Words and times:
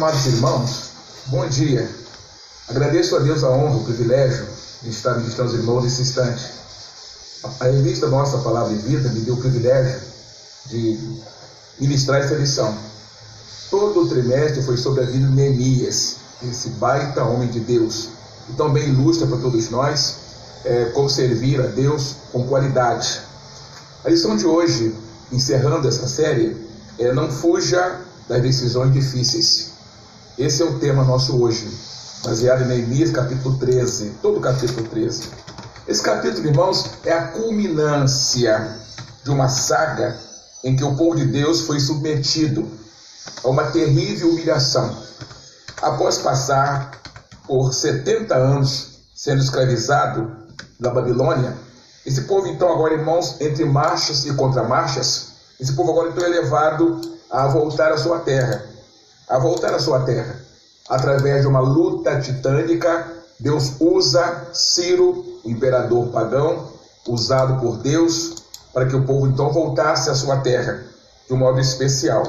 Amados 0.00 0.24
irmãos, 0.24 0.84
bom 1.26 1.46
dia. 1.46 1.86
Agradeço 2.66 3.14
a 3.16 3.18
Deus 3.18 3.44
a 3.44 3.50
honra, 3.50 3.76
o 3.76 3.84
privilégio 3.84 4.46
de 4.80 4.88
estar 4.88 5.18
ministrando 5.18 5.50
os 5.50 5.58
irmãos 5.58 5.84
nesse 5.84 6.00
instante. 6.00 6.42
A 7.60 7.64
revista 7.66 8.06
Nossa 8.06 8.38
Palavra 8.38 8.72
e 8.72 8.76
Vida 8.76 9.10
me 9.10 9.20
deu 9.20 9.34
o 9.34 9.36
privilégio 9.36 10.00
de 10.68 10.98
ministrar 11.78 12.22
essa 12.22 12.34
lição. 12.34 12.74
Todo 13.68 14.00
o 14.00 14.08
trimestre 14.08 14.62
foi 14.62 14.78
sobre 14.78 15.02
a 15.02 15.06
vida 15.06 15.26
de 15.26 15.34
Neemias, 15.34 16.16
esse 16.48 16.70
baita 16.70 17.22
homem 17.22 17.50
de 17.50 17.60
Deus, 17.60 18.08
e 18.48 18.54
também 18.54 18.88
ilustra 18.88 19.26
para 19.26 19.36
todos 19.36 19.68
nós 19.68 20.14
é, 20.64 20.86
como 20.94 21.10
servir 21.10 21.60
a 21.60 21.66
Deus 21.66 22.16
com 22.32 22.46
qualidade. 22.46 23.20
A 24.02 24.08
lição 24.08 24.34
de 24.34 24.46
hoje, 24.46 24.94
encerrando 25.30 25.86
essa 25.86 26.08
série, 26.08 26.56
é 26.98 27.12
Não 27.12 27.30
fuja 27.30 28.00
das 28.26 28.40
decisões 28.40 28.94
difíceis. 28.94 29.69
Esse 30.40 30.62
é 30.62 30.64
o 30.64 30.78
tema 30.78 31.04
nosso 31.04 31.38
hoje, 31.38 31.70
baseado 32.24 32.62
em 32.62 32.66
Neemias 32.66 33.10
capítulo 33.10 33.58
13, 33.58 34.14
todo 34.22 34.38
o 34.38 34.40
capítulo 34.40 34.88
13. 34.88 35.28
Esse 35.86 36.00
capítulo, 36.00 36.46
irmãos, 36.46 36.92
é 37.04 37.12
a 37.12 37.26
culminância 37.26 38.74
de 39.22 39.30
uma 39.30 39.50
saga 39.50 40.16
em 40.64 40.74
que 40.74 40.82
o 40.82 40.96
povo 40.96 41.14
de 41.14 41.26
Deus 41.26 41.66
foi 41.66 41.78
submetido 41.78 42.66
a 43.44 43.48
uma 43.48 43.64
terrível 43.64 44.30
humilhação. 44.30 44.96
Após 45.82 46.16
passar 46.16 46.90
por 47.46 47.74
70 47.74 48.34
anos 48.34 49.00
sendo 49.14 49.42
escravizado 49.42 50.38
na 50.78 50.88
Babilônia, 50.88 51.54
esse 52.06 52.22
povo 52.22 52.46
então 52.46 52.72
agora, 52.72 52.94
irmãos, 52.94 53.38
entre 53.42 53.66
marchas 53.66 54.24
e 54.24 54.32
contramarchas, 54.32 55.32
esse 55.60 55.74
povo 55.74 55.90
agora 55.90 56.08
então 56.08 56.24
é 56.24 56.28
levado 56.28 56.98
a 57.30 57.46
voltar 57.46 57.92
à 57.92 57.98
sua 57.98 58.20
terra 58.20 58.70
a 59.30 59.38
voltar 59.38 59.72
à 59.72 59.78
sua 59.78 60.00
terra. 60.00 60.39
Através 60.90 61.42
de 61.42 61.46
uma 61.46 61.60
luta 61.60 62.20
titânica, 62.20 63.06
Deus 63.38 63.74
usa 63.78 64.48
Ciro, 64.52 65.24
imperador 65.44 66.08
pagão, 66.08 66.68
usado 67.08 67.60
por 67.60 67.76
Deus, 67.76 68.42
para 68.74 68.86
que 68.86 68.96
o 68.96 69.04
povo 69.04 69.28
então 69.28 69.52
voltasse 69.52 70.10
à 70.10 70.14
sua 70.16 70.38
terra 70.38 70.82
de 71.28 71.32
um 71.32 71.36
modo 71.36 71.60
especial. 71.60 72.24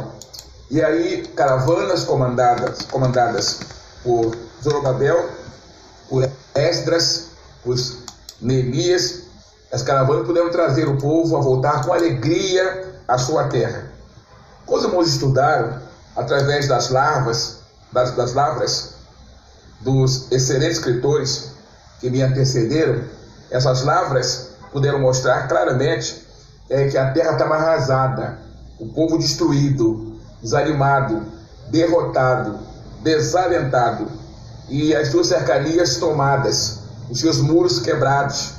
E 0.69 0.79
aí, 0.81 1.27
caravanas 1.35 2.03
comandadas, 2.03 2.83
comandadas 2.83 3.61
por 4.03 4.37
Zorobabel, 4.63 5.27
por 6.07 6.29
Esdras, 6.53 7.29
por 7.63 7.75
Neemias, 8.39 9.23
as 9.71 9.81
caravanas 9.81 10.27
puderam 10.27 10.51
trazer 10.51 10.87
o 10.87 10.97
povo 10.97 11.35
a 11.35 11.41
voltar 11.41 11.83
com 11.83 11.93
alegria 11.93 12.93
à 13.07 13.17
sua 13.17 13.45
terra. 13.45 13.91
Os 14.67 14.83
irmãos 14.83 15.07
estudaram 15.07 15.81
através 16.15 16.67
das 16.67 16.89
larvas, 16.89 17.60
das, 17.91 18.11
das 18.15 18.33
lavras 18.33 18.95
dos 19.81 20.31
excelentes 20.31 20.77
escritores 20.77 21.51
que 21.99 22.09
me 22.09 22.21
antecederam, 22.21 23.03
essas 23.49 23.83
lavras 23.83 24.51
puderam 24.71 24.99
mostrar 24.99 25.47
claramente 25.47 26.25
é, 26.69 26.87
que 26.87 26.97
a 26.97 27.11
terra 27.11 27.33
estava 27.33 27.55
arrasada, 27.55 28.39
o 28.79 28.87
povo 28.87 29.17
destruído, 29.17 30.19
desanimado, 30.41 31.23
derrotado, 31.69 32.59
desalentado 33.03 34.07
e 34.69 34.95
as 34.95 35.09
suas 35.09 35.27
cercanias 35.27 35.97
tomadas, 35.97 36.79
os 37.09 37.19
seus 37.19 37.39
muros 37.39 37.79
quebrados 37.79 38.53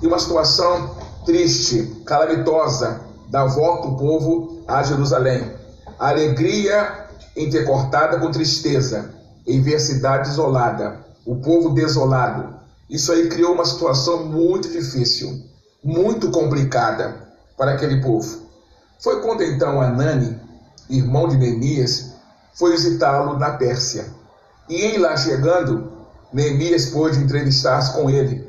e 0.00 0.06
uma 0.06 0.18
situação 0.18 0.96
triste, 1.26 2.02
calamitosa 2.06 3.00
da 3.28 3.44
volta 3.44 3.88
do 3.88 3.96
povo 3.96 4.62
a 4.66 4.82
Jerusalém. 4.82 5.52
Alegria 5.98 7.07
intercortada 7.44 8.18
com 8.18 8.30
tristeza, 8.30 9.14
em 9.46 9.62
ver 9.62 9.76
a 9.76 9.80
cidade 9.80 10.28
isolada, 10.28 11.04
o 11.24 11.36
povo 11.36 11.70
desolado. 11.70 12.56
Isso 12.88 13.12
aí 13.12 13.28
criou 13.28 13.52
uma 13.52 13.64
situação 13.64 14.24
muito 14.24 14.68
difícil, 14.68 15.42
muito 15.82 16.30
complicada 16.30 17.28
para 17.56 17.72
aquele 17.72 18.00
povo. 18.00 18.48
Foi 19.00 19.20
quando 19.20 19.42
então 19.42 19.80
Anani, 19.80 20.38
irmão 20.88 21.28
de 21.28 21.36
Neemias, 21.36 22.12
foi 22.54 22.72
visitá-lo 22.72 23.38
na 23.38 23.52
Pérsia. 23.52 24.06
E 24.68 24.84
em 24.84 24.98
lá 24.98 25.16
chegando, 25.16 25.92
Neemias 26.32 26.86
pôde 26.86 27.18
entrevistar-se 27.18 27.92
com 27.92 28.10
ele 28.10 28.48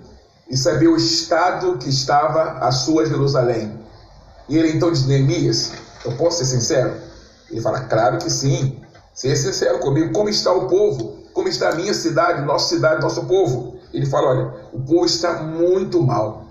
e 0.50 0.58
saber 0.58 0.88
o 0.88 0.98
estado 0.98 1.78
que 1.78 1.90
estava 1.90 2.66
a 2.66 2.72
sua 2.72 3.06
Jerusalém. 3.06 3.78
E 4.48 4.58
ele 4.58 4.72
então 4.72 4.92
diz: 4.92 5.06
Neemias, 5.06 5.72
eu 6.04 6.14
posso 6.14 6.40
ser 6.40 6.46
sincero? 6.46 7.09
Ele 7.52 7.62
fala, 7.62 7.82
claro 7.82 8.18
que 8.18 8.30
sim. 8.30 8.80
Seja 9.14 9.36
sincero 9.36 9.80
comigo, 9.80 10.14
como 10.14 10.30
está 10.30 10.52
o 10.52 10.68
povo? 10.68 11.20
Como 11.34 11.48
está 11.48 11.70
a 11.70 11.76
minha 11.76 11.94
cidade, 11.94 12.42
nossa 12.44 12.76
cidade, 12.76 13.02
nosso 13.02 13.26
povo? 13.26 13.80
Ele 13.94 14.06
fala, 14.06 14.30
olha, 14.30 14.54
o 14.74 14.80
povo 14.80 15.06
está 15.06 15.42
muito 15.42 16.02
mal. 16.02 16.46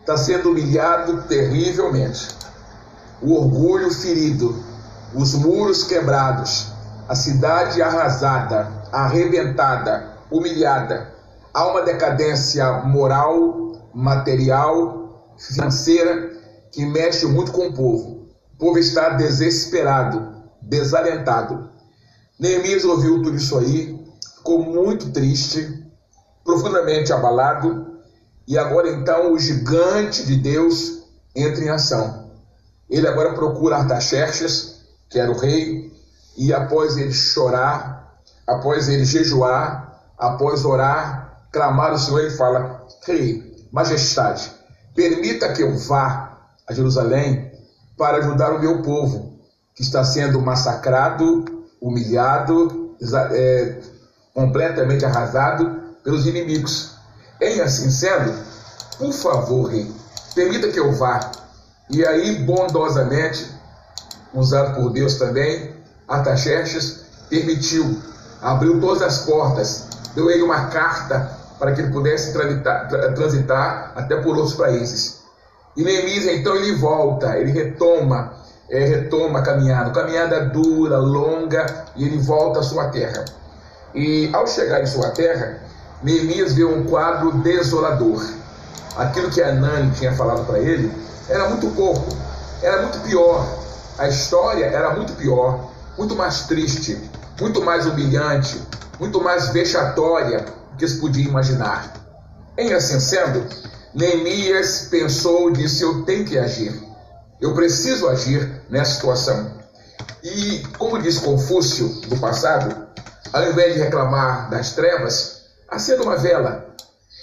Está 0.00 0.16
sendo 0.16 0.50
humilhado 0.50 1.22
terrivelmente. 1.22 2.28
O 3.22 3.34
orgulho 3.34 3.90
ferido, 3.92 4.62
os 5.14 5.34
muros 5.34 5.84
quebrados, 5.84 6.68
a 7.08 7.14
cidade 7.14 7.82
arrasada, 7.82 8.68
arrebentada, 8.92 10.16
humilhada. 10.30 11.12
Há 11.52 11.66
uma 11.66 11.82
decadência 11.82 12.72
moral, 12.84 13.72
material, 13.92 15.34
financeira 15.36 16.30
que 16.70 16.84
mexe 16.86 17.26
muito 17.26 17.52
com 17.52 17.66
o 17.66 17.72
povo. 17.72 18.19
Povo 18.60 18.78
está 18.78 19.14
desesperado, 19.14 20.34
desalentado. 20.60 21.70
Neemias 22.38 22.84
ouviu 22.84 23.22
tudo 23.22 23.34
isso 23.34 23.58
aí, 23.58 23.98
ficou 24.36 24.62
muito 24.62 25.10
triste, 25.12 25.82
profundamente 26.44 27.10
abalado, 27.10 27.98
e 28.46 28.58
agora 28.58 28.90
então 28.90 29.32
o 29.32 29.38
gigante 29.38 30.26
de 30.26 30.36
Deus 30.36 31.04
entra 31.34 31.64
em 31.64 31.70
ação. 31.70 32.32
Ele 32.90 33.08
agora 33.08 33.32
procura 33.32 33.76
Artaxerxes, 33.76 34.82
que 35.08 35.18
era 35.18 35.30
o 35.30 35.38
rei, 35.38 35.90
e 36.36 36.52
após 36.52 36.98
ele 36.98 37.12
chorar, 37.12 38.20
após 38.46 38.90
ele 38.90 39.06
jejuar, 39.06 40.02
após 40.18 40.66
orar, 40.66 41.46
clamar 41.50 41.94
o 41.94 41.98
Senhor, 41.98 42.20
ele 42.20 42.36
fala: 42.36 42.86
Rei, 43.06 43.66
majestade, 43.72 44.52
permita 44.94 45.50
que 45.54 45.62
eu 45.62 45.74
vá 45.78 46.38
a 46.68 46.74
Jerusalém 46.74 47.49
para 48.00 48.16
ajudar 48.16 48.54
o 48.54 48.58
meu 48.58 48.80
povo, 48.80 49.38
que 49.74 49.82
está 49.82 50.02
sendo 50.02 50.40
massacrado, 50.40 51.44
humilhado, 51.78 52.96
é, 53.30 53.74
completamente 54.32 55.04
arrasado 55.04 55.78
pelos 56.02 56.26
inimigos. 56.26 56.94
Em 57.42 57.60
assim 57.60 57.90
sendo, 57.90 58.32
por 58.96 59.12
favor, 59.12 59.64
rei, 59.64 59.86
permita 60.34 60.68
que 60.68 60.80
eu 60.80 60.90
vá. 60.92 61.30
E 61.90 62.02
aí, 62.06 62.42
bondosamente, 62.42 63.46
usado 64.32 64.76
por 64.76 64.90
Deus 64.94 65.16
também, 65.16 65.74
Artaxerxes 66.08 67.02
permitiu, 67.28 67.98
abriu 68.40 68.80
todas 68.80 69.02
as 69.02 69.18
portas, 69.26 69.88
deu 70.14 70.30
ele 70.30 70.42
uma 70.42 70.68
carta 70.68 71.36
para 71.58 71.72
que 71.72 71.82
ele 71.82 71.92
pudesse 71.92 72.32
transitar, 72.32 72.88
transitar 73.14 73.92
até 73.94 74.16
por 74.16 74.38
outros 74.38 74.54
países. 74.54 75.19
E 75.76 75.82
Neemias, 75.82 76.26
então, 76.26 76.56
ele 76.56 76.74
volta, 76.76 77.38
ele 77.38 77.52
retoma, 77.52 78.32
é, 78.68 78.84
retoma 78.84 79.38
a 79.38 79.42
caminhada, 79.42 79.90
caminhada 79.90 80.46
dura, 80.46 80.98
longa, 80.98 81.84
e 81.96 82.04
ele 82.04 82.18
volta 82.18 82.60
à 82.60 82.62
sua 82.62 82.88
terra. 82.88 83.24
E 83.94 84.30
ao 84.32 84.46
chegar 84.46 84.82
em 84.82 84.86
sua 84.86 85.10
terra, 85.10 85.60
Neemias 86.02 86.54
vê 86.54 86.64
um 86.64 86.84
quadro 86.84 87.32
desolador. 87.38 88.24
Aquilo 88.96 89.30
que 89.30 89.42
Anani 89.42 89.92
tinha 89.92 90.12
falado 90.12 90.44
para 90.46 90.58
ele 90.58 90.90
era 91.28 91.48
muito 91.48 91.68
pouco, 91.68 92.08
era 92.62 92.82
muito 92.82 92.98
pior. 93.00 93.46
A 93.98 94.08
história 94.08 94.64
era 94.64 94.94
muito 94.94 95.12
pior, 95.12 95.70
muito 95.96 96.16
mais 96.16 96.42
triste, 96.44 96.98
muito 97.40 97.62
mais 97.62 97.86
humilhante, 97.86 98.60
muito 98.98 99.22
mais 99.22 99.48
vexatória 99.50 100.40
do 100.40 100.76
que 100.76 100.88
se 100.88 100.98
podia 100.98 101.24
imaginar. 101.24 101.92
Em 102.56 102.72
assim 102.72 102.98
sendo, 102.98 103.46
Neemias 103.94 104.88
pensou 104.90 105.50
e 105.50 105.54
disse: 105.54 105.82
Eu 105.82 106.02
tenho 106.04 106.24
que 106.24 106.38
agir. 106.38 106.72
Eu 107.40 107.54
preciso 107.54 108.08
agir 108.08 108.62
nessa 108.68 108.94
situação. 108.94 109.52
E, 110.22 110.62
como 110.78 111.00
disse 111.00 111.20
Confúcio 111.20 111.88
do 112.06 112.16
passado, 112.18 112.88
ao 113.32 113.44
invés 113.46 113.74
de 113.74 113.80
reclamar 113.80 114.50
das 114.50 114.74
trevas, 114.74 115.42
acenda 115.68 116.02
uma 116.02 116.16
vela. 116.16 116.66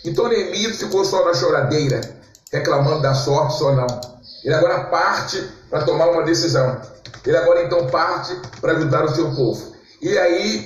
Então 0.03 0.27
Neemias 0.27 0.77
ficou 0.77 1.05
só 1.05 1.25
na 1.25 1.33
choradeira, 1.33 2.01
reclamando 2.51 3.01
da 3.01 3.13
sorte 3.13 3.57
só 3.57 3.73
não. 3.73 3.87
Ele 4.43 4.53
agora 4.53 4.85
parte 4.85 5.41
para 5.69 5.83
tomar 5.83 6.09
uma 6.09 6.23
decisão. 6.23 6.81
Ele 7.25 7.37
agora 7.37 7.63
então 7.63 7.87
parte 7.87 8.35
para 8.59 8.73
ajudar 8.73 9.05
o 9.05 9.15
seu 9.15 9.33
povo. 9.35 9.73
E 10.01 10.17
aí 10.17 10.65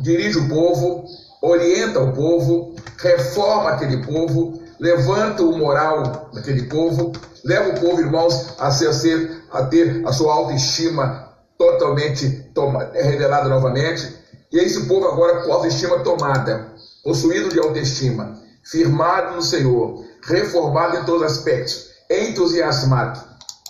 dirige 0.00 0.38
o 0.38 0.48
povo, 0.48 1.04
orienta 1.42 2.00
o 2.00 2.12
povo, 2.12 2.74
reforma 2.98 3.70
aquele 3.70 4.04
povo 4.04 4.59
levanta 4.80 5.42
o 5.42 5.56
moral 5.56 6.30
daquele 6.32 6.62
povo, 6.62 7.12
leva 7.44 7.70
o 7.70 7.80
povo, 7.80 8.00
irmãos, 8.00 8.54
a, 8.58 8.70
ser, 8.70 8.88
a, 8.88 8.92
ser, 8.92 9.42
a 9.52 9.64
ter 9.64 10.02
a 10.06 10.12
sua 10.12 10.32
autoestima 10.32 11.28
totalmente 11.58 12.50
toma, 12.54 12.90
revelada 12.94 13.48
novamente, 13.48 14.18
E 14.50 14.58
esse 14.58 14.86
povo 14.86 15.06
agora 15.06 15.42
com 15.42 15.52
autoestima 15.52 16.00
tomada, 16.00 16.72
possuído 17.04 17.50
de 17.50 17.60
autoestima, 17.60 18.40
firmado 18.64 19.36
no 19.36 19.42
Senhor, 19.42 20.04
reformado 20.22 20.96
em 20.96 21.04
todos 21.04 21.22
os 21.22 21.36
aspectos, 21.36 21.90
entusiasmado, 22.10 23.20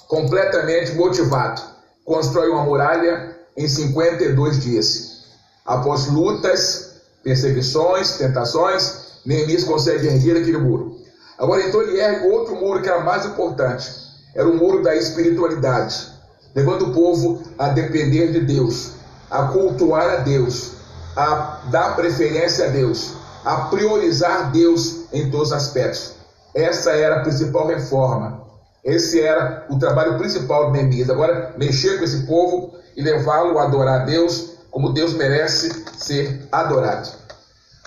completamente 0.09 0.95
motivado, 0.95 1.61
constrói 2.05 2.49
uma 2.49 2.65
muralha 2.65 3.37
em 3.57 3.69
52 3.69 4.63
dias. 4.63 5.25
Após 5.67 6.07
lutas, 6.07 7.03
perseguições, 7.23 8.17
tentações, 8.17 9.11
Neemias 9.27 9.65
consegue 9.65 10.07
erguer 10.07 10.39
aquele 10.39 10.59
muro. 10.59 11.00
Agora 11.41 11.67
então 11.67 11.81
ele 11.81 11.99
ergue 11.99 12.29
outro 12.29 12.55
muro 12.55 12.83
que 12.83 12.89
era 12.89 13.01
mais 13.01 13.25
importante. 13.25 13.91
Era 14.35 14.47
o 14.47 14.57
muro 14.57 14.83
da 14.83 14.95
espiritualidade, 14.95 16.07
levando 16.55 16.89
o 16.89 16.93
povo 16.93 17.43
a 17.59 17.69
depender 17.71 18.31
de 18.31 18.41
Deus, 18.41 18.93
a 19.31 19.45
cultuar 19.45 20.09
a 20.11 20.17
Deus, 20.17 20.73
a 21.17 21.63
dar 21.71 21.97
preferência 21.97 22.67
a 22.67 22.69
Deus, 22.69 23.15
a 23.43 23.57
priorizar 23.63 24.53
Deus 24.53 25.07
em 25.13 25.31
todos 25.31 25.49
os 25.49 25.55
aspectos. 25.55 26.13
Essa 26.55 26.91
era 26.91 27.17
a 27.17 27.21
principal 27.21 27.67
reforma. 27.67 28.43
Esse 28.85 29.21
era 29.21 29.67
o 29.71 29.79
trabalho 29.79 30.19
principal 30.19 30.67
de 30.67 30.73
Neemias. 30.73 31.09
Agora, 31.09 31.55
mexer 31.57 31.99
com 31.99 32.05
esse 32.05 32.27
povo 32.27 32.75
e 32.95 33.03
levá-lo 33.03 33.59
a 33.59 33.65
adorar 33.65 34.03
a 34.03 34.05
Deus 34.05 34.51
como 34.71 34.93
Deus 34.93 35.15
merece 35.15 35.85
ser 35.97 36.47
adorado. 36.53 37.09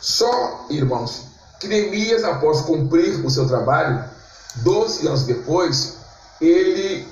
Só, 0.01 0.65
irmãos, 0.69 1.32
que 1.63 1.69
Neemias, 1.69 2.25
após 2.25 2.62
cumprir 2.62 3.25
o 3.25 3.30
seu 3.30 3.48
trabalho, 3.48 4.04
12 4.57 5.07
anos 5.07 5.24
depois, 5.24 5.98
ele 6.42 7.07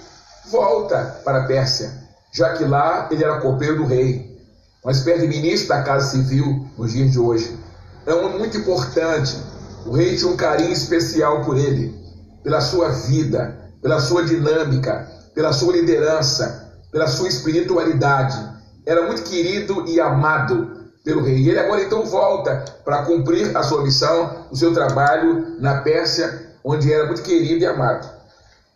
volta 0.49 1.21
para 1.23 1.43
a 1.43 1.45
Pérsia, 1.45 1.93
já 2.33 2.53
que 2.53 2.65
lá 2.65 3.07
ele 3.09 3.23
era 3.23 3.39
copeiro 3.39 3.77
do 3.77 3.85
rei, 3.85 4.29
uma 4.83 4.91
espécie 4.91 5.21
de 5.21 5.27
ministro 5.27 5.69
da 5.69 5.83
Casa 5.83 6.11
Civil 6.11 6.67
nos 6.77 6.91
dias 6.91 7.11
de 7.11 7.19
hoje. 7.19 7.57
É 8.05 8.13
um 8.13 8.37
muito 8.37 8.57
importante. 8.57 9.37
O 9.85 9.93
rei 9.93 10.17
tinha 10.17 10.29
um 10.29 10.35
carinho 10.35 10.73
especial 10.73 11.45
por 11.45 11.57
ele, 11.57 11.95
pela 12.43 12.59
sua 12.59 12.89
vida, 12.89 13.57
pela 13.81 14.01
sua 14.01 14.25
dinâmica, 14.25 15.07
pela 15.33 15.53
sua 15.53 15.73
liderança, 15.73 16.73
pela 16.91 17.07
sua 17.07 17.29
espiritualidade. 17.29 18.37
Era 18.85 19.07
muito 19.07 19.23
querido 19.23 19.87
e 19.87 19.99
amado 19.99 20.80
pelo 21.03 21.23
rei. 21.23 21.37
E 21.37 21.49
ele 21.49 21.59
agora 21.59 21.81
então 21.81 22.05
volta 22.05 22.63
para 22.83 23.03
cumprir 23.03 23.55
a 23.55 23.63
sua 23.63 23.83
missão, 23.83 24.45
o 24.51 24.55
seu 24.55 24.73
trabalho 24.73 25.57
na 25.59 25.81
Pérsia, 25.81 26.51
onde 26.63 26.91
era 26.91 27.05
muito 27.07 27.23
querido 27.23 27.63
e 27.63 27.65
amado. 27.65 28.07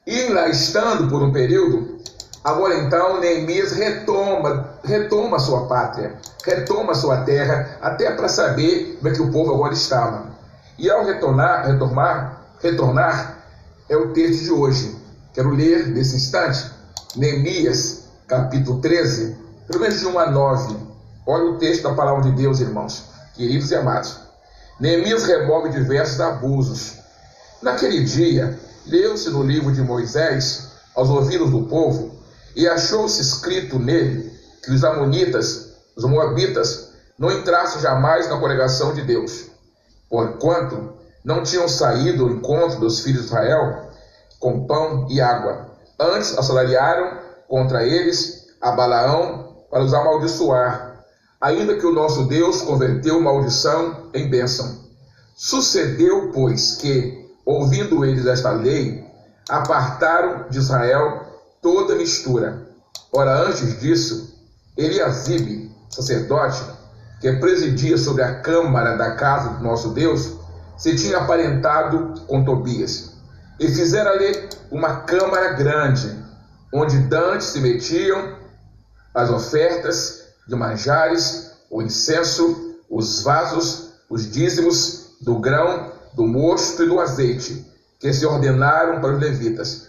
E 0.06 0.30
lá 0.30 0.48
estando 0.48 1.10
por 1.10 1.22
um 1.24 1.32
período, 1.32 2.00
agora 2.44 2.76
então 2.78 3.20
Neemias 3.20 3.72
retoma, 3.72 4.70
retoma 4.84 5.38
a 5.38 5.40
sua 5.40 5.66
pátria, 5.68 6.16
retoma 6.44 6.92
a 6.92 6.96
sua 6.96 7.18
terra, 7.22 7.78
até 7.82 8.12
para 8.12 8.28
saber 8.28 8.98
como 8.98 9.08
é 9.08 9.16
que 9.16 9.22
o 9.22 9.32
povo 9.32 9.54
agora 9.54 9.74
estava. 9.74 10.36
E 10.78 10.90
ao 10.90 11.06
retornar, 11.06 11.66
retornar, 11.66 12.42
retornar, 12.62 13.38
é 13.90 13.96
o 13.96 14.14
texto 14.14 14.44
de 14.44 14.52
hoje. 14.52 14.96
Quero 15.34 15.50
ler 15.52 15.88
nesse 15.88 16.16
instante, 16.16 16.72
Neemias, 17.16 18.06
capítulo 18.28 18.80
13, 18.80 19.36
pelo 19.68 19.82
menos 19.82 20.00
de 20.00 20.06
1 20.06 20.20
a 20.20 20.32
9. 20.32 20.95
Olha 21.28 21.46
o 21.46 21.58
texto 21.58 21.84
da 21.84 21.94
palavra 21.96 22.22
de 22.22 22.32
Deus, 22.34 22.60
irmãos, 22.60 23.06
queridos 23.34 23.72
e 23.72 23.76
amados. 23.76 24.16
Neemias 24.80 25.24
remove 25.24 25.70
diversos 25.70 26.20
abusos. 26.22 27.00
Naquele 27.64 28.04
dia, 28.04 28.60
leu-se 28.86 29.32
no 29.32 29.42
livro 29.42 29.72
de 29.72 29.82
Moisés, 29.82 30.70
aos 30.96 31.10
ouvidos 31.10 31.50
do 31.50 31.64
povo, 31.64 32.16
e 32.56 32.68
achou-se 32.68 33.20
escrito 33.20 33.80
nele 33.80 34.32
que 34.64 34.72
os 34.72 34.84
Amonitas, 34.84 35.74
os 35.96 36.04
Moabitas, 36.04 36.90
não 37.18 37.32
entrassem 37.32 37.82
jamais 37.82 38.30
na 38.30 38.38
congregação 38.38 38.94
de 38.94 39.02
Deus, 39.02 39.46
porquanto 40.08 40.94
não 41.24 41.42
tinham 41.42 41.68
saído 41.68 42.26
ao 42.26 42.30
encontro 42.30 42.80
dos 42.80 43.00
filhos 43.00 43.22
de 43.22 43.28
Israel 43.28 43.90
com 44.40 44.68
pão 44.68 45.08
e 45.10 45.20
água. 45.20 45.72
Antes 46.00 46.38
assalariaram 46.38 47.18
contra 47.48 47.84
eles 47.84 48.46
a 48.62 48.72
Balaão 48.72 49.66
para 49.72 49.84
os 49.84 49.94
amaldiçoar, 49.94 50.85
ainda 51.46 51.76
que 51.76 51.86
o 51.86 51.94
nosso 51.94 52.26
Deus 52.26 52.64
converteu 52.64 53.22
maldição 53.22 54.10
em 54.16 54.28
bênção. 54.28 54.80
Sucedeu, 55.36 56.32
pois, 56.34 56.72
que, 56.78 57.24
ouvindo 57.46 58.04
eles 58.04 58.26
esta 58.26 58.50
lei, 58.50 59.06
apartaram 59.48 60.50
de 60.50 60.58
Israel 60.58 61.22
toda 61.62 61.94
mistura. 61.94 62.68
Ora, 63.14 63.44
antes 63.44 63.80
disso, 63.80 64.34
Eliasibe, 64.76 65.72
sacerdote, 65.88 66.64
que 67.22 67.32
presidia 67.34 67.96
sobre 67.96 68.24
a 68.24 68.40
câmara 68.40 68.98
da 68.98 69.12
casa 69.12 69.50
do 69.50 69.64
nosso 69.64 69.90
Deus, 69.90 70.32
se 70.76 70.96
tinha 70.96 71.20
aparentado 71.20 72.22
com 72.26 72.44
Tobias. 72.44 73.12
E 73.60 73.68
fizeram 73.68 74.14
ali 74.14 74.50
uma 74.72 75.02
câmara 75.02 75.54
grande, 75.54 76.12
onde 76.74 76.98
dantes 77.02 77.50
se 77.50 77.62
metiam 77.62 78.36
as 79.14 79.30
ofertas 79.30 80.25
de 80.48 80.56
manjares, 80.56 81.52
o 81.70 81.82
incenso, 81.82 82.76
os 82.90 83.24
vasos, 83.24 83.90
os 84.10 84.30
dízimos 84.30 85.16
do 85.22 85.40
grão, 85.40 85.92
do 86.14 86.26
mosto 86.26 86.84
e 86.84 86.88
do 86.88 87.00
azeite, 87.00 87.66
que 88.00 88.14
se 88.14 88.26
ordenaram 88.26 89.02
para 89.02 89.14
os 89.14 89.20
levitas, 89.20 89.88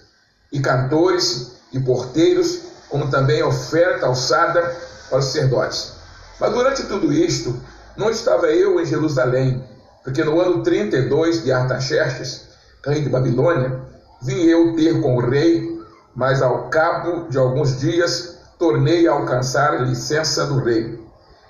e 0.53 0.61
cantores 0.61 1.53
e 1.73 1.81
porteiros, 1.81 2.61
como 2.89 3.11
também 3.11 3.43
oferta 3.43 4.07
alçada 4.07 4.75
para 5.09 5.19
os 5.19 5.27
sacerdotes. 5.27 5.93
Mas 6.41 6.53
durante 6.53 6.85
tudo 6.85 7.13
isto, 7.13 7.61
não 7.97 8.11
estava 8.11 8.47
eu 8.49 8.81
em 8.81 8.87
Jerusalém, 8.87 9.63
porque 10.05 10.23
no 10.23 10.41
ano 10.41 10.63
32 10.63 11.45
de 11.45 11.53
Artaxerxes, 11.53 12.49
rei 12.85 13.03
de 13.03 13.09
Babilônia, 13.09 13.81
vim 14.23 14.45
eu 14.45 14.75
ter 14.77 15.01
com 15.01 15.17
o 15.17 15.21
rei, 15.21 15.83
mas 16.15 16.41
ao 16.41 16.69
cabo 16.69 17.29
de 17.29 17.37
alguns 17.37 17.79
dias 17.81 18.36
tornei 18.59 19.07
a 19.07 19.13
alcançar 19.13 19.75
a 19.75 19.83
licença 19.83 20.47
do 20.47 20.59
rei. 20.59 20.99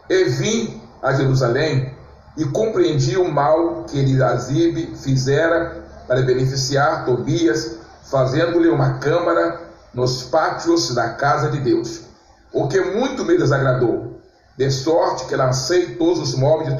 E 0.08 0.24
vim 0.24 0.80
a 1.02 1.12
Jerusalém 1.12 1.94
e 2.36 2.44
compreendi 2.44 3.16
o 3.16 3.30
mal 3.30 3.84
que 3.84 3.98
Eliasibe 3.98 4.94
fizera 4.96 5.84
para 6.06 6.22
beneficiar 6.22 7.04
Tobias, 7.04 7.78
fazendo-lhe 8.04 8.68
uma 8.68 8.98
câmara 8.98 9.60
nos 9.92 10.24
pátios 10.24 10.94
da 10.94 11.10
casa 11.10 11.50
de 11.50 11.58
Deus, 11.58 12.02
o 12.52 12.68
que 12.68 12.80
muito 12.80 13.24
me 13.24 13.36
desagradou, 13.36 14.20
de 14.56 14.70
sorte 14.70 15.26
que 15.26 15.34
lancei 15.34 15.96
todos 15.96 16.20
os 16.20 16.34
móveis 16.34 16.74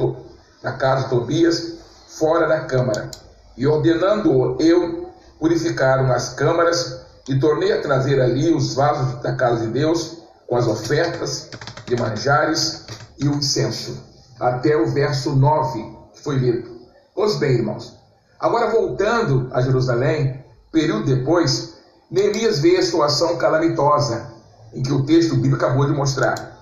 da 0.63 0.73
casa 0.73 1.05
de 1.05 1.11
Tobias 1.11 1.79
fora 2.19 2.47
da 2.47 2.61
câmara, 2.61 3.11
e 3.57 3.67
ordenando 3.67 4.57
eu 4.61 5.11
purificaram 5.41 6.13
as 6.13 6.35
câmaras 6.35 6.96
e 7.29 7.39
tornei 7.39 7.73
a 7.73 7.81
trazer 7.81 8.21
ali 8.21 8.55
os 8.55 8.75
vasos 8.75 9.21
da 9.23 9.35
casa 9.35 9.67
de 9.67 9.73
Deus 9.73 10.19
com 10.47 10.57
as 10.57 10.67
ofertas 10.67 11.51
de 11.87 11.97
manjares 11.97 12.85
e 13.19 13.29
o 13.29 13.35
incenso, 13.35 13.97
até 14.39 14.77
o 14.77 14.87
verso 14.87 15.35
9 15.35 15.97
que 16.15 16.23
foi 16.23 16.37
lido. 16.37 16.77
Pois 17.15 17.37
bem, 17.37 17.53
irmãos, 17.53 17.97
agora 18.39 18.71
voltando 18.71 19.49
a 19.53 19.61
Jerusalém, 19.61 20.45
período 20.71 21.07
depois, 21.07 21.75
Neemias 22.11 22.61
vê 22.61 22.77
a 22.77 22.83
situação 22.83 23.37
calamitosa 23.37 24.31
em 24.73 24.83
que 24.83 24.93
o 24.93 25.05
texto 25.05 25.35
bíblico 25.35 25.65
acabou 25.65 25.87
de 25.87 25.93
mostrar. 25.93 26.57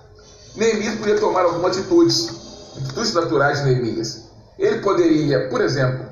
Neemias 0.55 0.95
podia 0.95 1.19
tomar 1.19 1.41
algumas 1.41 1.77
atitudes, 1.77 2.29
atitudes 2.77 3.13
naturais 3.13 3.59
de 3.59 3.65
Neemias. 3.65 4.25
Ele 4.57 4.79
poderia, 4.79 5.49
por 5.49 5.61
exemplo, 5.61 6.05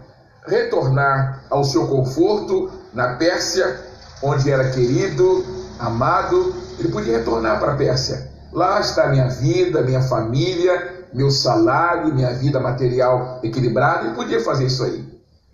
retornar 0.45 1.45
ao 1.49 1.63
seu 1.63 1.87
conforto 1.87 2.69
na 2.93 3.15
Pérsia, 3.15 3.92
onde 4.23 4.49
era 4.49 4.71
querido, 4.71 5.45
amado, 5.77 6.55
ele 6.79 6.87
podia 6.87 7.17
retornar 7.17 7.59
para 7.59 7.73
a 7.73 7.75
Pérsia. 7.75 8.31
Lá 8.53 8.79
está 8.79 9.09
minha 9.09 9.27
vida, 9.27 9.81
minha 9.81 10.01
família, 10.01 11.05
meu 11.13 11.29
salário, 11.29 12.13
minha 12.13 12.33
vida 12.33 12.59
material 12.59 13.39
equilibrada. 13.43 14.05
Ele 14.05 14.15
podia 14.15 14.39
fazer 14.39 14.65
isso 14.65 14.83
aí, 14.83 15.05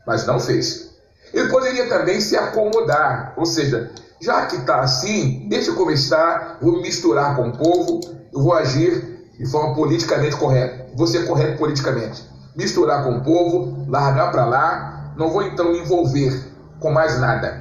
mas 0.06 0.26
não 0.28 0.40
fez. 0.40 0.92
Ele 1.34 1.50
poderia 1.50 1.90
também 1.90 2.22
se 2.22 2.38
acomodar, 2.38 3.34
ou 3.36 3.46
seja, 3.46 3.92
já 4.22 4.46
que 4.46 4.58
está 4.58 4.82
assim, 4.82 5.48
deixa 5.50 5.74
como 5.74 5.92
está, 5.92 6.58
vou 6.62 6.74
me 6.74 6.82
misturar 6.82 7.36
com 7.36 7.50
o 7.50 7.58
povo, 7.58 8.00
eu 8.34 8.42
vou 8.42 8.54
agir 8.54 9.32
de 9.38 9.46
forma 9.50 9.74
politicamente 9.74 10.36
correta, 10.36 10.88
vou 10.96 11.08
ser 11.08 11.26
correto 11.26 11.58
politicamente. 11.58 12.24
Misturar 12.56 13.04
com 13.04 13.18
o 13.18 13.24
povo, 13.24 13.86
largar 13.88 14.32
para 14.32 14.46
lá, 14.46 15.14
não 15.16 15.30
vou 15.30 15.44
então 15.44 15.72
me 15.72 15.80
envolver 15.80 16.44
com 16.80 16.92
mais 16.92 17.20
nada. 17.20 17.59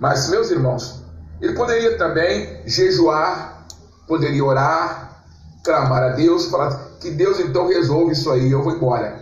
Mas, 0.00 0.30
meus 0.30 0.50
irmãos, 0.50 1.02
ele 1.42 1.52
poderia 1.52 1.98
também 1.98 2.62
jejuar, 2.64 3.66
poderia 4.08 4.42
orar, 4.42 5.22
clamar 5.62 6.02
a 6.02 6.08
Deus, 6.08 6.46
falar 6.46 6.88
que 6.98 7.10
Deus 7.10 7.38
então 7.38 7.68
resolve 7.68 8.12
isso 8.12 8.30
aí, 8.30 8.50
eu 8.50 8.62
vou 8.62 8.72
embora. 8.72 9.20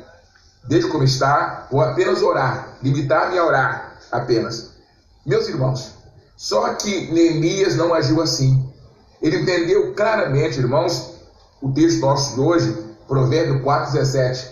Deixa 0.69 0.87
como 0.87 1.03
está, 1.03 1.67
vou 1.69 1.81
apenas 1.81 2.23
orar, 2.23 2.79
limitar-me 2.81 3.37
a 3.37 3.45
orar 3.45 3.99
apenas. 4.13 4.71
Meus 5.27 5.49
irmãos, 5.49 5.95
só 6.37 6.73
que 6.75 7.13
Neemias 7.13 7.75
não 7.75 7.93
agiu 7.93 8.23
assim. 8.23 8.65
Ele 9.21 9.39
entendeu 9.39 9.95
claramente, 9.95 10.61
irmãos, 10.61 11.15
o 11.61 11.73
texto 11.73 12.01
nosso 12.01 12.35
de 12.35 12.41
hoje, 12.41 12.87
Provérbio 13.09 13.65
4,17. 13.65 14.47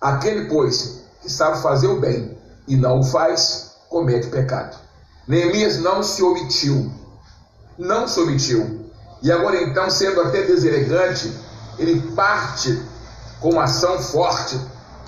Aquele, 0.00 0.48
pois, 0.48 1.02
que 1.20 1.28
sabe 1.28 1.60
fazer 1.60 1.88
o 1.88 1.98
bem 1.98 2.38
e 2.68 2.76
não 2.76 3.00
o 3.00 3.02
faz, 3.02 3.72
comete 3.88 4.28
pecado. 4.28 4.81
Neemias 5.26 5.78
não 5.78 6.02
se 6.02 6.22
omitiu. 6.22 6.92
Não 7.78 8.08
se 8.08 8.20
omitiu. 8.20 8.90
E 9.22 9.30
agora, 9.30 9.62
então, 9.62 9.88
sendo 9.88 10.20
até 10.20 10.42
deselegante, 10.42 11.32
ele 11.78 12.00
parte 12.12 12.82
com 13.40 13.50
uma 13.50 13.64
ação 13.64 13.98
forte 13.98 14.58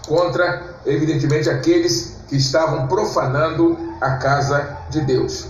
contra, 0.07 0.77
evidentemente, 0.87 1.51
aqueles 1.51 2.17
que 2.29 2.37
estavam 2.37 2.87
profanando 2.87 3.77
a 4.01 4.17
casa 4.17 4.77
de 4.91 5.01
Deus. 5.03 5.47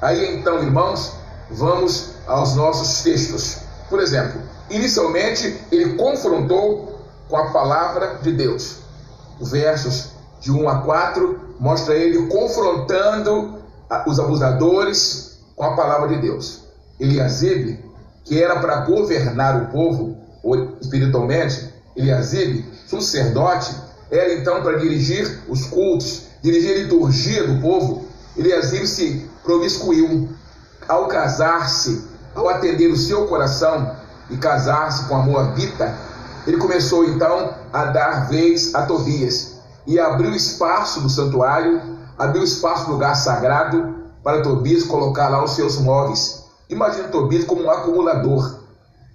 Aí 0.00 0.36
então, 0.36 0.62
irmãos, 0.62 1.12
vamos 1.50 2.10
aos 2.26 2.54
nossos 2.54 3.02
textos. 3.02 3.58
Por 3.88 4.00
exemplo, 4.00 4.40
inicialmente 4.70 5.60
ele 5.70 5.94
confrontou 5.94 7.00
com 7.28 7.36
a 7.36 7.50
palavra 7.50 8.18
de 8.22 8.32
Deus. 8.32 8.76
Versos 9.40 10.10
de 10.40 10.50
1 10.50 10.68
a 10.68 10.78
4 10.78 11.40
mostra 11.58 11.94
ele 11.94 12.26
confrontando 12.26 13.59
os 14.06 14.20
abusadores 14.20 15.38
com 15.56 15.64
a 15.64 15.76
palavra 15.76 16.08
de 16.08 16.20
Deus. 16.20 16.62
Eliasibe, 16.98 17.84
que 18.24 18.42
era 18.42 18.60
para 18.60 18.82
governar 18.82 19.62
o 19.62 19.66
povo 19.66 20.16
espiritualmente, 20.80 21.68
Eliasibe, 21.96 22.64
sacerdote, 22.86 23.74
era 24.10 24.34
então 24.34 24.62
para 24.62 24.78
dirigir 24.78 25.42
os 25.48 25.66
cultos, 25.66 26.22
dirigir 26.42 26.76
a 26.76 26.78
liturgia 26.82 27.46
do 27.46 27.60
povo. 27.60 28.04
Eliasibe 28.36 28.86
se 28.86 29.28
promiscuiu 29.42 30.28
ao 30.88 31.06
casar-se, 31.06 32.04
ao 32.34 32.48
atender 32.48 32.88
o 32.88 32.96
seu 32.96 33.26
coração 33.26 33.96
e 34.30 34.36
casar-se 34.36 35.04
com 35.06 35.16
a 35.16 35.22
Moabita. 35.22 35.94
Ele 36.46 36.56
começou 36.56 37.04
então 37.04 37.54
a 37.72 37.84
dar 37.86 38.28
vez 38.28 38.74
a 38.74 38.82
Tobias 38.82 39.60
e 39.86 39.98
abriu 39.98 40.30
espaço 40.30 41.00
no 41.00 41.10
santuário, 41.10 41.80
abriu 42.20 42.44
espaço 42.44 42.86
no 42.86 42.92
lugar 42.92 43.14
sagrado 43.14 43.94
para 44.22 44.42
Tobias 44.42 44.82
colocar 44.82 45.30
lá 45.30 45.42
os 45.42 45.56
seus 45.56 45.78
móveis. 45.78 46.44
Imagina 46.68 47.08
Tobias 47.08 47.44
como 47.44 47.62
um 47.62 47.70
acumulador. 47.70 48.60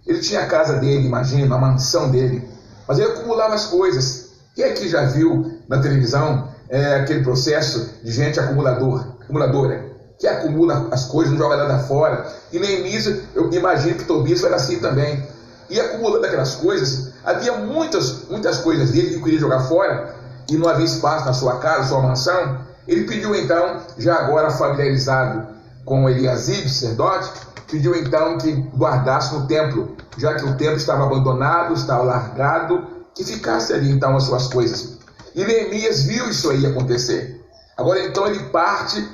Ele 0.08 0.20
tinha 0.20 0.42
a 0.42 0.48
casa 0.48 0.74
dele, 0.80 1.06
imagina, 1.06 1.56
a 1.56 1.60
mansão 1.60 2.10
dele, 2.10 2.48
mas 2.88 2.98
ele 2.98 3.12
acumulava 3.12 3.54
as 3.54 3.68
coisas. 3.68 4.32
Quem 4.56 4.66
aqui 4.66 4.90
já 4.90 5.06
viu 5.06 5.52
na 5.70 5.80
televisão 5.80 6.48
é, 6.68 6.96
aquele 6.96 7.24
processo 7.24 7.92
de 8.04 8.12
gente 8.12 8.40
acumulador, 8.40 9.06
acumuladora, 9.22 9.86
que 10.18 10.28
acumula 10.28 10.88
as 10.92 11.06
coisas, 11.06 11.32
não 11.32 11.38
joga 11.40 11.58
nada 11.58 11.80
fora. 11.84 12.26
E 12.52 12.58
Neemias, 12.58 13.06
eu 13.36 13.52
imagino 13.52 14.00
que 14.00 14.06
Tobias 14.06 14.44
era 14.44 14.56
assim 14.56 14.80
também. 14.80 15.24
E 15.70 15.80
acumulando 15.80 16.26
aquelas 16.26 16.56
coisas, 16.56 17.14
havia 17.24 17.54
muitas, 17.54 18.28
muitas 18.30 18.58
coisas 18.60 18.90
dele 18.92 19.16
que 19.16 19.22
queria 19.22 19.40
jogar 19.40 19.60
fora 19.62 20.16
e 20.50 20.58
não 20.58 20.68
havia 20.68 20.86
espaço 20.86 21.26
na 21.26 21.34
sua 21.34 21.58
casa, 21.58 21.90
sua 21.90 22.02
mansão. 22.02 22.66
Ele 22.88 23.06
pediu 23.06 23.36
então, 23.36 23.82
já 23.98 24.16
agora 24.16 24.52
familiarizado 24.52 25.48
com 25.84 26.10
Eliasib, 26.10 26.68
sacerdote, 26.70 27.32
pediu 27.70 27.96
então 27.96 28.38
que 28.38 28.52
guardasse 28.76 29.34
no 29.34 29.48
templo, 29.48 29.96
já 30.18 30.36
que 30.36 30.46
o 30.46 30.56
templo 30.56 30.78
estava 30.78 31.06
abandonado, 31.06 31.74
estava 31.74 32.04
largado, 32.04 32.88
que 33.14 33.24
ficasse 33.24 33.74
ali 33.74 33.92
então 33.92 34.16
as 34.16 34.24
suas 34.24 34.48
coisas. 34.48 34.98
E 35.34 35.44
Neemias 35.44 36.04
viu 36.04 36.30
isso 36.30 36.50
aí 36.50 36.66
acontecer. 36.66 37.44
Agora 37.78 38.06
então 38.06 38.28
ele 38.28 38.40
parte 38.50 39.08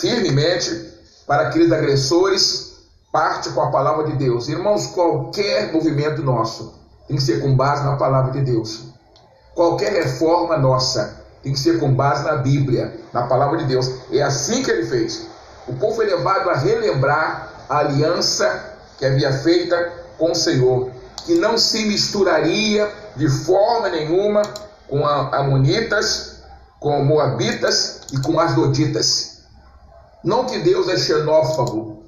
firmemente 0.00 0.92
para 1.26 1.48
aqueles 1.48 1.70
agressores, 1.72 2.74
parte 3.12 3.50
com 3.50 3.62
a 3.62 3.70
palavra 3.70 4.04
de 4.08 4.16
Deus. 4.16 4.48
Irmãos, 4.48 4.88
qualquer 4.88 5.72
movimento 5.72 6.22
nosso 6.22 6.74
tem 7.06 7.16
que 7.16 7.22
ser 7.22 7.40
com 7.40 7.54
base 7.54 7.84
na 7.84 7.96
palavra 7.96 8.32
de 8.32 8.40
Deus. 8.40 8.86
Qualquer 9.54 9.92
reforma 9.92 10.56
nossa 10.56 11.23
tem 11.44 11.52
que 11.52 11.58
ser 11.58 11.78
com 11.78 11.92
base 11.92 12.24
na 12.24 12.36
Bíblia, 12.36 12.98
na 13.12 13.26
palavra 13.26 13.58
de 13.58 13.66
Deus. 13.66 13.90
É 14.10 14.22
assim 14.22 14.62
que 14.62 14.70
ele 14.70 14.86
fez. 14.86 15.28
O 15.68 15.74
povo 15.74 15.96
foi 15.96 16.06
levado 16.06 16.48
a 16.48 16.56
relembrar 16.56 17.66
a 17.68 17.78
aliança 17.78 18.72
que 18.98 19.04
havia 19.04 19.30
feita 19.30 19.92
com 20.18 20.32
o 20.32 20.34
Senhor, 20.34 20.90
que 21.26 21.34
não 21.34 21.58
se 21.58 21.84
misturaria 21.84 22.90
de 23.14 23.28
forma 23.28 23.90
nenhuma 23.90 24.42
com 24.88 25.06
Amonitas, 25.06 26.36
com 26.80 27.04
Moabitas 27.04 28.00
e 28.12 28.18
com 28.20 28.40
Asdoditas. 28.40 29.42
Não 30.22 30.46
que 30.46 30.58
Deus 30.60 30.88
é 30.88 30.96
xenófobo, 30.96 32.04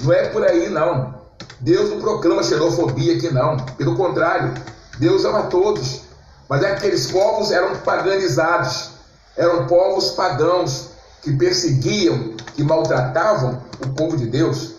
não 0.00 0.12
é 0.12 0.28
por 0.28 0.42
aí 0.42 0.70
não. 0.70 1.20
Deus 1.60 1.90
não 1.90 2.00
proclama 2.00 2.42
xenofobia 2.42 3.16
aqui 3.16 3.30
não, 3.30 3.58
pelo 3.76 3.94
contrário, 3.94 4.54
Deus 4.98 5.24
ama 5.26 5.42
todos. 5.44 6.02
Mas 6.50 6.64
é 6.64 6.70
que 6.70 6.72
aqueles 6.78 7.06
povos 7.12 7.52
eram 7.52 7.76
paganizados, 7.76 8.90
eram 9.36 9.68
povos 9.68 10.10
pagãos 10.10 10.88
que 11.22 11.32
perseguiam, 11.36 12.34
que 12.56 12.64
maltratavam 12.64 13.62
o 13.80 13.90
povo 13.90 14.16
de 14.16 14.26
Deus. 14.26 14.72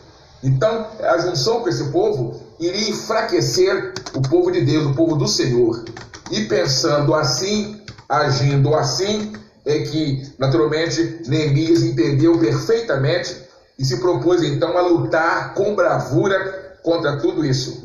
Então, 0.44 0.86
a 1.02 1.18
junção 1.20 1.62
com 1.62 1.70
esse 1.70 1.86
povo 1.86 2.42
iria 2.60 2.90
enfraquecer 2.90 3.94
o 4.14 4.22
povo 4.22 4.52
de 4.52 4.66
Deus, 4.66 4.88
o 4.88 4.94
povo 4.94 5.16
do 5.16 5.30
Senhor. 5.30 5.86
E 6.30 6.42
pensando 6.42 7.16
assim, 7.16 7.80
agindo 8.10 8.76
assim, 8.76 9.32
é 9.66 9.80
que, 9.80 10.30
naturalmente, 10.38 11.22
Neemias 11.26 11.84
entendeu 11.84 12.38
perfeitamente 12.38 13.34
e 13.80 13.86
se 13.86 13.96
propôs 13.98 14.44
então 14.44 14.78
a 14.78 14.82
lutar 14.82 15.54
com 15.54 15.74
bravura 15.74 16.80
contra 16.84 17.16
tudo 17.18 17.46
isso. 17.46 17.82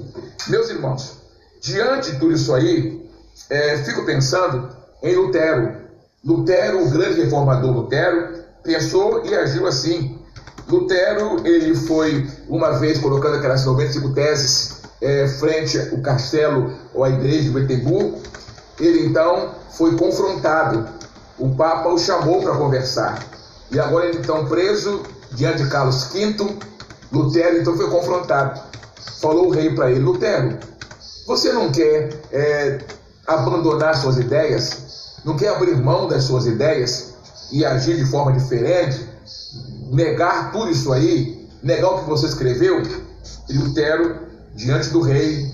Meus 0.49 0.71
irmãos, 0.71 1.19
diante 1.61 2.11
de 2.11 2.19
tudo 2.19 2.33
isso 2.33 2.53
aí, 2.53 3.06
é, 3.51 3.79
fico 3.79 4.05
pensando 4.05 4.69
em 5.03 5.15
Lutero. 5.15 5.77
Lutero, 6.25 6.85
o 6.85 6.91
grande 6.91 7.23
reformador 7.23 7.71
Lutero, 7.71 8.45
pensou 8.63 9.25
e 9.25 9.35
agiu 9.35 9.67
assim. 9.67 10.19
Lutero, 10.69 11.47
ele 11.47 11.75
foi 11.75 12.29
uma 12.49 12.73
vez 12.79 12.99
colocando 12.99 13.37
aquelas 13.37 13.65
95 13.65 14.13
teses 14.15 14.83
é, 15.01 15.29
frente 15.29 15.79
ao 15.79 15.99
castelo 16.01 16.73
ou 16.93 17.05
à 17.05 17.11
igreja 17.11 17.43
de 17.43 17.57
Wittenberg, 17.57 18.21
ele 18.81 19.07
então 19.07 19.55
foi 19.71 19.97
confrontado. 19.97 20.89
O 21.39 21.55
Papa 21.55 21.89
o 21.89 21.99
chamou 21.99 22.43
para 22.43 22.57
conversar. 22.57 23.25
E 23.71 23.79
agora 23.79 24.07
ele 24.07 24.19
então 24.19 24.47
preso 24.47 25.03
diante 25.33 25.63
de 25.63 25.69
Carlos 25.69 26.05
V, 26.13 26.37
Lutero 27.13 27.59
então 27.59 27.77
foi 27.77 27.89
confrontado. 27.89 28.61
Falou 29.21 29.47
o 29.47 29.51
rei 29.51 29.75
para 29.75 29.91
ele, 29.91 30.01
Lutero, 30.01 30.59
você 31.27 31.53
não 31.53 31.71
quer 31.71 32.11
é, 32.33 32.79
abandonar 33.27 33.97
suas 33.97 34.19
ideias? 34.19 35.17
Não 35.25 35.37
quer 35.37 35.49
abrir 35.49 35.77
mão 35.77 36.09
das 36.09 36.25
suas 36.25 36.47
ideias 36.47 37.15
e 37.51 37.65
agir 37.65 37.97
de 37.97 38.05
forma 38.07 38.33
diferente? 38.33 39.09
Negar 39.91 40.53
tudo 40.53 40.71
isso 40.71 40.93
aí? 40.93 41.49
Negar 41.63 41.91
o 41.91 41.99
que 42.01 42.09
você 42.09 42.27
escreveu? 42.27 42.83
E 43.49 43.53
Lutero, 43.59 44.21
diante 44.55 44.91
do 44.91 45.01
rei, 45.01 45.53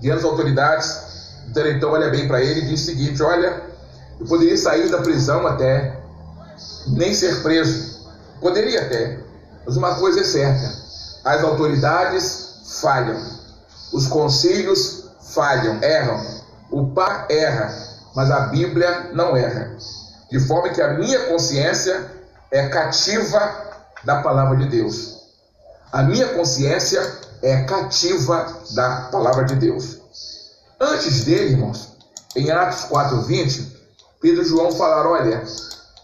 diante 0.00 0.22
das 0.22 0.24
autoridades, 0.24 1.06
Lutero 1.46 1.70
então 1.70 1.90
olha 1.92 2.10
bem 2.10 2.26
para 2.26 2.42
ele 2.42 2.60
e 2.60 2.66
diz 2.66 2.82
o 2.82 2.84
seguinte: 2.84 3.22
Olha, 3.22 3.62
eu 4.20 4.26
poderia 4.26 4.56
sair 4.56 4.88
da 4.90 4.98
prisão 4.98 5.46
até, 5.46 6.00
nem 6.88 7.14
ser 7.14 7.42
preso. 7.42 7.96
Poderia 8.40 8.82
até, 8.82 9.18
mas 9.64 9.76
uma 9.76 9.94
coisa 9.94 10.20
é 10.20 10.24
certa: 10.24 10.74
as 11.24 11.42
autoridades 11.42 12.80
falham, 12.80 13.18
os 13.92 14.06
concílios 14.06 15.04
falham, 15.34 15.82
erram, 15.82 16.35
o 16.70 16.88
par 16.88 17.26
erra, 17.30 17.74
mas 18.14 18.30
a 18.30 18.40
Bíblia 18.46 19.10
não 19.12 19.36
erra. 19.36 19.76
De 20.30 20.40
forma 20.40 20.70
que 20.70 20.82
a 20.82 20.94
minha 20.94 21.26
consciência 21.26 22.10
é 22.50 22.68
cativa 22.68 23.66
da 24.04 24.22
palavra 24.22 24.56
de 24.56 24.68
Deus. 24.68 25.16
A 25.92 26.02
minha 26.02 26.28
consciência 26.34 27.00
é 27.42 27.62
cativa 27.62 28.46
da 28.74 29.02
palavra 29.12 29.44
de 29.44 29.56
Deus. 29.56 29.98
Antes 30.80 31.24
dele, 31.24 31.52
irmãos, 31.52 31.88
em 32.34 32.50
Atos 32.50 32.84
4:20, 32.90 33.72
Pedro 34.20 34.42
e 34.42 34.44
João 34.44 34.72
falaram: 34.72 35.10
olha, 35.10 35.42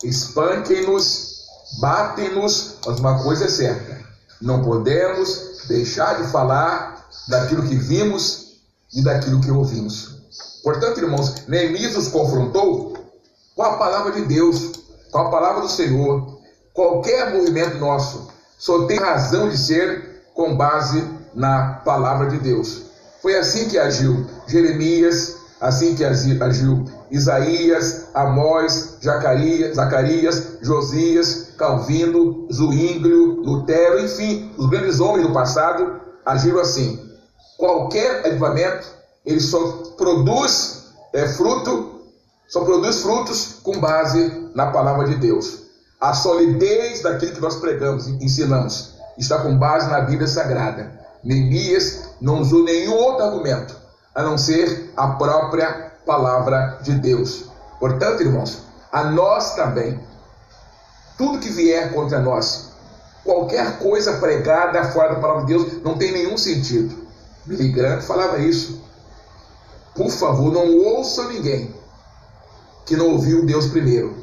espanquem-nos, 0.04 1.45
batem-nos, 1.81 2.76
mas 2.87 2.99
uma 3.00 3.23
coisa 3.23 3.47
é 3.47 3.49
certa: 3.49 3.99
não 4.40 4.62
podemos 4.62 5.66
deixar 5.69 6.23
de 6.23 6.31
falar 6.31 7.07
daquilo 7.28 7.69
que 7.69 7.76
vimos 7.76 8.57
e 8.95 9.02
daquilo 9.02 9.40
que 9.40 9.50
ouvimos. 9.50 10.22
Portanto, 10.62 10.99
irmãos, 10.99 11.47
Neemias 11.49 11.97
os 11.97 12.09
confrontou 12.09 12.97
com 13.54 13.62
a 13.62 13.76
palavra 13.76 14.12
de 14.12 14.23
Deus, 14.23 14.73
com 15.11 15.19
a 15.19 15.31
palavra 15.31 15.62
do 15.62 15.69
Senhor. 15.69 16.38
Qualquer 16.73 17.33
movimento 17.33 17.78
nosso 17.78 18.28
só 18.59 18.87
tem 18.87 18.99
razão 18.99 19.49
de 19.49 19.59
ser 19.59 20.23
com 20.35 20.57
base 20.57 21.04
na 21.35 21.81
palavra 21.85 22.28
de 22.28 22.38
Deus. 22.38 22.83
Foi 23.21 23.37
assim 23.37 23.69
que 23.69 23.78
agiu 23.78 24.26
Jeremias, 24.47 25.37
assim 25.61 25.95
que 25.95 26.04
agiu 26.04 26.85
Isaías, 27.11 28.07
Amós, 28.14 28.99
Zacarias, 29.02 29.76
Zacarias 29.76 30.59
Josias, 30.62 31.49
Calvino, 31.59 32.49
Zuínglio, 32.52 33.42
Lutero, 33.42 34.00
enfim, 34.00 34.52
os 34.57 34.69
grandes 34.69 34.99
homens 35.00 35.26
do 35.26 35.33
passado 35.33 36.00
agiram 36.25 36.61
assim. 36.61 36.99
Qualquer 37.59 38.26
avivamento 38.26 38.87
ele 39.25 39.40
só 39.40 39.82
produz 39.97 40.93
é, 41.13 41.29
fruto, 41.29 42.03
só 42.49 42.65
produz 42.65 43.01
frutos 43.01 43.61
com 43.63 43.79
base 43.79 44.51
na 44.55 44.67
palavra 44.71 45.09
de 45.09 45.17
Deus. 45.17 45.63
A 46.01 46.15
solidez 46.15 47.03
daquilo 47.03 47.33
que 47.33 47.41
nós 47.41 47.57
pregamos, 47.57 48.09
ensinamos, 48.09 48.95
está 49.17 49.39
com 49.39 49.57
base 49.57 49.89
na 49.89 50.01
Bíblia 50.01 50.27
Sagrada. 50.27 51.01
Neemias 51.23 52.01
não 52.21 52.41
usou 52.41 52.65
nenhum 52.65 52.95
outro 52.95 53.25
argumento 53.25 53.77
a 54.15 54.23
não 54.23 54.37
ser 54.37 54.93
a 54.97 55.09
própria 55.09 55.93
palavra 56.05 56.79
de 56.83 56.93
Deus. 56.95 57.45
Portanto, 57.79 58.23
irmãos, 58.23 58.63
a 58.91 59.05
nós 59.05 59.55
também, 59.55 59.99
tudo 61.17 61.39
que 61.39 61.51
vier 61.51 61.93
contra 61.93 62.21
nós, 62.21 62.73
qualquer 63.25 63.79
coisa 63.79 64.15
pregada 64.15 64.85
fora 64.85 65.15
da 65.15 65.21
palavra 65.21 65.47
de 65.47 65.55
Deus, 65.55 65.83
não 65.83 65.97
tem 65.97 66.13
nenhum 66.13 66.37
sentido. 66.37 66.95
Billy 67.47 67.73
Graham 67.73 68.01
falava 68.01 68.39
isso. 68.39 68.83
Por 69.95 70.11
favor, 70.11 70.53
não 70.53 70.77
ouça 70.79 71.29
ninguém 71.29 71.75
que 72.87 72.97
não 72.97 73.13
ouviu 73.13 73.45
Deus 73.45 73.67
primeiro. 73.67 74.15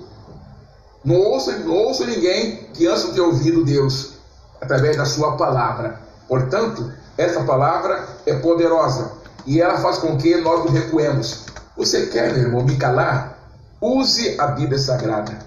Não 1.04 1.16
ouça, 1.16 1.58
não 1.60 1.74
ouça 1.74 2.06
ninguém 2.06 2.68
que 2.74 2.88
antes 2.88 3.06
de 3.06 3.14
ter 3.14 3.22
ouvido 3.22 3.64
Deus, 3.64 4.14
através 4.60 4.98
da 4.98 5.06
sua 5.06 5.38
palavra. 5.38 6.02
Portanto, 6.28 6.92
essa 7.18 7.44
palavra 7.44 8.08
é 8.26 8.36
poderosa 8.36 9.12
e 9.46 9.62
ela 9.62 9.80
faz 9.80 9.98
com 9.98 10.18
que 10.18 10.36
nós 10.38 10.66
nos 10.66 10.74
recuemos. 10.74 11.46
Você 11.78 12.08
quer, 12.08 12.34
meu 12.34 12.44
irmão, 12.44 12.64
me 12.64 12.78
calar? 12.78 13.38
Use 13.82 14.40
a 14.40 14.48
Bíblia 14.48 14.78
Sagrada. 14.78 15.40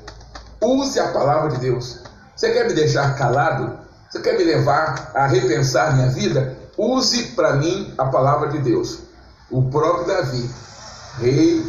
Use 0.62 0.99
a 0.99 1.09
palavra 1.09 1.50
de 1.50 1.59
Deus. 1.59 1.99
Você 2.35 2.50
quer 2.50 2.67
me 2.67 2.73
deixar 2.73 3.14
calado? 3.17 3.79
Você 4.11 4.21
quer 4.21 4.38
me 4.38 4.45
levar 4.45 5.12
a 5.14 5.26
repensar 5.26 5.95
minha 5.95 6.09
vida? 6.09 6.57
Use 6.79 7.25
para 7.35 7.57
mim 7.57 7.93
a 7.99 8.07
palavra 8.07 8.49
de 8.49 8.59
Deus. 8.59 9.00
O 9.52 9.64
próprio 9.64 10.06
Davi, 10.06 10.50
rei 11.21 11.62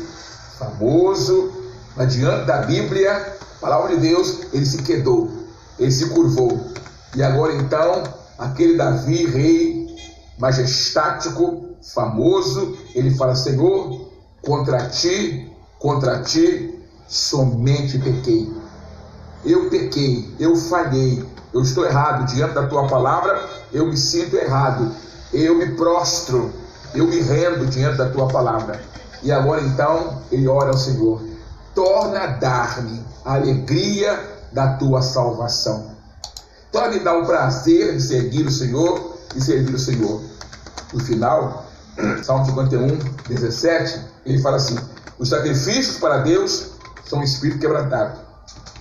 famoso, 0.58 1.52
mas 1.98 2.14
diante 2.14 2.46
da 2.46 2.62
Bíblia, 2.62 3.38
palavra 3.60 3.96
de 3.96 4.02
Deus, 4.02 4.40
ele 4.54 4.66
se 4.66 4.82
quedou, 4.84 5.30
ele 5.78 5.92
se 5.92 6.08
curvou. 6.08 6.72
E 7.14 7.22
agora 7.22 7.54
então, 7.56 8.04
aquele 8.40 8.78
Davi, 8.78 9.26
rei 9.26 9.94
majestático, 10.40 11.76
famoso, 11.94 12.78
ele 12.96 13.14
fala: 13.16 13.36
Senhor, 13.36 14.10
contra 14.42 14.88
ti, 14.88 15.52
contra 15.78 16.22
ti, 16.22 16.80
somente 17.06 18.00
pequei. 18.00 18.50
Eu 19.44 19.70
pequei, 19.70 20.34
eu 20.40 20.56
falhei, 20.56 21.22
eu 21.54 21.62
estou 21.62 21.86
errado 21.86 22.34
diante 22.34 22.54
da 22.54 22.66
tua 22.66 22.88
palavra, 22.88 23.46
eu 23.74 23.86
me 23.88 23.98
sinto 23.98 24.38
errado, 24.38 24.90
eu 25.34 25.58
me 25.58 25.76
prostro, 25.76 26.63
eu 26.94 27.08
me 27.08 27.22
rendo 27.22 27.66
diante 27.68 27.98
da 27.98 28.10
tua 28.10 28.28
palavra. 28.28 28.80
E 29.22 29.32
agora 29.32 29.62
então 29.62 30.22
ele 30.32 30.48
ora 30.48 30.70
ao 30.70 30.78
Senhor: 30.78 31.22
torna 31.74 32.20
a 32.20 32.28
dar-me 32.28 33.04
a 33.26 33.36
alegria 33.36 34.20
da 34.52 34.76
tua 34.78 35.02
salvação. 35.02 35.92
Torna-me 36.72 37.00
dar 37.00 37.18
o 37.18 37.26
prazer 37.26 37.96
de 37.96 38.02
seguir 38.02 38.46
o 38.46 38.52
Senhor 38.52 39.18
e 39.36 39.42
servir 39.42 39.74
o 39.74 39.80
Senhor. 39.80 40.22
No 40.92 41.00
final, 41.04 41.66
Salmo 42.24 42.46
51, 42.46 42.98
17, 43.28 44.02
ele 44.26 44.42
fala 44.42 44.58
assim: 44.58 44.78
os 45.18 45.30
sacrifícios 45.30 45.98
para 45.98 46.20
Deus 46.20 46.72
são 47.06 47.20
um 47.20 47.24
espírito 47.24 47.60
quebrantado. 47.60 48.20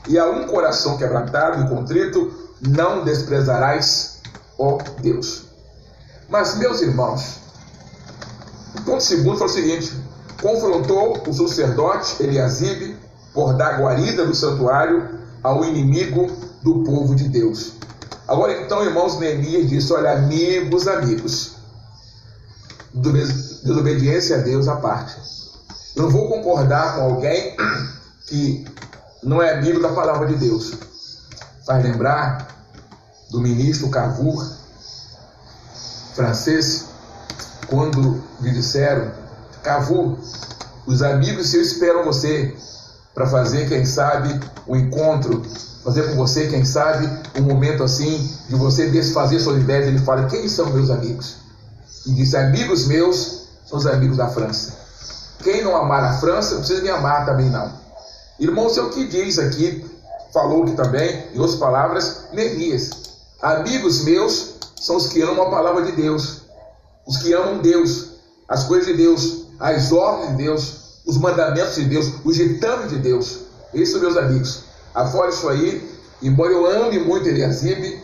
E 0.08 0.18
a 0.18 0.28
um 0.28 0.46
coração 0.46 0.98
quebrantado 0.98 1.64
e 1.64 1.68
contrito 1.68 2.32
não 2.60 3.04
desprezarás, 3.04 4.20
ó 4.58 4.78
Deus. 5.00 5.44
Mas, 6.28 6.56
meus 6.56 6.80
irmãos, 6.80 7.40
ponto 8.84 9.02
segundo 9.02 9.38
foi 9.38 9.46
o 9.46 9.50
seguinte: 9.50 9.92
confrontou 10.40 11.22
o 11.26 11.32
sacerdote 11.32 12.22
Eliasibe 12.22 12.96
por 13.32 13.54
dar 13.54 13.80
guarida 13.80 14.26
do 14.26 14.34
santuário 14.34 15.18
ao 15.42 15.64
inimigo 15.64 16.30
do 16.62 16.82
povo 16.84 17.14
de 17.14 17.28
Deus. 17.28 17.72
Agora 18.28 18.62
então, 18.62 18.84
irmãos, 18.84 19.18
Neemias 19.18 19.68
disse: 19.68 19.92
Olha, 19.92 20.12
amigos, 20.12 20.86
amigos, 20.86 21.56
desobediência 22.94 24.36
a 24.36 24.40
Deus 24.40 24.68
à 24.68 24.76
parte. 24.76 25.16
Eu 25.96 26.04
não 26.04 26.10
vou 26.10 26.28
concordar 26.28 26.96
com 26.96 27.02
alguém 27.02 27.56
que 28.26 28.64
não 29.22 29.42
é 29.42 29.54
amigo 29.54 29.80
da 29.80 29.90
palavra 29.90 30.26
de 30.26 30.36
Deus. 30.36 30.72
Faz 31.66 31.84
lembrar 31.84 32.48
do 33.30 33.40
ministro 33.40 33.88
Cavour, 33.88 34.44
francês, 36.14 36.86
quando 37.72 38.22
lhe 38.42 38.50
disseram: 38.50 39.10
Cavour, 39.62 40.18
os 40.86 41.02
amigos 41.02 41.48
seus 41.48 41.68
esperam 41.68 42.04
você 42.04 42.54
para 43.14 43.26
fazer, 43.26 43.66
quem 43.66 43.86
sabe, 43.86 44.38
um 44.68 44.76
encontro, 44.76 45.42
fazer 45.82 46.10
com 46.10 46.16
você, 46.16 46.48
quem 46.48 46.64
sabe, 46.66 47.08
um 47.38 47.42
momento 47.42 47.82
assim, 47.82 48.30
de 48.48 48.54
você 48.56 48.90
desfazer 48.90 49.40
suas 49.40 49.62
ideias. 49.62 49.86
Ele 49.86 49.98
fala: 49.98 50.26
Quem 50.26 50.46
são 50.48 50.66
meus 50.66 50.90
amigos? 50.90 51.36
E 52.06 52.12
disse: 52.12 52.36
Amigos 52.36 52.86
meus 52.86 53.46
são 53.64 53.78
os 53.78 53.86
amigos 53.86 54.18
da 54.18 54.28
França. 54.28 54.74
Quem 55.42 55.64
não 55.64 55.74
amar 55.74 56.04
a 56.04 56.18
França, 56.18 56.54
não 56.54 56.58
precisa 56.58 56.82
me 56.82 56.90
amar 56.90 57.24
também, 57.24 57.48
não. 57.48 57.72
Irmãos, 58.38 58.76
é 58.76 58.82
o 58.82 58.90
que 58.90 59.06
diz 59.06 59.38
aqui, 59.38 59.84
falou 60.32 60.64
aqui 60.64 60.72
também, 60.72 61.26
em 61.34 61.38
outras 61.38 61.58
palavras, 61.58 62.24
Neemias. 62.32 62.90
Amigos 63.40 64.04
meus 64.04 64.56
são 64.78 64.96
os 64.96 65.08
que 65.08 65.22
amam 65.22 65.46
a 65.46 65.50
palavra 65.50 65.82
de 65.82 65.92
Deus, 65.92 66.41
os 67.06 67.18
que 67.18 67.32
amam 67.32 67.58
Deus, 67.58 68.12
as 68.48 68.64
coisas 68.64 68.86
de 68.86 68.94
Deus, 68.94 69.46
as 69.58 69.92
ordens 69.92 70.30
de 70.30 70.36
Deus, 70.36 70.82
os 71.06 71.16
mandamentos 71.18 71.74
de 71.74 71.84
Deus, 71.84 72.12
os 72.24 72.36
ditames 72.36 72.90
de 72.90 72.98
Deus. 72.98 73.40
São 73.86 74.00
meus 74.00 74.16
amigos. 74.16 74.64
Afora 74.94 75.30
isso 75.30 75.48
aí, 75.48 75.90
embora 76.22 76.52
eu 76.52 76.66
ame 76.66 76.98
muito 76.98 77.28
Eliasibe, 77.28 78.02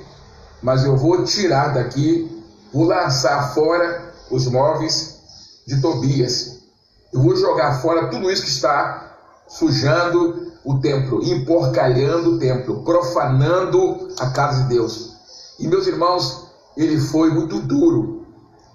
mas 0.63 0.85
eu 0.85 0.97
vou 0.97 1.25
tirar 1.25 1.75
daqui, 1.75 2.43
vou 2.73 2.85
lançar 2.85 3.55
fora 3.55 4.13
os 4.31 4.47
móveis 4.47 5.19
de 5.67 5.81
Tobias. 5.81 6.59
Eu 7.13 7.23
vou 7.23 7.37
jogar 7.37 7.81
fora 7.81 8.09
tudo 8.09 8.31
isso 8.31 8.43
que 8.43 8.49
está 8.49 9.17
sujando 9.47 10.53
o 10.65 10.79
templo, 10.81 11.23
emporcalhando 11.23 12.35
o 12.35 12.39
templo, 12.39 12.83
profanando 12.83 14.09
a 14.19 14.31
casa 14.31 14.63
de 14.63 14.69
Deus. 14.71 15.15
E 15.59 15.67
meus 15.67 15.87
irmãos, 15.87 16.49
ele 16.77 16.99
foi 16.99 17.31
muito 17.31 17.61
duro. 17.61 18.18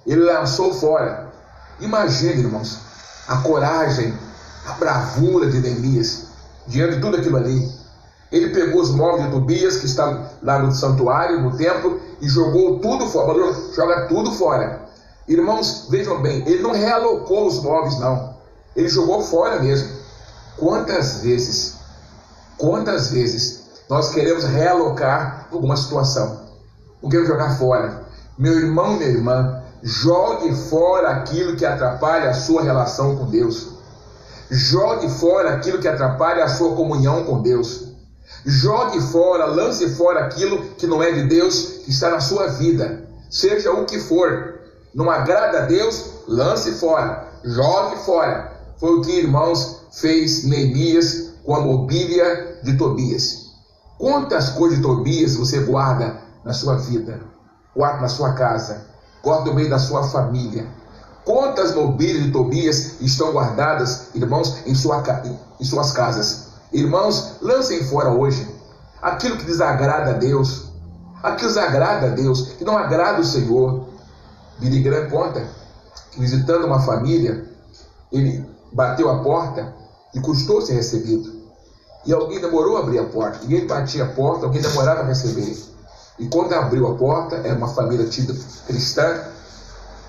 Ele 0.06 0.22
lançou 0.22 0.74
fora. 0.74 1.32
Imagine, 1.80 2.44
irmãos, 2.44 2.80
a 3.28 3.38
coragem, 3.38 4.14
a 4.68 4.74
bravura 4.74 5.50
de 5.50 5.60
Neemias 5.60 6.28
diante 6.68 6.96
de 6.96 7.02
tudo 7.02 7.18
aquilo 7.18 7.38
ali. 7.38 7.72
Ele 8.32 8.50
pegou 8.50 8.82
os 8.82 8.90
móveis 8.90 9.26
de 9.26 9.32
Tobias, 9.32 9.78
que 9.78 9.86
está 9.86 10.32
lá 10.42 10.60
no 10.60 10.72
santuário, 10.72 11.42
no 11.42 11.56
templo, 11.56 12.02
e 12.20 12.28
jogou 12.28 12.80
tudo 12.80 13.08
fora. 13.08 13.54
Joga 13.76 14.08
tudo 14.08 14.32
fora. 14.32 14.82
Irmãos, 15.28 15.88
vejam 15.90 16.22
bem, 16.22 16.44
ele 16.48 16.62
não 16.62 16.72
realocou 16.72 17.48
os 17.48 17.62
móveis, 17.62 18.00
não. 18.00 18.36
Ele 18.76 18.90
jogou 18.90 19.22
fora 19.22 19.62
mesmo. 19.62 19.90
Quantas 20.58 21.22
vezes, 21.22 21.76
quantas 22.58 23.12
vezes 23.12 23.64
nós 23.90 24.10
queremos 24.10 24.44
realocar 24.44 25.48
alguma 25.52 25.78
situação? 25.78 26.42
Não 27.02 27.10
queremos 27.10 27.30
jogar 27.30 27.58
fora. 27.58 28.04
Meu 28.38 28.54
irmão, 28.54 28.98
minha 28.98 29.10
irmã, 29.10 29.63
jogue 29.84 30.56
fora 30.56 31.10
aquilo 31.10 31.58
que 31.58 31.66
atrapalha 31.66 32.30
a 32.30 32.34
sua 32.34 32.64
relação 32.64 33.18
com 33.18 33.26
Deus. 33.26 33.68
Jogue 34.50 35.10
fora 35.10 35.54
aquilo 35.54 35.80
que 35.80 35.88
atrapalha 35.88 36.46
a 36.46 36.48
sua 36.48 36.74
comunhão 36.74 37.26
com 37.26 37.42
Deus. 37.42 37.90
Jogue 38.46 39.02
fora, 39.02 39.46
lance 39.46 39.90
fora 39.96 40.26
aquilo 40.26 40.64
que 40.78 40.88
não 40.88 41.04
é 41.04 41.12
de 41.12 41.24
Deus, 41.24 41.82
que 41.84 41.92
está 41.92 42.10
na 42.10 42.22
sua 42.22 42.48
vida. 42.48 43.08
Seja 43.30 43.72
o 43.72 43.86
que 43.86 44.00
for. 44.00 44.60
Não 44.96 45.10
agrada 45.10 45.60
a 45.60 45.66
Deus, 45.66 46.12
lance 46.28 46.72
fora. 46.74 47.28
Jogue 47.44 47.98
fora. 48.06 48.54
Foi 48.78 48.92
o 48.92 49.02
que, 49.02 49.20
irmãos, 49.20 49.82
fez 49.92 50.46
Neemias 50.46 51.34
com 51.44 51.56
a 51.56 51.62
mobília 51.62 52.60
de 52.64 52.78
Tobias. 52.78 53.44
Quantas 53.98 54.50
coisas 54.50 54.78
de 54.78 54.84
Tobias 54.84 55.36
você 55.36 55.60
guarda 55.60 56.22
na 56.46 56.54
sua 56.54 56.76
vida? 56.76 57.20
Guarda 57.76 58.02
na 58.02 58.08
sua 58.08 58.34
casa, 58.34 58.93
guarda 59.24 59.46
no 59.46 59.54
meio 59.54 59.70
da 59.70 59.80
sua 59.80 60.04
família. 60.10 60.68
Quantas 61.24 61.74
mobílias 61.74 62.26
de 62.26 62.32
Tobias 62.32 63.02
estão 63.02 63.32
guardadas, 63.32 64.10
irmãos, 64.14 64.58
em, 64.66 64.76
sua, 64.76 65.02
em 65.60 65.64
suas 65.64 65.94
casas? 65.94 66.48
Irmãos, 66.74 67.38
lancem 67.42 67.84
fora 67.86 68.10
hoje 68.10 68.46
aquilo 69.02 69.38
que 69.38 69.46
desagrada 69.46 70.12
a 70.12 70.14
Deus, 70.14 70.66
aquilo 71.22 71.38
que 71.38 71.46
desagrada 71.46 72.08
a 72.08 72.10
Deus, 72.10 72.50
que 72.58 72.66
não 72.66 72.78
agrada 72.78 73.22
o 73.22 73.26
Senhor. 73.26 73.86
Billy 74.60 74.82
Graham 74.84 75.10
conta 75.10 75.48
que 76.12 76.20
visitando 76.20 76.66
uma 76.66 76.82
família, 76.82 77.46
ele 78.12 78.46
bateu 78.74 79.10
a 79.10 79.20
porta 79.24 79.74
e 80.14 80.20
custou 80.20 80.62
ser 80.62 80.74
recebido. 80.74 81.42
E 82.06 82.12
alguém 82.12 82.42
demorou 82.42 82.76
a 82.76 82.82
abrir 82.82 83.00
a 83.00 83.06
porta. 83.06 83.40
Ninguém 83.44 83.66
batia 83.66 84.04
a 84.04 84.08
porta, 84.08 84.46
alguém 84.46 84.62
demorava 84.62 85.02
a 85.02 85.06
receber. 85.06 85.73
E 86.20 86.28
quando 86.28 86.54
abriu 86.54 86.88
a 86.88 86.96
porta, 86.96 87.36
era 87.38 87.56
uma 87.56 87.70
família 87.70 88.06
tida 88.06 88.36
cristã, 88.68 89.22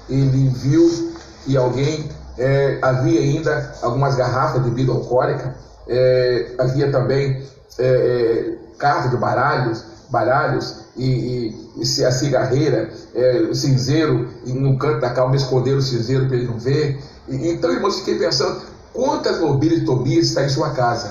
ele 0.08 0.48
viu 0.48 1.12
que 1.44 1.56
alguém 1.56 2.10
é, 2.38 2.78
havia 2.82 3.20
ainda 3.20 3.74
algumas 3.82 4.14
garrafas 4.14 4.62
de 4.62 4.70
bebida 4.70 4.92
alcoólica, 4.92 5.54
é, 5.88 6.54
havia 6.58 6.90
também 6.90 7.42
é, 7.78 7.86
é 7.86 8.58
carta 8.78 9.08
de 9.08 9.16
baralhos, 9.16 9.84
baralhos 10.10 10.76
e, 10.96 11.54
e, 11.76 11.82
e 11.82 12.04
a 12.04 12.12
cigarreira, 12.12 12.90
é, 13.14 13.48
o 13.50 13.54
cinzeiro, 13.54 14.28
e 14.44 14.52
no 14.52 14.78
canto 14.78 15.00
da 15.00 15.10
calma 15.10 15.36
esconder 15.36 15.74
o 15.74 15.82
cinzeiro 15.82 16.26
para 16.26 16.36
ele 16.36 16.46
não 16.46 16.58
ver. 16.58 17.00
E, 17.28 17.48
então, 17.48 17.72
irmãos, 17.72 17.98
fiquei 18.00 18.18
pensando, 18.18 18.62
quantas 18.92 19.40
mobílias 19.40 19.80
de 19.80 19.86
Tobias 19.86 20.26
está 20.26 20.44
em 20.44 20.48
sua 20.48 20.70
casa? 20.70 21.10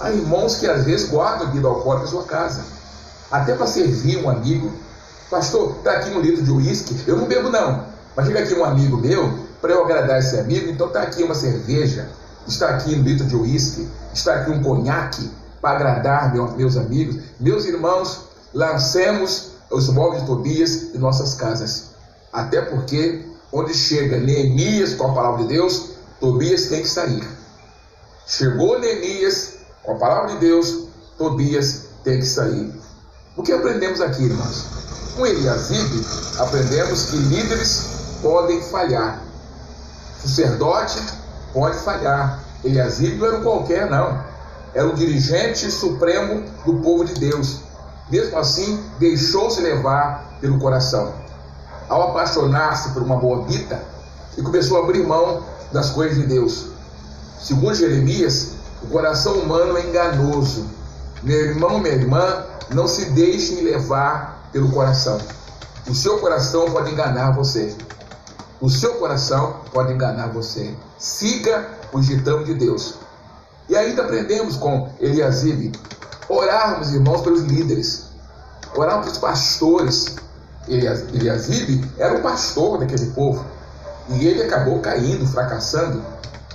Há 0.00 0.10
irmãos 0.10 0.56
que 0.56 0.66
às 0.66 0.84
vezes 0.84 1.08
guardam 1.08 1.46
bebida 1.46 1.68
alcoólica 1.68 2.06
em 2.06 2.10
sua 2.10 2.24
casa, 2.24 2.62
até 3.34 3.52
para 3.54 3.66
servir 3.66 4.24
um 4.24 4.30
amigo. 4.30 4.72
Pastor, 5.28 5.76
está 5.78 5.92
aqui 5.92 6.10
um 6.10 6.20
litro 6.20 6.44
de 6.44 6.50
uísque, 6.52 6.96
eu 7.04 7.16
não 7.16 7.26
bebo 7.26 7.50
não, 7.50 7.84
mas 8.14 8.26
chega 8.26 8.40
aqui 8.40 8.54
um 8.54 8.64
amigo 8.64 8.96
meu, 8.96 9.40
para 9.60 9.72
eu 9.72 9.82
agradar 9.82 10.20
esse 10.20 10.38
amigo, 10.38 10.70
então 10.70 10.86
está 10.86 11.02
aqui 11.02 11.24
uma 11.24 11.34
cerveja, 11.34 12.08
está 12.46 12.68
aqui 12.68 12.94
um 12.94 13.02
litro 13.02 13.26
de 13.26 13.34
uísque, 13.34 13.88
está 14.12 14.34
aqui 14.36 14.52
um 14.52 14.62
conhaque, 14.62 15.28
para 15.60 15.78
agradar 15.78 16.32
meus 16.56 16.76
amigos. 16.76 17.16
Meus 17.40 17.64
irmãos, 17.64 18.20
lancemos 18.52 19.52
os 19.70 19.88
móveis 19.88 20.20
de 20.20 20.28
Tobias 20.28 20.94
em 20.94 20.98
nossas 20.98 21.34
casas. 21.34 21.86
Até 22.30 22.60
porque, 22.60 23.26
onde 23.50 23.72
chega 23.72 24.20
Neemias 24.20 24.92
com 24.92 25.10
a 25.10 25.14
palavra 25.14 25.42
de 25.42 25.48
Deus, 25.48 25.92
Tobias 26.20 26.66
tem 26.66 26.82
que 26.82 26.88
sair. 26.88 27.26
Chegou 28.26 28.78
Neemias 28.78 29.54
com 29.82 29.92
a 29.92 29.98
palavra 29.98 30.34
de 30.34 30.40
Deus, 30.40 30.84
Tobias 31.16 31.86
tem 32.04 32.18
que 32.18 32.26
sair. 32.26 32.83
O 33.36 33.42
que 33.42 33.52
aprendemos 33.52 34.00
aqui, 34.00 34.24
irmãos? 34.24 34.64
Com 35.16 35.26
Eliasib, 35.26 36.04
aprendemos 36.38 37.06
que 37.06 37.16
líderes 37.16 37.86
podem 38.22 38.62
falhar. 38.62 39.20
Sacerdote 40.22 41.02
pode 41.52 41.78
falhar. 41.78 42.40
Eliasib 42.64 43.18
não 43.18 43.26
era 43.26 43.40
qualquer, 43.40 43.90
não. 43.90 44.22
Era 44.72 44.88
o 44.88 44.94
dirigente 44.94 45.70
supremo 45.70 46.42
do 46.64 46.74
povo 46.80 47.04
de 47.04 47.14
Deus 47.14 47.64
mesmo 48.10 48.38
assim, 48.38 48.82
deixou-se 48.98 49.60
levar 49.60 50.36
pelo 50.40 50.58
coração. 50.58 51.12
Ao 51.88 52.10
apaixonar-se 52.10 52.90
por 52.90 53.02
uma 53.02 53.16
boa 53.16 53.44
vida, 53.44 53.80
e 54.36 54.42
começou 54.42 54.78
a 54.78 54.84
abrir 54.84 55.06
mão 55.06 55.42
das 55.72 55.90
coisas 55.90 56.16
de 56.18 56.26
Deus. 56.26 56.66
Segundo 57.40 57.74
Jeremias, 57.74 58.50
o 58.82 58.86
coração 58.88 59.34
humano 59.34 59.76
é 59.76 59.86
enganoso. 59.86 60.66
Meu 61.24 61.40
irmão, 61.40 61.78
minha 61.78 61.94
irmã, 61.94 62.44
não 62.68 62.86
se 62.86 63.06
deixem 63.06 63.62
levar 63.62 64.50
pelo 64.52 64.70
coração. 64.70 65.18
O 65.88 65.94
seu 65.94 66.18
coração 66.18 66.70
pode 66.70 66.92
enganar 66.92 67.30
você. 67.30 67.74
O 68.60 68.68
seu 68.68 68.96
coração 68.96 69.60
pode 69.72 69.94
enganar 69.94 70.28
você. 70.28 70.74
Siga 70.98 71.66
o 71.92 72.00
ditame 72.00 72.44
de 72.44 72.52
Deus. 72.52 72.96
E 73.70 73.74
ainda 73.74 74.02
aprendemos 74.02 74.56
com 74.56 74.90
Eliasib 75.00 75.72
Orarmos, 76.28 76.92
irmãos, 76.92 77.22
pelos 77.22 77.40
líderes. 77.40 78.04
Orarmos 78.76 79.06
pelos 79.06 79.18
pastores. 79.18 80.16
Eliasib 80.68 81.90
era 81.96 82.18
o 82.18 82.22
pastor 82.22 82.80
daquele 82.80 83.06
povo. 83.12 83.42
E 84.10 84.26
ele 84.26 84.42
acabou 84.42 84.78
caindo, 84.80 85.26
fracassando. 85.26 86.02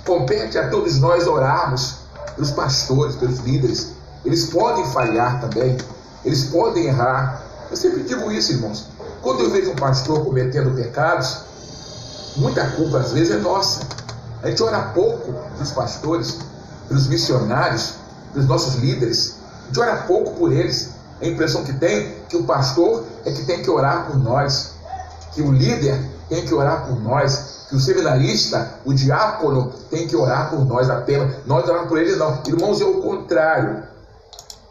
Compete 0.06 0.56
a 0.58 0.68
todos 0.68 1.00
nós 1.00 1.26
orarmos 1.26 1.96
pelos 2.36 2.52
pastores, 2.52 3.16
pelos 3.16 3.40
líderes. 3.40 3.98
Eles 4.24 4.46
podem 4.46 4.84
falhar 4.92 5.40
também. 5.40 5.76
Eles 6.24 6.44
podem 6.44 6.86
errar. 6.86 7.42
Eu 7.70 7.76
sempre 7.76 8.02
digo 8.02 8.30
isso, 8.30 8.52
irmãos. 8.52 8.86
Quando 9.22 9.40
eu 9.40 9.50
vejo 9.50 9.70
um 9.70 9.76
pastor 9.76 10.24
cometendo 10.24 10.74
pecados, 10.74 11.38
muita 12.36 12.66
culpa 12.72 12.98
às 12.98 13.12
vezes 13.12 13.34
é 13.34 13.38
nossa. 13.38 13.80
A 14.42 14.48
gente 14.48 14.62
ora 14.62 14.80
pouco 14.94 15.32
pelos 15.54 15.70
pastores, 15.72 16.38
pelos 16.88 17.06
missionários, 17.06 17.94
pelos 18.32 18.48
nossos 18.48 18.76
líderes 18.76 19.40
gente 19.70 19.80
ora 19.80 19.96
pouco 20.02 20.34
por 20.34 20.52
eles. 20.52 20.90
A 21.22 21.26
impressão 21.26 21.64
que 21.64 21.72
tem 21.74 22.14
que 22.28 22.36
o 22.36 22.44
pastor 22.44 23.04
é 23.24 23.30
que 23.30 23.44
tem 23.44 23.62
que 23.62 23.70
orar 23.70 24.06
por 24.06 24.16
nós, 24.16 24.72
que 25.32 25.42
o 25.42 25.52
líder 25.52 26.00
tem 26.28 26.44
que 26.46 26.54
orar 26.54 26.86
por 26.86 26.98
nós, 27.00 27.66
que 27.68 27.76
o 27.76 27.80
seminarista, 27.80 28.74
o 28.84 28.94
diácono, 28.94 29.70
tem 29.90 30.08
que 30.08 30.16
orar 30.16 30.50
por 30.50 30.64
nós 30.64 30.88
apenas. 30.88 31.36
Nós 31.46 31.68
oramos 31.68 31.88
por 31.88 31.98
eles 31.98 32.18
não. 32.18 32.40
Irmãos, 32.46 32.80
é 32.80 32.84
o 32.84 33.02
contrário. 33.02 33.82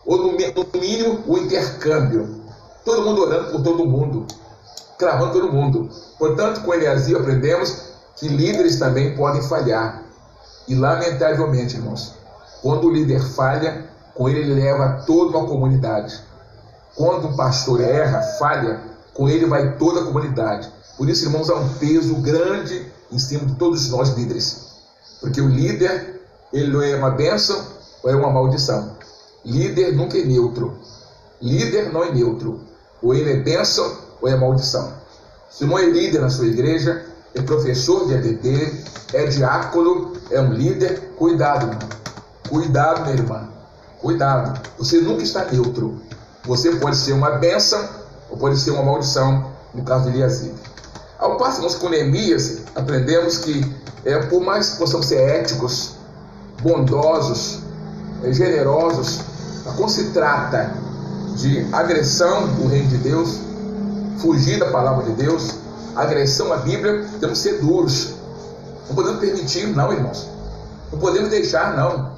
Ou 0.06 0.18
no, 0.18 0.32
mínimo, 0.80 1.24
o 1.28 1.38
intercâmbio. 1.38 2.40
Todo 2.84 3.04
mundo 3.04 3.22
orando 3.22 3.52
por 3.52 3.62
todo 3.62 3.86
mundo, 3.86 4.26
cravando 4.98 5.34
todo 5.34 5.52
mundo. 5.52 5.90
Portanto, 6.18 6.62
com 6.62 6.74
Eliasio 6.74 7.20
aprendemos 7.20 7.90
que 8.16 8.28
líderes 8.28 8.80
também 8.80 9.16
podem 9.16 9.42
falhar. 9.42 10.04
E 10.68 10.76
lamentavelmente, 10.76 11.76
irmãos, 11.76 12.14
quando 12.62 12.88
o 12.88 12.92
líder 12.92 13.22
falha, 13.22 13.90
com 14.14 14.28
ele 14.28 14.40
ele 14.40 14.62
leva 14.62 15.04
toda 15.06 15.38
uma 15.38 15.48
comunidade. 15.48 16.20
Quando 16.96 17.28
um 17.28 17.36
pastor 17.36 17.82
erra, 17.82 18.22
falha, 18.38 18.82
com 19.14 19.30
ele 19.30 19.46
vai 19.46 19.78
toda 19.78 20.02
a 20.02 20.06
comunidade. 20.06 20.70
Por 20.98 21.10
isso, 21.10 21.26
irmãos, 21.26 21.50
há 21.50 21.56
um 21.56 21.70
peso 21.76 22.16
grande 22.16 22.92
em 23.12 23.18
cima 23.18 23.46
de 23.46 23.56
todos 23.56 23.90
nós 23.90 24.10
líderes. 24.10 24.70
Porque 25.22 25.40
o 25.40 25.48
líder, 25.48 26.22
ele 26.52 26.72
não 26.72 26.82
é 26.82 26.96
uma 26.96 27.12
bênção 27.12 27.66
ou 28.04 28.10
é 28.10 28.16
uma 28.16 28.32
maldição. 28.32 28.98
Líder 29.50 29.96
nunca 29.96 30.16
é 30.16 30.24
neutro. 30.24 30.78
Líder 31.42 31.92
não 31.92 32.04
é 32.04 32.12
neutro. 32.14 32.60
Ou 33.02 33.16
ele 33.16 33.32
é 33.32 33.38
bênção 33.38 33.98
ou 34.22 34.30
é 34.30 34.36
maldição. 34.36 34.94
Se 35.50 35.66
não 35.66 35.80
é 35.80 35.86
líder 35.86 36.22
na 36.22 36.30
sua 36.30 36.46
igreja, 36.46 37.04
é 37.34 37.42
professor 37.42 38.08
de 38.08 38.14
ADD, 38.14 38.84
é 39.12 39.26
diácono, 39.26 40.14
é 40.30 40.40
um 40.40 40.54
líder, 40.54 41.14
cuidado, 41.18 41.66
irmão. 41.66 41.90
Cuidado, 42.48 43.02
minha 43.02 43.16
irmã. 43.16 43.50
Cuidado, 44.00 44.62
você 44.78 45.02
nunca 45.02 45.24
está 45.24 45.44
neutro. 45.46 46.00
Você 46.46 46.76
pode 46.76 46.98
ser 46.98 47.14
uma 47.14 47.32
bênção 47.32 47.84
ou 48.30 48.38
pode 48.38 48.60
ser 48.60 48.70
uma 48.72 48.84
maldição, 48.84 49.52
no 49.74 49.84
caso 49.84 50.12
de 50.12 50.18
Eliasib. 50.18 50.54
Ao 51.18 51.38
passarmos 51.38 51.74
com 51.76 51.90
Neemias, 51.90 52.60
aprendemos 52.76 53.40
que, 53.40 53.66
é, 54.06 54.20
por 54.28 54.42
mais 54.42 54.70
que 54.70 54.78
possamos 54.78 55.08
ser 55.08 55.22
éticos, 55.22 55.96
bondosos, 56.62 57.62
é, 58.24 58.32
generosos, 58.32 59.29
quando 59.76 59.90
se 59.90 60.06
trata 60.12 60.74
de 61.36 61.68
agressão 61.72 62.48
do 62.48 62.68
reino 62.68 62.88
de 62.90 62.98
Deus, 62.98 63.40
fugir 64.20 64.60
da 64.60 64.70
palavra 64.72 65.06
de 65.06 65.12
Deus, 65.14 65.56
agressão 65.96 66.52
à 66.52 66.58
Bíblia, 66.58 67.06
temos 67.20 67.42
que 67.42 67.50
ser 67.50 67.60
duros. 67.60 68.14
Não 68.88 68.96
podemos 68.96 69.20
permitir, 69.20 69.68
não, 69.68 69.92
irmãos. 69.94 70.28
Não 70.92 71.00
podemos 71.00 71.30
deixar, 71.30 71.76
não. 71.76 72.12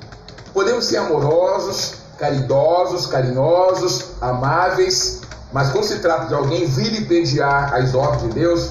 Podemos 0.54 0.86
ser 0.86 0.98
amorosos, 0.98 1.94
caridosos, 2.18 3.08
carinhosos, 3.08 4.06
amáveis, 4.22 5.22
mas 5.52 5.70
quando 5.72 5.86
se 5.86 6.00
trata 6.00 6.28
de 6.28 6.34
alguém 6.34 6.66
vilipendiar 6.66 7.74
as 7.74 7.94
ordens 7.94 8.24
de 8.24 8.40
Deus, 8.40 8.70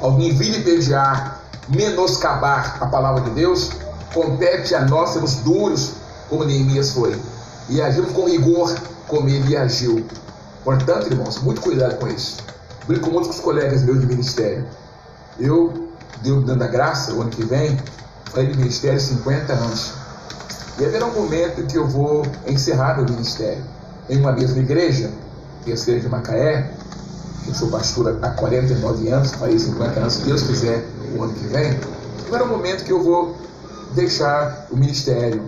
alguém 0.00 0.34
vilipendiar, 0.34 1.40
menoscabar 1.68 2.76
a 2.80 2.86
palavra 2.86 3.22
de 3.22 3.30
Deus, 3.30 3.70
compete 4.12 4.74
a 4.74 4.84
nós 4.84 5.10
sermos 5.10 5.36
duros, 5.36 5.92
como 6.28 6.44
Neemias 6.44 6.92
foi, 6.92 7.16
e 7.70 7.80
agirmos 7.80 8.12
com 8.12 8.28
rigor, 8.28 8.74
como 9.06 9.28
ele 9.28 9.56
agiu. 9.56 10.04
Portanto, 10.64 11.06
irmãos, 11.06 11.40
muito 11.40 11.60
cuidado 11.60 11.96
com 11.98 12.08
isso. 12.08 12.38
Brinco 12.86 13.10
muito 13.10 13.28
com 13.28 13.34
os 13.34 13.40
colegas 13.40 13.82
meus 13.82 14.00
de 14.00 14.06
ministério. 14.06 14.66
Eu, 15.38 15.88
Deus 16.22 16.44
dando 16.44 16.62
a 16.62 16.66
graça, 16.66 17.14
o 17.14 17.22
ano 17.22 17.30
que 17.30 17.44
vem, 17.44 17.78
falei 18.26 18.48
de 18.48 18.58
ministério 18.58 19.00
50 19.00 19.52
anos. 19.52 19.92
E 20.78 20.84
haverá 20.84 21.06
um 21.06 21.14
momento 21.14 21.66
que 21.66 21.78
eu 21.78 21.86
vou 21.86 22.26
encerrar 22.46 22.96
meu 22.96 23.04
ministério 23.04 23.62
em 24.08 24.18
uma 24.18 24.32
mesma 24.32 24.58
igreja, 24.58 25.10
que 25.64 25.70
é 25.70 25.74
a 25.74 25.78
igreja 25.78 26.00
de 26.00 26.08
Macaé, 26.08 26.70
que 27.44 27.50
eu 27.50 27.54
sou 27.54 27.68
pastor 27.68 28.18
há 28.22 28.30
49 28.30 29.08
anos, 29.08 29.32
farei 29.32 29.58
50 29.58 30.00
anos, 30.00 30.14
se 30.14 30.22
Deus 30.22 30.42
quiser, 30.42 30.84
o 31.16 31.22
ano 31.22 31.32
que 31.32 31.46
vem. 31.46 31.78
Haverá 32.26 32.44
um 32.44 32.48
momento 32.48 32.84
que 32.84 32.92
eu 32.92 33.02
vou 33.02 33.36
deixar 33.94 34.66
o 34.70 34.76
ministério 34.76 35.42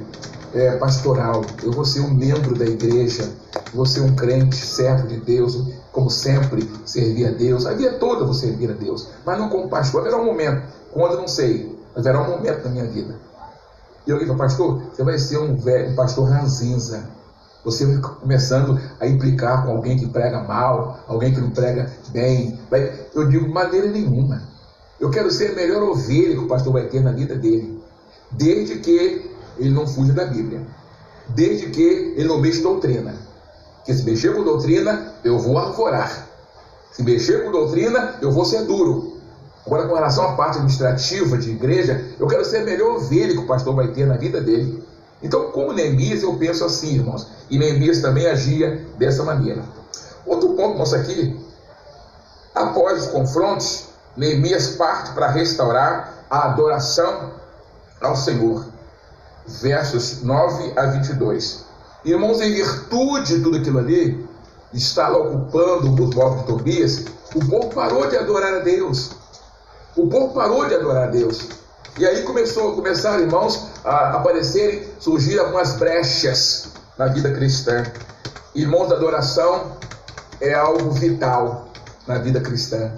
é, 0.54 0.76
pastoral, 0.76 1.42
eu 1.62 1.72
vou 1.72 1.84
ser 1.84 2.00
um 2.00 2.12
membro 2.12 2.54
da 2.56 2.64
igreja, 2.64 3.30
vou 3.72 3.86
ser 3.86 4.00
um 4.00 4.14
crente, 4.14 4.56
servo 4.56 5.06
de 5.08 5.16
Deus, 5.18 5.62
como 5.92 6.10
sempre, 6.10 6.68
servir 6.84 7.26
a 7.26 7.30
Deus. 7.30 7.66
A 7.66 7.74
vida 7.74 7.94
toda 7.94 8.20
eu 8.20 8.26
vou 8.26 8.34
servir 8.34 8.70
a 8.70 8.74
Deus, 8.74 9.08
mas 9.24 9.38
não 9.38 9.48
como 9.48 9.68
pastor. 9.68 10.00
Haverá 10.00 10.16
um 10.16 10.24
momento, 10.24 10.62
quando 10.92 11.12
eu 11.12 11.20
não 11.20 11.28
sei, 11.28 11.78
haverá 11.96 12.20
um 12.22 12.30
momento 12.30 12.64
na 12.64 12.70
minha 12.70 12.86
vida 12.86 13.32
e 14.06 14.10
alguém 14.10 14.26
fala, 14.26 14.38
pastor, 14.40 14.82
você 14.92 15.02
vai 15.02 15.18
ser 15.18 15.38
um, 15.38 15.56
velho, 15.56 15.92
um 15.92 15.94
pastor 15.94 16.28
ranzinza. 16.28 17.08
Você 17.64 17.86
vai 17.86 17.98
começando 17.98 18.80
a 18.98 19.06
implicar 19.06 19.64
com 19.64 19.70
alguém 19.70 19.96
que 19.96 20.08
prega 20.08 20.42
mal, 20.42 20.98
alguém 21.06 21.32
que 21.32 21.40
não 21.40 21.50
prega 21.50 21.88
bem. 22.08 22.58
Eu 23.14 23.28
digo, 23.28 23.48
maneira 23.48 23.86
nenhuma. 23.86 24.42
Eu 24.98 25.10
quero 25.10 25.30
ser 25.30 25.52
a 25.52 25.54
melhor 25.54 25.82
ovelha 25.82 26.34
que 26.34 26.44
o 26.44 26.48
pastor 26.48 26.72
vai 26.72 26.86
ter 26.86 27.00
na 27.00 27.12
vida 27.12 27.36
dele. 27.36 27.80
Desde 28.32 28.78
que 28.78 29.30
ele 29.58 29.70
não 29.70 29.86
fuja 29.86 30.12
da 30.12 30.24
Bíblia. 30.26 30.62
Desde 31.28 31.66
que 31.70 32.14
ele 32.16 32.28
não 32.28 32.40
mexa 32.40 32.62
doutrina. 32.62 33.14
Porque 33.76 33.94
se 33.94 34.04
mexer 34.04 34.34
com 34.34 34.44
doutrina, 34.44 35.14
eu 35.24 35.38
vou 35.38 35.58
arvorar. 35.58 36.28
Se 36.92 37.02
mexer 37.02 37.44
com 37.44 37.50
doutrina, 37.50 38.16
eu 38.20 38.30
vou 38.30 38.44
ser 38.44 38.64
duro. 38.64 39.20
Agora, 39.66 39.86
com 39.86 39.94
relação 39.94 40.24
à 40.24 40.32
parte 40.34 40.56
administrativa 40.56 41.38
de 41.38 41.50
igreja, 41.50 42.04
eu 42.18 42.26
quero 42.26 42.44
ser 42.44 42.58
a 42.58 42.64
melhor 42.64 42.96
ovelha 42.96 43.32
que 43.32 43.40
o 43.40 43.46
pastor 43.46 43.74
vai 43.74 43.88
ter 43.88 44.06
na 44.06 44.16
vida 44.16 44.40
dele. 44.40 44.82
Então, 45.22 45.50
como 45.52 45.72
Neemias, 45.72 46.22
eu 46.22 46.34
penso 46.36 46.64
assim, 46.64 46.96
irmãos. 46.96 47.28
E 47.48 47.58
Neemias 47.58 48.00
também 48.00 48.26
agia 48.26 48.84
dessa 48.98 49.22
maneira. 49.22 49.62
Outro 50.26 50.54
ponto 50.54 50.78
nosso 50.78 50.96
aqui, 50.96 51.38
após 52.54 53.04
os 53.04 53.10
confrontos, 53.10 53.88
Neemias 54.16 54.70
parte 54.76 55.12
para 55.12 55.28
restaurar 55.30 56.24
a 56.28 56.48
adoração 56.48 57.30
ao 58.00 58.16
Senhor. 58.16 58.64
Versos 59.46 60.22
9 60.22 60.72
a 60.76 60.86
22. 60.86 61.64
Irmãos, 62.04 62.40
em 62.40 62.52
virtude 62.52 63.36
de 63.36 63.42
tudo 63.42 63.58
aquilo 63.58 63.78
ali, 63.78 64.26
estava 64.72 65.18
ocupando 65.18 66.02
os 66.02 66.10
blocos 66.10 66.40
de 66.40 66.46
Tobias, 66.46 67.04
o 67.34 67.40
povo 67.48 67.68
parou 67.68 68.08
de 68.08 68.16
adorar 68.16 68.54
a 68.54 68.58
Deus. 68.58 69.10
O 69.96 70.06
povo 70.08 70.34
parou 70.34 70.66
de 70.66 70.74
adorar 70.74 71.04
a 71.04 71.10
Deus. 71.10 71.48
E 71.98 72.06
aí 72.06 72.22
começou, 72.22 72.74
começaram, 72.74 73.20
irmãos, 73.20 73.68
a 73.84 74.16
aparecerem, 74.16 74.82
surgir 74.98 75.38
algumas 75.38 75.76
brechas 75.76 76.68
na 76.96 77.06
vida 77.06 77.30
cristã. 77.32 77.84
Irmãos, 78.54 78.90
a 78.90 78.96
adoração 78.96 79.72
é 80.40 80.54
algo 80.54 80.90
vital 80.90 81.68
na 82.06 82.18
vida 82.18 82.40
cristã. 82.40 82.92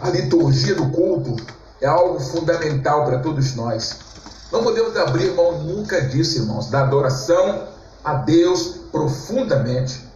A 0.00 0.10
liturgia 0.10 0.74
do 0.74 0.88
culto 0.90 1.36
é 1.80 1.86
algo 1.86 2.18
fundamental 2.20 3.04
para 3.04 3.18
todos 3.18 3.54
nós. 3.54 4.07
Não 4.50 4.62
podemos 4.62 4.96
abrir 4.96 5.34
mão 5.34 5.62
nunca 5.62 6.00
disso, 6.02 6.38
irmãos, 6.38 6.70
da 6.70 6.80
adoração 6.80 7.68
a 8.02 8.14
Deus 8.14 8.78
profundamente. 8.90 10.08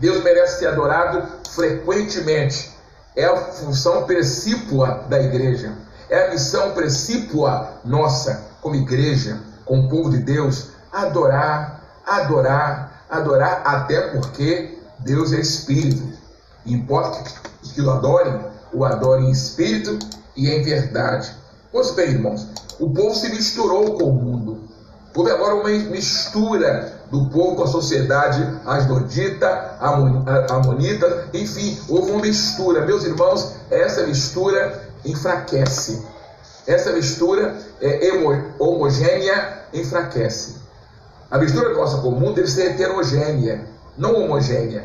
Deus 0.00 0.22
merece 0.24 0.58
ser 0.58 0.66
adorado 0.68 1.22
frequentemente. 1.50 2.74
É 3.14 3.24
a 3.24 3.36
função 3.36 4.04
precípua 4.04 5.04
da 5.08 5.22
igreja. 5.22 5.72
É 6.10 6.26
a 6.26 6.30
missão 6.30 6.72
precípua 6.72 7.74
nossa, 7.84 8.44
como 8.60 8.74
igreja, 8.74 9.40
como 9.64 9.88
povo 9.88 10.10
de 10.10 10.18
Deus, 10.18 10.68
adorar, 10.92 11.80
adorar, 12.04 13.04
adorar, 13.08 13.62
até 13.64 14.08
porque 14.08 14.78
Deus 14.98 15.32
é 15.32 15.40
espírito. 15.40 16.16
E 16.64 16.74
importa 16.74 17.22
que, 17.22 17.72
que 17.72 17.80
o 17.80 17.90
adorem, 17.90 18.40
o 18.72 18.84
adorem 18.84 19.28
em 19.28 19.30
espírito 19.30 19.98
e 20.36 20.50
em 20.50 20.62
verdade. 20.62 21.32
Pois 21.72 21.90
bem, 21.92 22.10
irmãos, 22.10 22.46
o 22.78 22.90
povo 22.90 23.14
se 23.14 23.28
misturou 23.30 23.98
com 23.98 24.04
o 24.04 24.12
mundo. 24.12 24.60
Houve 25.14 25.30
agora 25.30 25.54
uma 25.54 25.68
mistura 25.68 26.92
do 27.10 27.26
povo 27.30 27.56
com 27.56 27.62
a 27.62 27.66
sociedade 27.66 28.46
asdodita, 28.66 29.76
amonita, 30.50 31.28
enfim, 31.32 31.78
houve 31.88 32.10
uma 32.10 32.20
mistura. 32.20 32.84
Meus 32.84 33.04
irmãos, 33.04 33.54
essa 33.70 34.06
mistura 34.06 34.90
enfraquece. 35.04 36.04
Essa 36.66 36.92
mistura 36.92 37.56
é 37.80 38.10
homogênea 38.58 39.62
enfraquece. 39.72 40.56
A 41.30 41.38
mistura 41.38 41.72
nossa 41.72 41.98
comum 41.98 42.32
deve 42.32 42.48
ser 42.48 42.72
heterogênea, 42.72 43.66
não 43.96 44.14
homogênea. 44.14 44.84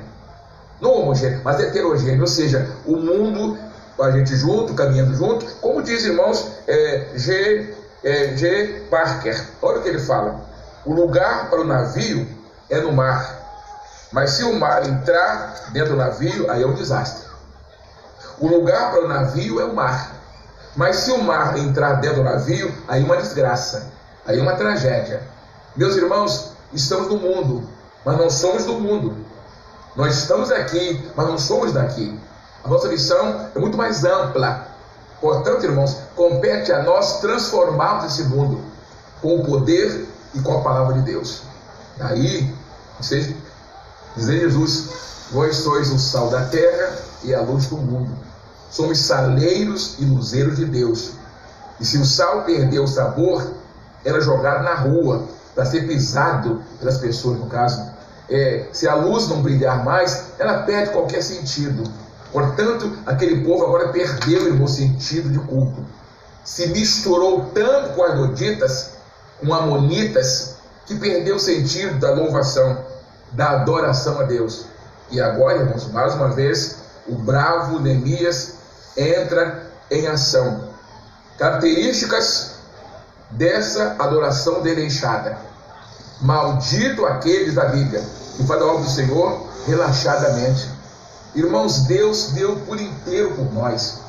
Não 0.79 0.93
homogênea, 0.93 1.41
mas 1.43 1.59
heterogênea, 1.59 2.21
ou 2.21 2.27
seja, 2.27 2.67
o 2.85 2.97
mundo, 2.97 3.57
a 4.03 4.11
gente 4.11 4.35
junto, 4.35 4.73
caminhando 4.73 5.15
junto, 5.15 5.45
como 5.61 5.81
diz, 5.81 6.03
irmãos, 6.03 6.47
é, 6.67 7.09
G, 7.15 7.75
é, 8.03 8.35
G. 8.35 8.85
Parker, 8.89 9.39
olha 9.61 9.79
o 9.79 9.83
que 9.83 9.89
ele 9.89 9.99
fala. 9.99 10.41
O 10.85 10.93
lugar 10.93 11.49
para 11.49 11.61
o 11.61 11.63
navio 11.63 12.27
é 12.69 12.79
no 12.79 12.91
mar. 12.91 13.39
Mas 14.11 14.31
se 14.31 14.43
o 14.43 14.59
mar 14.59 14.87
entrar 14.87 15.69
dentro 15.71 15.91
do 15.91 15.97
navio, 15.97 16.49
aí 16.49 16.63
é 16.63 16.67
um 16.67 16.73
desastre. 16.73 17.29
O 18.39 18.47
lugar 18.47 18.91
para 18.91 19.05
o 19.05 19.07
navio 19.07 19.59
é 19.61 19.65
o 19.65 19.73
mar. 19.75 20.15
Mas 20.75 20.97
se 20.97 21.11
o 21.11 21.21
mar 21.23 21.57
entrar 21.57 21.95
dentro 21.95 22.17
do 22.17 22.23
navio, 22.23 22.73
aí 22.87 23.01
é 23.01 23.05
uma 23.05 23.17
desgraça. 23.17 23.91
Aí 24.25 24.39
é 24.39 24.41
uma 24.41 24.55
tragédia. 24.55 25.21
Meus 25.75 25.95
irmãos, 25.95 26.53
estamos 26.73 27.07
no 27.07 27.17
mundo, 27.17 27.69
mas 28.05 28.17
não 28.17 28.29
somos 28.29 28.65
do 28.65 28.73
mundo. 28.73 29.15
Nós 29.95 30.17
estamos 30.17 30.51
aqui, 30.51 31.09
mas 31.15 31.27
não 31.27 31.37
somos 31.37 31.73
daqui. 31.73 32.17
A 32.63 32.69
nossa 32.69 32.87
missão 32.87 33.49
é 33.55 33.59
muito 33.59 33.77
mais 33.77 34.03
ampla. 34.03 34.67
Portanto, 35.19 35.63
irmãos, 35.63 35.97
compete 36.15 36.71
a 36.71 36.83
nós 36.83 37.19
transformarmos 37.19 38.05
esse 38.05 38.23
mundo 38.23 38.59
com 39.21 39.37
o 39.37 39.45
poder 39.45 40.07
e 40.33 40.39
com 40.39 40.57
a 40.57 40.61
palavra 40.61 40.95
de 40.95 41.01
Deus. 41.01 41.41
Daí, 41.97 42.53
dizer 44.15 44.39
Jesus, 44.39 44.89
vós 45.31 45.57
sois 45.57 45.91
o 45.91 45.99
sal 45.99 46.29
da 46.29 46.45
terra 46.45 46.97
e 47.23 47.33
a 47.33 47.41
luz 47.41 47.67
do 47.67 47.77
mundo. 47.77 48.11
Somos 48.69 48.99
saleiros 48.99 49.95
e 49.99 50.05
luzeiros 50.05 50.55
de 50.55 50.65
Deus. 50.65 51.11
E 51.79 51.85
se 51.85 51.97
o 51.97 52.05
sal 52.05 52.43
perder 52.43 52.79
o 52.79 52.87
sabor, 52.87 53.45
era 54.03 54.19
jogado 54.21 54.63
na 54.63 54.75
rua 54.75 55.25
para 55.53 55.65
ser 55.65 55.87
pisado 55.87 56.63
pelas 56.79 56.97
pessoas, 56.97 57.37
no 57.39 57.47
caso. 57.47 57.91
É, 58.29 58.67
se 58.71 58.87
a 58.87 58.95
luz 58.95 59.27
não 59.27 59.41
brilhar 59.41 59.83
mais, 59.83 60.31
ela 60.39 60.63
perde 60.63 60.91
qualquer 60.91 61.21
sentido. 61.21 61.83
Portanto, 62.31 62.97
aquele 63.05 63.43
povo 63.43 63.65
agora 63.65 63.89
perdeu 63.89 64.53
o 64.61 64.67
sentido 64.67 65.29
de 65.29 65.39
culto. 65.39 65.85
Se 66.43 66.67
misturou 66.67 67.51
tanto 67.53 67.93
com 67.93 68.03
as 68.03 68.15
doditas 68.15 68.91
com 69.39 69.53
amonitas, 69.53 70.55
que 70.85 70.95
perdeu 70.95 71.35
o 71.35 71.39
sentido 71.39 71.99
da 71.99 72.11
louvação, 72.13 72.85
da 73.31 73.51
adoração 73.51 74.19
a 74.19 74.23
Deus. 74.23 74.65
E 75.09 75.19
agora, 75.19 75.59
irmãos, 75.59 75.91
mais 75.91 76.13
uma 76.13 76.29
vez, 76.29 76.77
o 77.07 77.15
bravo 77.15 77.79
Neemias 77.79 78.53
entra 78.95 79.63
em 79.89 80.07
ação. 80.07 80.69
Características 81.37 82.55
dessa 83.31 83.95
adoração 83.99 84.61
desleixada. 84.61 85.37
Maldito 86.21 87.05
aqueles 87.05 87.55
da 87.55 87.65
Bíblia 87.65 88.03
que 88.37 88.45
fazem 88.45 88.63
a 88.63 88.71
obra 88.71 88.83
do 88.83 88.89
Senhor 88.89 89.47
relaxadamente. 89.65 90.69
Irmãos, 91.33 91.85
Deus 91.85 92.31
deu 92.31 92.57
por 92.67 92.79
inteiro 92.79 93.35
por 93.35 93.53
nós. 93.53 93.99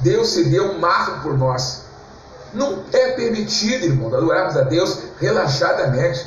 Deus 0.00 0.30
se 0.30 0.44
deu 0.44 0.78
marco 0.78 1.22
por 1.22 1.36
nós. 1.36 1.82
Não 2.52 2.84
é 2.92 3.12
permitido, 3.12 3.86
irmão, 3.86 4.14
adorarmos 4.14 4.56
a 4.56 4.62
Deus 4.62 4.98
relaxadamente. 5.18 6.26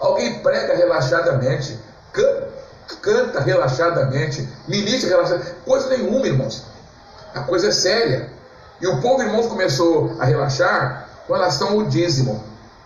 Alguém 0.00 0.40
prega 0.40 0.76
relaxadamente, 0.76 1.78
canta 3.02 3.40
relaxadamente, 3.40 4.48
ministra 4.66 5.10
relaxadamente. 5.10 5.54
Coisa 5.64 5.88
nenhuma, 5.88 6.26
irmãos. 6.26 6.64
A 7.34 7.40
coisa 7.40 7.68
é 7.68 7.72
séria. 7.72 8.30
E 8.80 8.86
o 8.86 9.00
povo, 9.00 9.22
irmãos, 9.22 9.46
começou 9.46 10.16
a 10.18 10.24
relaxar 10.24 11.08
com 11.26 11.34
relação 11.34 11.80
ao 11.80 11.84
dízimo. 11.84 12.42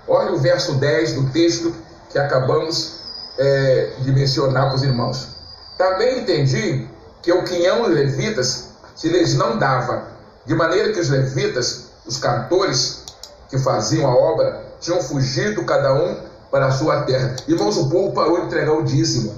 Olha 0.07 0.33
o 0.33 0.39
verso 0.39 0.75
10 0.75 1.15
do 1.15 1.31
texto 1.31 1.75
que 2.09 2.19
acabamos 2.19 2.99
é, 3.39 3.93
de 4.01 4.13
mencionar 4.13 4.67
para 4.67 4.75
os 4.75 4.83
irmãos. 4.83 5.38
Também 5.79 6.19
entendi 6.19 6.89
que 7.23 7.33
o 7.33 7.45
quinhão 7.45 7.85
dos 7.85 7.95
levitas 7.95 8.69
se 8.97 9.09
lhes 9.09 9.37
não 9.37 9.57
dava, 9.57 10.09
de 10.45 10.55
maneira 10.55 10.93
que 10.93 10.99
os 10.99 11.09
levitas 11.09 11.89
os 12.05 12.17
cantores 12.17 13.05
que 13.49 13.59
faziam 13.59 14.11
a 14.11 14.15
obra 14.15 14.65
tinham 14.81 15.01
fugido 15.01 15.65
cada 15.65 15.95
um 15.95 16.17
para 16.51 16.67
a 16.67 16.71
sua 16.73 17.03
terra. 17.03 17.37
Irmãos, 17.47 17.77
o 17.77 17.89
povo 17.89 18.13
parou 18.13 18.41
de 18.41 18.47
entregar 18.47 18.73
o 18.73 18.83
dízimo. 18.83 19.35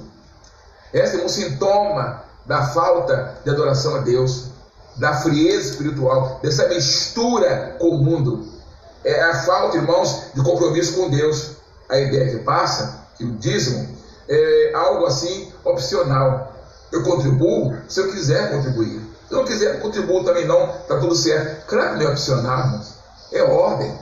Esse 0.93 1.19
é 1.19 1.23
um 1.23 1.29
sintoma 1.29 2.23
da 2.45 2.67
falta 2.67 3.35
de 3.43 3.49
adoração 3.49 3.95
a 3.95 3.99
Deus, 3.99 4.45
da 4.95 5.13
frieza 5.15 5.71
espiritual, 5.71 6.39
dessa 6.41 6.67
mistura 6.69 7.75
com 7.77 7.89
o 7.89 8.03
mundo. 8.03 8.47
É 9.03 9.21
a 9.21 9.43
falta, 9.43 9.77
irmãos, 9.77 10.31
de 10.33 10.41
compromisso 10.41 10.93
com 10.93 11.09
Deus. 11.09 11.51
A 11.89 11.99
ideia 11.99 12.31
que 12.31 12.43
passa, 12.43 13.05
que 13.17 13.25
o 13.25 13.33
dízimo 13.33 13.87
é 14.29 14.71
algo 14.73 15.05
assim 15.05 15.50
opcional. 15.63 16.53
Eu 16.91 17.03
contribuo 17.03 17.75
se 17.87 17.99
eu 17.99 18.11
quiser 18.11 18.51
contribuir. 18.51 19.01
Se 19.27 19.33
não 19.33 19.45
quiser, 19.45 19.79
contribuo 19.79 20.23
também 20.23 20.45
não, 20.45 20.69
está 20.69 20.97
tudo 20.97 21.15
certo. 21.15 21.65
Claro 21.67 21.93
que 21.93 22.03
não 22.03 22.09
é 22.09 22.13
opcional, 22.13 22.59
irmãos. 22.59 22.93
É 23.31 23.43
ordem. 23.43 23.97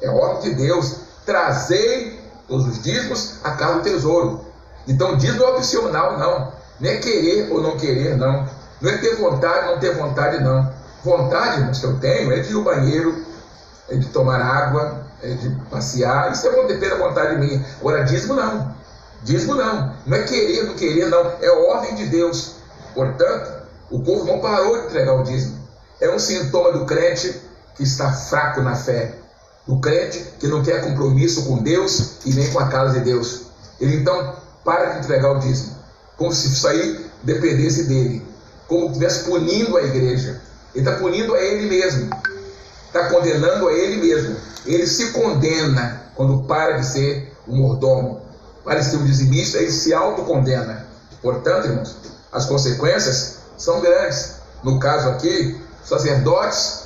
É 0.00 0.10
ordem 0.10 0.50
de 0.50 0.62
Deus. 0.62 0.96
Trazei 1.26 2.18
todos 2.48 2.66
os 2.66 2.82
dízimos 2.82 3.34
a 3.44 3.50
casa 3.52 3.74
do 3.74 3.82
tesouro. 3.82 4.44
Então, 4.88 5.16
dízimo 5.16 5.44
é 5.44 5.50
opcional, 5.50 6.18
não. 6.18 6.52
Não 6.80 6.90
é 6.90 6.96
querer 6.96 7.52
ou 7.52 7.60
não 7.60 7.76
querer, 7.76 8.16
não. 8.16 8.48
Não 8.80 8.90
é 8.90 8.96
ter 8.96 9.16
vontade 9.16 9.66
ou 9.66 9.74
não 9.74 9.80
ter 9.80 9.94
vontade, 9.94 10.42
não. 10.42 10.72
Vontade, 11.04 11.58
irmãos, 11.58 11.78
que 11.78 11.84
eu 11.84 11.98
tenho 11.98 12.32
é 12.32 12.40
de 12.40 12.50
ir 12.50 12.56
ao 12.56 12.62
banheiro, 12.62 13.24
é 13.88 13.96
de 13.96 14.06
tomar 14.06 14.40
água, 14.40 15.02
é 15.22 15.28
de 15.34 15.50
passear. 15.70 16.32
Isso 16.32 16.46
é 16.46 16.50
bom 16.50 16.66
depende 16.66 16.90
da 16.90 17.06
vontade 17.08 17.36
minha. 17.38 17.64
Agora, 17.78 18.02
dízimo 18.04 18.34
não. 18.34 18.74
Dízimo 19.22 19.54
não. 19.54 19.94
Não 20.06 20.16
é 20.16 20.22
querer 20.22 20.64
não 20.64 20.74
querer, 20.74 21.06
não. 21.06 21.32
É 21.40 21.50
ordem 21.50 21.94
de 21.94 22.06
Deus. 22.06 22.52
Portanto, 22.94 23.52
o 23.90 24.00
povo 24.00 24.24
não 24.24 24.40
parou 24.40 24.80
de 24.80 24.86
entregar 24.86 25.14
o 25.14 25.22
dízimo. 25.22 25.58
É 26.00 26.10
um 26.10 26.18
sintoma 26.18 26.72
do 26.72 26.86
crente 26.86 27.40
que 27.76 27.82
está 27.82 28.12
fraco 28.12 28.60
na 28.62 28.74
fé. 28.74 29.14
Do 29.66 29.78
crente 29.78 30.18
que 30.38 30.48
não 30.48 30.62
quer 30.62 30.82
compromisso 30.82 31.44
com 31.44 31.58
Deus 31.58 32.16
e 32.24 32.32
nem 32.32 32.50
com 32.50 32.58
a 32.58 32.68
casa 32.68 32.98
de 32.98 33.04
Deus. 33.04 33.42
Ele 33.80 33.96
então 33.96 34.36
para 34.64 34.92
de 34.92 34.98
entregar 35.00 35.32
o 35.32 35.38
dízimo. 35.38 35.76
Como 36.16 36.32
se 36.32 36.48
isso 36.48 36.66
aí 36.66 37.06
dependesse 37.22 37.84
dele. 37.84 38.26
Como 38.66 38.82
se 38.82 38.86
estivesse 38.92 39.24
punindo 39.24 39.76
a 39.76 39.82
igreja. 39.82 40.40
Ele 40.74 40.86
está 40.86 40.98
punindo 40.98 41.34
a 41.34 41.42
ele 41.42 41.68
mesmo. 41.68 42.10
Está 42.86 43.08
condenando 43.08 43.68
a 43.68 43.72
ele 43.72 43.96
mesmo. 43.96 44.36
Ele 44.66 44.86
se 44.86 45.10
condena 45.12 46.02
quando 46.14 46.44
para 46.44 46.78
de 46.78 46.86
ser 46.86 47.32
um 47.46 47.56
mordomo. 47.56 48.19
Para 48.70 48.84
ser 48.84 48.98
um 48.98 49.04
dizimista, 49.04 49.58
ele 49.58 49.72
se 49.72 49.92
autocondena. 49.92 50.86
Portanto, 51.20 51.66
irmãos, 51.66 51.96
as 52.30 52.46
consequências 52.46 53.38
são 53.58 53.80
grandes. 53.80 54.36
No 54.62 54.78
caso 54.78 55.08
aqui, 55.08 55.60
sacerdotes, 55.84 56.82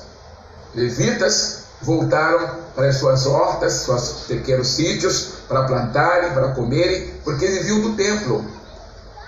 levitas, 0.74 1.58
voltaram 1.82 2.56
para 2.74 2.88
as 2.88 2.96
suas 2.96 3.26
hortas, 3.26 3.74
seus 3.74 4.24
pequenos 4.26 4.68
sítios, 4.68 5.32
para 5.46 5.64
plantarem, 5.64 6.32
para 6.32 6.54
comerem, 6.54 7.20
porque 7.22 7.44
eles 7.44 7.58
viviam 7.58 7.82
do 7.82 7.96
templo. 7.96 8.42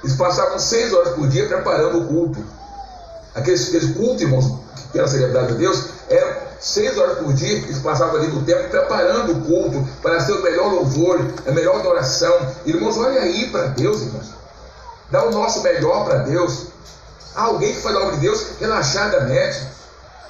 Eles 0.02 0.16
passavam 0.16 0.58
seis 0.58 0.94
horas 0.94 1.12
por 1.12 1.28
dia 1.28 1.46
preparando 1.46 1.98
o 1.98 2.06
culto. 2.06 2.42
Aqueles, 3.34 3.68
aqueles 3.68 3.94
cultos, 3.94 4.22
irmãos, 4.22 4.60
que 4.92 4.98
era 4.98 5.40
a 5.40 5.44
Deus, 5.44 5.84
eram 6.08 6.36
seis 6.60 6.96
horas 6.96 7.18
por 7.18 7.32
dia, 7.32 7.58
eles 7.58 7.78
passavam 7.78 8.16
ali 8.16 8.28
no 8.28 8.42
templo 8.42 8.68
preparando 8.70 9.32
o 9.32 9.40
culto 9.42 9.88
para 10.02 10.20
ser 10.20 10.32
o 10.32 10.42
melhor 10.42 10.72
louvor, 10.72 11.20
a 11.46 11.50
melhor 11.52 11.76
adoração. 11.76 12.34
Irmãos, 12.64 12.96
olha 12.96 13.20
aí 13.20 13.50
para 13.50 13.66
Deus, 13.68 14.02
irmãos. 14.02 14.26
Dá 15.10 15.24
o 15.24 15.30
nosso 15.30 15.62
melhor 15.62 16.04
para 16.04 16.18
Deus. 16.18 16.66
Há 17.34 17.42
alguém 17.42 17.74
que 17.74 17.80
faz 17.80 17.94
a 17.94 18.00
obra 18.00 18.14
de 18.16 18.22
Deus 18.22 18.46
relaxadamente. 18.58 19.60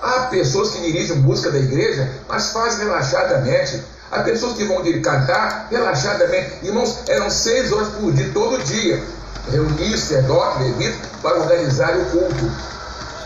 Há 0.03 0.21
pessoas 0.27 0.71
que 0.71 0.81
dirigem 0.81 1.17
música 1.17 1.51
da 1.51 1.59
igreja, 1.59 2.11
mas 2.29 2.51
fazem 2.51 2.87
relaxadamente. 2.87 3.83
Há 4.11 4.23
pessoas 4.23 4.55
que 4.55 4.65
vão 4.65 4.83
cantar 5.01 5.69
relaxadamente. 5.71 6.67
Irmãos, 6.67 6.99
eram 7.09 7.31
seis 7.31 7.73
horas 7.73 7.89
por 7.89 8.13
dia, 8.13 8.31
todo 8.35 8.63
dia. 8.65 9.03
Reunir 9.51 9.97
sacerdote, 9.97 10.63
levita, 10.63 11.09
para 11.23 11.41
organizar 11.41 11.97
o 11.97 12.05
culto. 12.07 12.51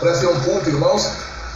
Para 0.01 0.15
ser 0.15 0.25
um 0.25 0.39
culto, 0.39 0.67
irmãos, 0.67 1.11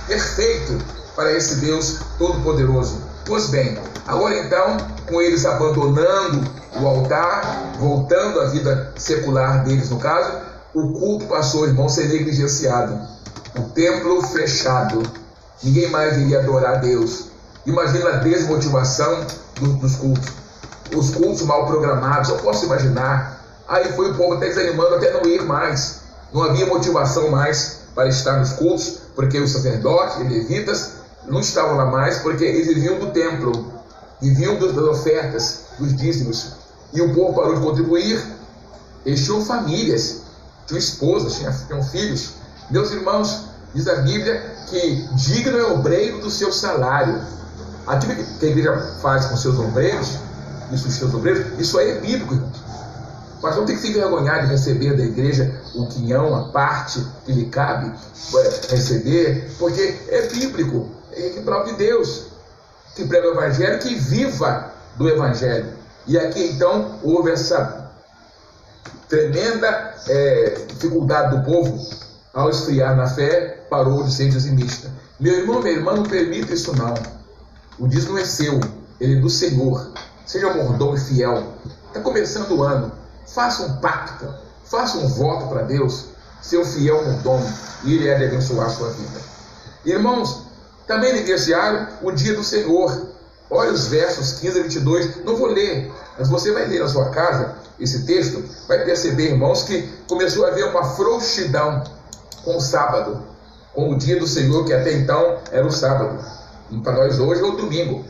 perfeito 0.05 0.77
para 1.15 1.33
esse 1.33 1.55
Deus 1.55 1.97
Todo-Poderoso. 2.19 3.01
Pois 3.25 3.47
bem, 3.47 3.75
agora 4.05 4.37
então, 4.37 4.77
com 5.09 5.19
eles 5.19 5.47
abandonando 5.47 6.43
o 6.79 6.85
altar, 6.85 7.73
voltando 7.79 8.39
à 8.39 8.45
vida 8.45 8.93
secular 8.97 9.63
deles, 9.63 9.89
no 9.89 9.97
caso, 9.97 10.37
o 10.75 10.93
culto 10.93 11.25
passou, 11.25 11.65
irmão, 11.65 11.87
a 11.87 11.89
ser 11.89 12.07
negligenciado. 12.07 12.99
O 13.57 13.63
templo 13.69 14.21
fechado. 14.21 15.01
Ninguém 15.63 15.89
mais 15.89 16.15
iria 16.15 16.37
adorar 16.39 16.75
a 16.75 16.77
Deus. 16.77 17.29
Imagina 17.65 18.09
a 18.09 18.17
desmotivação 18.17 19.25
do, 19.59 19.73
dos 19.73 19.95
cultos. 19.95 20.31
Os 20.95 21.09
cultos 21.15 21.41
mal 21.41 21.65
programados, 21.65 22.29
eu 22.29 22.37
posso 22.37 22.65
imaginar. 22.65 23.43
Aí 23.67 23.91
foi 23.93 24.11
o 24.11 24.13
povo 24.13 24.35
até 24.35 24.49
desanimando 24.49 24.93
até 24.93 25.11
não 25.11 25.25
ir 25.25 25.41
mais. 25.41 26.01
Não 26.31 26.43
havia 26.43 26.67
motivação 26.67 27.31
mais 27.31 27.84
para 27.95 28.09
estar 28.09 28.37
nos 28.37 28.51
cultos, 28.53 28.99
porque 29.15 29.39
os 29.39 29.51
sacerdotes 29.51 30.17
e 30.19 30.23
levitas 30.23 30.91
não 31.27 31.39
estavam 31.39 31.77
lá 31.77 31.85
mais, 31.85 32.19
porque 32.19 32.43
eles 32.43 32.67
viviam 32.67 32.99
do 32.99 33.11
templo, 33.11 33.73
viviam 34.21 34.59
das 34.59 34.77
ofertas, 34.77 35.61
dos 35.79 35.95
dízimos. 35.95 36.51
E 36.93 37.01
o 37.01 37.13
povo 37.15 37.33
parou 37.33 37.55
de 37.55 37.61
contribuir. 37.61 38.21
Eles 39.05 39.23
tinham 39.23 39.43
famílias, 39.43 40.21
tinham 40.67 40.79
esposas, 40.79 41.35
tinham, 41.35 41.53
tinham 41.67 41.83
filhos. 41.83 42.33
Meus 42.69 42.91
irmãos, 42.91 43.45
diz 43.73 43.87
a 43.87 43.95
Bíblia 43.97 44.55
que 44.69 45.07
digno 45.13 45.57
é 45.57 45.63
o 45.63 45.75
obreiro 45.75 46.19
do 46.19 46.29
seu 46.29 46.51
salário. 46.51 47.21
Aquilo 47.87 48.15
que 48.15 48.45
a 48.45 48.49
igreja 48.49 48.77
faz 49.01 49.25
com 49.25 49.37
seus 49.37 49.57
obreiros, 49.59 50.17
isso 50.71 50.89
seus 50.89 51.13
obreiros, 51.13 51.59
isso 51.59 51.77
aí 51.77 51.91
é 51.91 51.99
bíblico, 51.99 52.33
irmãos. 52.33 52.64
Mas 53.45 53.57
não 53.57 53.63
tem 53.63 53.75
que 53.75 53.81
se 53.83 53.89
envergonhar 53.89 54.41
de 54.41 54.47
receber 54.47 54.97
da 54.97 55.03
igreja 55.03 55.61
o 55.75 55.85
quinhão, 55.85 56.35
a 56.35 56.49
parte 56.49 56.99
que 57.23 57.31
lhe 57.31 57.45
cabe 57.45 57.93
é, 57.93 58.73
receber, 58.73 59.51
porque 59.59 59.99
é 60.09 60.27
bíblico, 60.29 60.89
é 61.11 61.29
próprio 61.41 61.73
de 61.73 61.85
Deus, 61.85 62.23
que 62.95 63.05
prega 63.05 63.27
o 63.27 63.33
evangelho, 63.33 63.77
que 63.77 63.93
viva 63.93 64.71
do 64.95 65.07
evangelho. 65.07 65.67
E 66.07 66.17
aqui 66.17 66.43
então 66.53 66.99
houve 67.03 67.29
essa 67.29 67.91
tremenda 69.07 69.93
é, 70.07 70.65
dificuldade 70.67 71.37
do 71.37 71.43
povo 71.43 71.87
ao 72.33 72.49
esfriar 72.49 72.97
na 72.97 73.05
fé, 73.05 73.63
parou 73.69 74.01
de 74.01 74.11
ser 74.11 74.27
dizimista. 74.27 74.89
Meu 75.19 75.35
irmão, 75.35 75.61
minha 75.61 75.75
irmã, 75.75 75.93
não 75.93 76.01
permita 76.01 76.51
isso 76.51 76.75
não. 76.75 76.95
O 77.77 77.87
dízimo 77.87 78.17
é 78.17 78.25
seu, 78.25 78.59
ele 78.99 79.19
é 79.19 79.21
do 79.21 79.29
Senhor. 79.29 79.91
Seja 80.25 80.51
mordomo 80.51 80.97
e 80.97 80.99
fiel. 80.99 81.53
Está 81.89 81.99
começando 81.99 82.57
o 82.57 82.63
ano. 82.63 83.04
Faça 83.35 83.63
um 83.63 83.75
pacto, 83.81 84.33
faça 84.63 84.97
um 84.97 85.09
voto 85.09 85.47
para 85.47 85.63
Deus, 85.63 86.05
ser 86.41 86.57
um 86.57 86.63
fiel 86.63 87.03
mordomo, 87.03 87.45
e 87.83 87.93
Ele 87.93 88.07
é 88.07 88.17
de 88.17 88.25
abençoar 88.27 88.67
a 88.67 88.69
sua 88.69 88.89
vida. 88.91 89.19
Irmãos, 89.83 90.43
também 90.87 91.11
negligenciaram 91.11 91.85
o 92.01 92.13
dia 92.13 92.33
do 92.33 92.45
Senhor. 92.45 93.09
Olha 93.51 93.73
os 93.73 93.87
versos 93.87 94.39
15 94.39 94.59
a 94.59 94.63
22. 94.63 95.25
Não 95.25 95.35
vou 95.35 95.47
ler, 95.47 95.91
mas 96.17 96.29
você 96.29 96.53
vai 96.53 96.65
ler 96.65 96.79
na 96.79 96.87
sua 96.87 97.09
casa 97.09 97.55
esse 97.77 98.05
texto, 98.05 98.41
vai 98.69 98.85
perceber, 98.85 99.31
irmãos, 99.31 99.63
que 99.63 99.81
começou 100.07 100.45
a 100.45 100.47
haver 100.47 100.69
uma 100.69 100.85
frouxidão 100.95 101.83
com 102.41 102.55
o 102.55 102.61
sábado, 102.61 103.21
com 103.73 103.91
o 103.91 103.97
dia 103.97 104.17
do 104.17 104.25
Senhor, 104.25 104.63
que 104.63 104.73
até 104.73 104.93
então 104.93 105.39
era 105.51 105.67
o 105.67 105.71
sábado. 105.71 106.23
E 106.71 106.77
para 106.79 106.93
nós 106.93 107.19
hoje 107.19 107.41
é 107.41 107.43
o 107.43 107.51
domingo. 107.51 108.05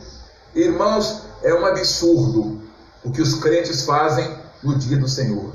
Irmãos, 0.54 1.22
é 1.42 1.52
um 1.52 1.66
absurdo 1.66 2.62
o 3.04 3.10
que 3.10 3.20
os 3.20 3.34
crentes 3.34 3.82
fazem 3.82 4.45
no 4.66 4.76
dia 4.76 4.96
do 4.96 5.08
Senhor. 5.08 5.52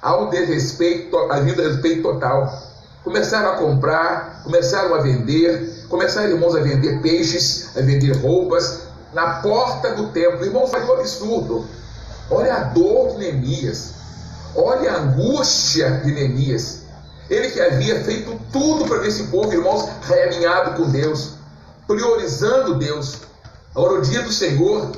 Há 0.00 0.16
um 0.16 0.30
desrespeito, 0.30 1.16
havia 1.16 1.52
um 1.52 1.56
desrespeito 1.56 2.02
total. 2.02 2.62
Começaram 3.02 3.52
a 3.52 3.56
comprar, 3.56 4.42
começaram 4.44 4.94
a 4.94 4.98
vender, 4.98 5.86
começaram, 5.88 6.30
irmãos, 6.30 6.54
a 6.54 6.60
vender 6.60 7.00
peixes, 7.02 7.76
a 7.76 7.80
vender 7.80 8.12
roupas 8.16 8.80
na 9.12 9.40
porta 9.40 9.94
do 9.94 10.08
templo. 10.08 10.44
Irmãos, 10.44 10.70
faz 10.70 10.88
um 10.88 10.92
absurdo. 10.92 11.66
Olha 12.30 12.54
a 12.54 12.60
dor 12.64 13.12
de 13.12 13.18
Neemias. 13.18 13.94
Olha 14.54 14.92
a 14.92 15.00
angústia 15.00 16.00
de 16.04 16.12
Neemias. 16.12 16.82
Ele 17.28 17.50
que 17.50 17.60
havia 17.60 18.04
feito 18.04 18.38
tudo 18.52 18.84
para 18.84 18.98
ver 18.98 19.08
esse 19.08 19.24
povo, 19.24 19.52
irmãos, 19.52 19.88
realinhado 20.06 20.76
com 20.82 20.90
Deus, 20.90 21.32
priorizando 21.86 22.74
Deus. 22.74 23.18
Agora, 23.74 23.94
o 23.94 24.02
dia 24.02 24.22
do 24.22 24.32
Senhor, 24.32 24.92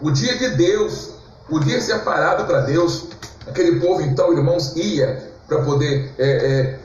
o 0.00 0.10
dia 0.10 0.38
de 0.38 0.50
Deus, 0.50 1.10
o 1.50 1.58
dia 1.60 1.80
separado 1.80 2.44
para 2.44 2.60
Deus, 2.60 3.04
aquele 3.46 3.80
povo, 3.80 4.02
então, 4.02 4.32
irmãos, 4.32 4.76
ia 4.76 5.32
para 5.46 5.62
poder 5.62 6.12
é, 6.18 6.28
é, 6.28 6.78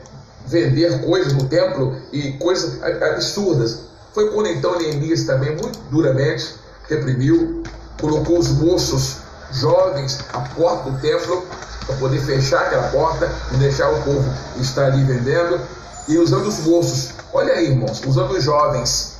vender 0.46 1.00
coisas 1.02 1.32
no 1.32 1.44
templo 1.44 1.96
e 2.12 2.32
coisas 2.32 2.82
absurdas. 2.82 3.80
Foi 4.12 4.30
quando 4.30 4.48
então 4.48 4.78
Neemias 4.78 5.24
também, 5.24 5.56
muito 5.56 5.78
duramente, 5.90 6.54
reprimiu, 6.88 7.62
colocou 8.00 8.38
os 8.38 8.48
moços 8.48 9.16
jovens 9.52 10.20
à 10.32 10.40
porta 10.40 10.90
do 10.90 10.98
templo 11.00 11.44
para 11.86 11.96
poder 11.96 12.20
fechar 12.20 12.62
aquela 12.62 12.88
porta 12.88 13.30
e 13.52 13.56
deixar 13.56 13.90
o 13.90 14.02
povo 14.02 14.24
estar 14.56 14.86
ali 14.86 15.04
vendendo 15.04 15.60
e 16.08 16.16
usando 16.18 16.46
os 16.46 16.58
moços. 16.60 17.10
Olha 17.32 17.52
aí, 17.54 17.70
irmãos, 17.70 18.02
usando 18.06 18.32
os 18.32 18.42
jovens. 18.42 19.14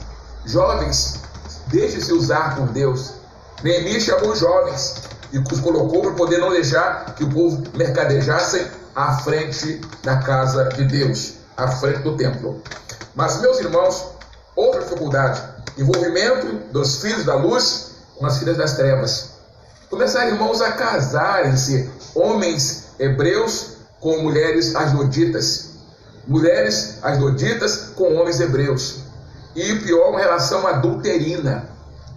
Jovens, 0.46 1.20
deixe-se 1.66 2.12
usar 2.12 2.56
por 2.56 2.68
Deus. 2.68 3.12
Neemias 3.62 4.02
chamou 4.02 4.32
os 4.32 4.38
jovens 4.38 4.94
e 5.34 5.38
os 5.52 5.60
colocou 5.60 6.00
para 6.00 6.12
poder 6.12 6.38
não 6.38 6.50
deixar 6.50 7.12
que 7.16 7.24
o 7.24 7.28
povo 7.28 7.64
mercadejasse 7.76 8.68
à 8.94 9.18
frente 9.18 9.80
da 10.00 10.18
casa 10.18 10.66
de 10.66 10.84
Deus, 10.84 11.34
à 11.56 11.66
frente 11.66 12.02
do 12.02 12.16
templo. 12.16 12.62
Mas, 13.16 13.40
meus 13.40 13.58
irmãos, 13.58 14.10
outra 14.54 14.82
dificuldade: 14.82 15.42
envolvimento 15.76 16.70
dos 16.72 17.02
filhos 17.02 17.24
da 17.24 17.34
luz 17.34 17.96
com 18.16 18.24
as 18.24 18.38
filhas 18.38 18.56
das 18.56 18.74
trevas. 18.74 19.30
Começaram, 19.90 20.28
irmãos, 20.28 20.60
a 20.60 20.70
casarem-se 20.70 21.90
homens 22.14 22.84
hebreus 23.00 23.78
com 23.98 24.18
mulheres 24.18 24.76
asdoditas, 24.76 25.70
mulheres 26.28 26.98
asdoditas 27.02 27.88
com 27.96 28.14
homens 28.14 28.38
hebreus. 28.38 29.00
E 29.56 29.80
pior, 29.80 30.10
uma 30.10 30.20
relação 30.20 30.64
adulterina, 30.64 31.68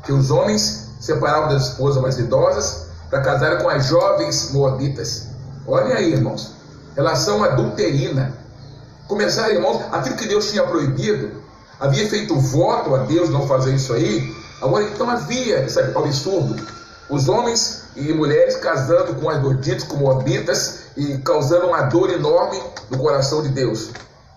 que 0.03 0.11
os 0.11 0.29
homens 0.29 0.89
separavam 0.99 1.49
das 1.49 1.69
esposas 1.69 2.01
mais 2.01 2.19
idosas 2.19 2.86
para 3.09 3.21
casar 3.21 3.61
com 3.61 3.69
as 3.69 3.85
jovens 3.85 4.51
moabitas. 4.51 5.27
Olhem 5.65 5.93
aí, 5.93 6.13
irmãos, 6.13 6.53
relação 6.95 7.43
adulterina. 7.43 8.33
Começaram, 9.07 9.53
irmãos, 9.53 9.81
aquilo 9.91 10.15
que 10.17 10.27
Deus 10.27 10.51
tinha 10.51 10.63
proibido, 10.63 11.41
havia 11.79 12.07
feito 12.09 12.37
voto 12.39 12.95
a 12.95 12.99
Deus 12.99 13.29
não 13.29 13.47
fazer 13.47 13.73
isso 13.73 13.93
aí, 13.93 14.35
agora 14.61 14.83
então 14.83 15.09
havia 15.09 15.63
esse 15.63 15.79
absurdo 15.79 16.55
os 17.09 17.29
homens 17.29 17.83
e 17.95 18.13
mulheres 18.13 18.57
casando 18.57 19.15
com 19.15 19.29
adorditos, 19.29 19.85
com 19.85 19.97
moabitas 19.97 20.87
e 20.95 21.17
causando 21.19 21.67
uma 21.67 21.83
dor 21.83 22.09
enorme 22.11 22.61
no 22.89 22.97
coração 22.97 23.41
de 23.41 23.49
Deus. 23.49 23.89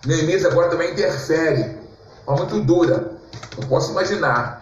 Neemias 0.05 0.45
agora 0.45 0.69
também 0.69 0.91
interfere, 0.91 1.77
uma 2.25 2.37
muito 2.37 2.59
dura. 2.61 3.11
Eu 3.57 3.67
posso 3.67 3.91
imaginar 3.91 4.60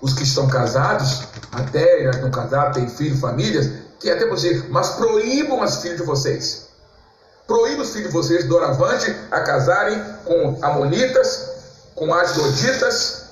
os 0.00 0.12
que 0.12 0.22
estão 0.22 0.46
casados, 0.48 1.24
até 1.52 2.04
já 2.04 2.10
estão 2.10 2.30
casados, 2.30 2.76
têm 2.76 2.88
filhos, 2.88 3.20
famílias, 3.20 3.70
que 3.98 4.10
até 4.10 4.26
você, 4.26 4.64
mas 4.68 4.90
proíbam 4.90 5.62
as 5.62 5.82
filhas 5.82 5.98
de 5.98 6.04
vocês. 6.04 6.68
Proíbam 7.46 7.82
os 7.82 7.90
filhos 7.90 8.08
de 8.08 8.12
vocês, 8.12 8.44
doravante, 8.44 9.14
a 9.30 9.40
casarem 9.40 10.00
com 10.24 10.58
amonitas, 10.62 11.48
com 11.94 12.12
as 12.14 12.32
doditas 12.32 13.24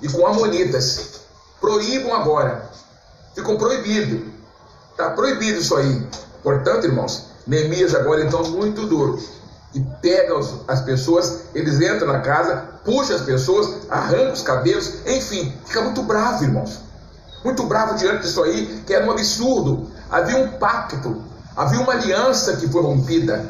e 0.00 0.08
com 0.08 0.26
amonitas. 0.26 1.20
Proíbam 1.60 2.14
agora. 2.14 2.70
Ficou 3.34 3.58
proibido. 3.58 4.32
Está 4.92 5.10
proibido 5.10 5.60
isso 5.60 5.76
aí. 5.76 6.06
Portanto, 6.42 6.84
irmãos, 6.84 7.26
Neemias 7.46 7.94
agora 7.94 8.24
então 8.24 8.42
muito 8.44 8.86
duro. 8.86 9.22
E 9.72 9.80
pega 10.02 10.34
as 10.66 10.80
pessoas, 10.80 11.42
eles 11.54 11.80
entram 11.80 12.08
na 12.08 12.20
casa, 12.20 12.64
puxa 12.84 13.14
as 13.14 13.22
pessoas, 13.22 13.86
arranca 13.88 14.32
os 14.32 14.42
cabelos, 14.42 14.94
enfim, 15.06 15.52
fica 15.64 15.82
muito 15.82 16.02
bravo, 16.02 16.42
irmãos. 16.42 16.80
Muito 17.44 17.62
bravo 17.64 17.94
diante 17.94 18.22
disso 18.22 18.42
aí, 18.42 18.82
que 18.86 18.92
era 18.92 19.06
um 19.06 19.12
absurdo. 19.12 19.88
Havia 20.10 20.38
um 20.38 20.48
pacto, 20.58 21.22
havia 21.56 21.80
uma 21.80 21.92
aliança 21.92 22.56
que 22.56 22.68
foi 22.68 22.82
rompida, 22.82 23.48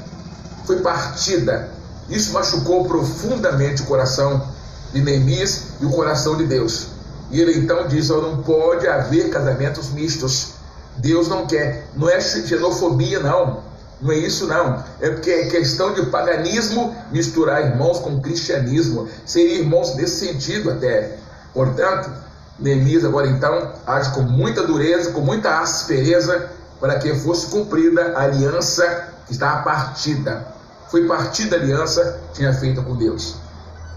foi 0.66 0.80
partida. 0.80 1.70
Isso 2.08 2.32
machucou 2.32 2.84
profundamente 2.84 3.82
o 3.82 3.86
coração 3.86 4.46
de 4.92 5.00
Neemias 5.00 5.62
e 5.80 5.86
o 5.86 5.90
coração 5.90 6.36
de 6.36 6.44
Deus. 6.44 6.88
E 7.30 7.40
ele 7.40 7.58
então 7.58 7.86
diz: 7.86 8.10
oh, 8.10 8.20
não 8.20 8.42
pode 8.42 8.86
haver 8.86 9.30
casamentos 9.30 9.88
mistos. 9.90 10.54
Deus 10.96 11.28
não 11.28 11.46
quer. 11.46 11.88
Não 11.96 12.08
é 12.08 12.20
xenofobia, 12.20 13.20
não. 13.20 13.69
Não 14.00 14.12
é 14.12 14.16
isso, 14.16 14.46
não. 14.46 14.82
É 15.00 15.10
porque 15.10 15.30
é 15.30 15.46
questão 15.48 15.92
de 15.92 16.06
paganismo 16.06 16.96
misturar 17.12 17.66
irmãos 17.66 17.98
com 17.98 18.20
cristianismo. 18.20 19.08
Seria 19.26 19.58
irmãos 19.58 19.94
nesse 19.94 20.26
sentido 20.26 20.70
até. 20.70 21.18
Portanto, 21.52 22.10
Neemias 22.58 23.04
agora 23.04 23.26
então 23.26 23.72
age 23.86 24.12
com 24.12 24.22
muita 24.22 24.66
dureza, 24.66 25.12
com 25.12 25.20
muita 25.20 25.60
aspereza, 25.60 26.50
para 26.78 26.98
que 26.98 27.14
fosse 27.14 27.46
cumprida 27.46 28.12
a 28.16 28.22
aliança 28.22 29.08
que 29.26 29.32
estava 29.32 29.62
partida. 29.62 30.46
Foi 30.90 31.06
partida 31.06 31.56
a 31.56 31.60
aliança 31.60 32.20
que 32.28 32.38
tinha 32.38 32.54
feita 32.54 32.82
com 32.82 32.96
Deus. 32.96 33.36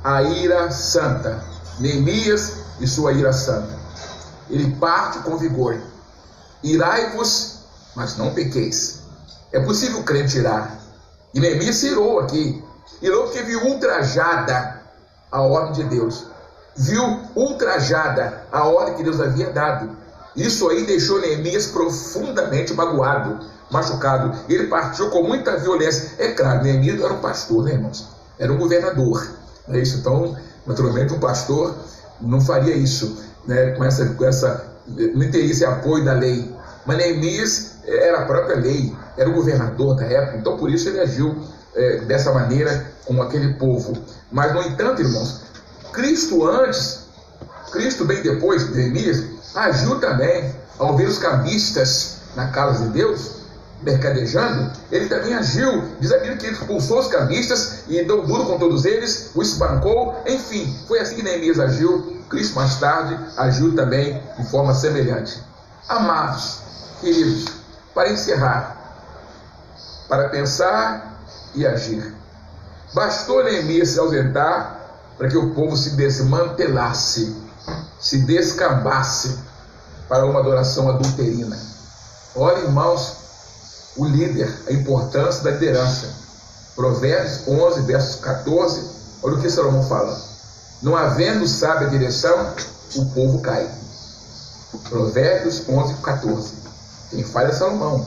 A 0.04 0.22
ira 0.22 0.70
santa. 0.70 1.44
Neemias 1.80 2.54
e 2.80 2.88
sua 2.88 3.14
ira 3.14 3.32
santa. 3.32 3.70
Ele 4.50 4.76
parte 4.76 5.20
com 5.20 5.38
vigor. 5.38 5.78
Irai-vos, 6.62 7.60
mas 7.96 8.18
não 8.18 8.34
pequeis. 8.34 9.03
É 9.54 9.60
possível 9.60 10.00
o 10.00 10.04
crente 10.04 10.40
irar. 10.40 10.80
E 11.32 11.40
Neemias 11.40 11.76
se 11.76 11.88
irou 11.88 12.20
aqui. 12.20 12.64
Irou 13.02 13.24
porque 13.26 13.44
viu 13.44 13.62
ultrajada 13.68 14.82
a 15.32 15.42
ordem 15.42 15.74
de 15.74 15.96
Deus. 15.96 16.26
Viu 16.76 17.22
ultrajada 17.36 18.46
a 18.52 18.68
ordem 18.68 18.96
que 18.96 19.04
Deus 19.04 19.22
havia 19.22 19.52
dado. 19.52 19.96
Isso 20.36 20.68
aí 20.70 20.86
deixou 20.86 21.22
Neemias 21.22 21.68
profundamente 21.68 22.74
magoado, 22.74 23.46
machucado. 23.70 24.36
Ele 24.50 24.66
partiu 24.68 25.12
com 25.12 25.22
muita 25.22 25.56
violência. 25.58 26.14
É 26.18 26.32
claro, 26.32 26.64
Neemias 26.64 27.00
era 27.00 27.14
um 27.14 27.22
pastor, 27.22 27.64
né, 27.64 27.74
irmãos? 27.74 28.08
Era 28.40 28.52
um 28.52 28.58
governador. 28.58 29.28
Não 29.68 29.76
é 29.76 29.80
isso? 29.80 30.00
Então, 30.00 30.36
naturalmente, 30.66 31.14
um 31.14 31.20
pastor 31.20 31.76
não 32.20 32.42
faria 32.42 32.76
isso, 32.76 33.24
né, 33.46 33.72
com 33.72 33.84
essa, 33.84 34.06
com 34.06 34.26
essa, 34.26 34.66
não 34.88 35.30
teria 35.30 35.52
esse 35.52 35.64
apoio 35.64 36.04
da 36.04 36.14
lei. 36.14 36.52
Mas 36.86 36.98
Neemias 36.98 37.73
era 37.86 38.20
a 38.20 38.26
própria 38.26 38.58
lei, 38.58 38.96
era 39.18 39.30
o 39.30 39.34
governador 39.34 39.96
da 39.96 40.06
época, 40.06 40.38
então 40.38 40.58
por 40.58 40.70
isso 40.70 40.90
ele 40.90 41.00
agiu 41.00 41.36
é, 41.76 41.98
dessa 42.02 42.32
maneira 42.32 42.92
com 43.06 43.22
aquele 43.22 43.54
povo. 43.56 43.94
Mas, 44.32 44.54
no 44.54 44.62
entanto, 44.62 45.02
irmãos, 45.02 45.42
Cristo 45.92 46.48
antes, 46.48 47.08
Cristo 47.72 48.06
bem 48.06 48.22
depois 48.22 48.68
de 48.68 48.76
Neemias, 48.76 49.24
agiu 49.56 50.00
também 50.00 50.54
ao 50.80 50.96
ver 50.96 51.08
os 51.08 51.18
cambistas 51.18 52.18
na 52.36 52.48
casa 52.48 52.86
de 52.86 52.92
Deus, 52.92 53.44
mercadejando, 53.84 54.72
ele 54.92 55.08
também 55.08 55.34
agiu, 55.34 55.84
diz 56.00 56.12
a 56.12 56.18
Bíblia 56.18 56.38
que 56.38 56.46
ele 56.46 56.56
expulsou 56.56 57.00
os 57.00 57.08
cambistas 57.08 57.84
e 57.88 58.04
deu 58.04 58.26
duro 58.26 58.46
com 58.46 58.58
todos 58.58 58.86
eles, 58.86 59.32
o 59.36 59.42
espancou, 59.42 60.16
enfim, 60.26 60.74
foi 60.88 61.00
assim 61.00 61.16
que 61.16 61.24
Neemias 61.24 61.60
agiu, 61.60 62.24
Cristo 62.30 62.56
mais 62.56 62.76
tarde 62.80 63.20
agiu 63.38 63.76
também 63.76 64.22
de 64.40 64.50
forma 64.50 64.74
semelhante. 64.74 65.38
Amados, 65.90 66.60
queridos, 67.02 67.46
para 67.94 68.12
encerrar, 68.12 68.78
para 70.08 70.30
pensar 70.30 71.20
e 71.56 71.66
agir. 71.66 72.14
Bastou 72.94 73.44
Neemias 73.44 73.90
se 73.90 74.00
ausentar 74.00 74.80
para 75.18 75.30
que 75.30 75.38
o 75.38 75.54
povo 75.54 75.76
se 75.76 75.92
desmantelasse, 75.92 77.36
se 78.00 78.20
descambasse 78.20 79.40
para 80.08 80.26
uma 80.26 80.40
adoração 80.40 80.90
adulterina. 80.90 81.58
Olha, 82.36 82.60
irmãos, 82.60 83.94
o 83.96 84.06
líder, 84.06 84.52
a 84.68 84.74
importância 84.74 85.44
da 85.44 85.52
liderança. 85.52 86.08
Provérbios 86.76 87.48
11, 87.48 87.82
versos 87.82 88.16
14, 88.22 88.82
olha 89.22 89.36
o 89.36 89.42
que 89.42 89.50
Salomão 89.50 89.84
fala. 89.88 90.20
Não 90.82 90.98
havendo 90.98 91.48
sábia 91.48 91.88
direção, 91.88 92.54
o 92.96 93.06
povo 93.08 93.40
cai. 93.42 93.70
Provérbios 94.90 95.64
11, 95.70 95.94
14. 96.02 96.63
Quem 97.14 97.24
fala 97.24 97.50
é 97.50 97.54
Salomão. 97.54 98.06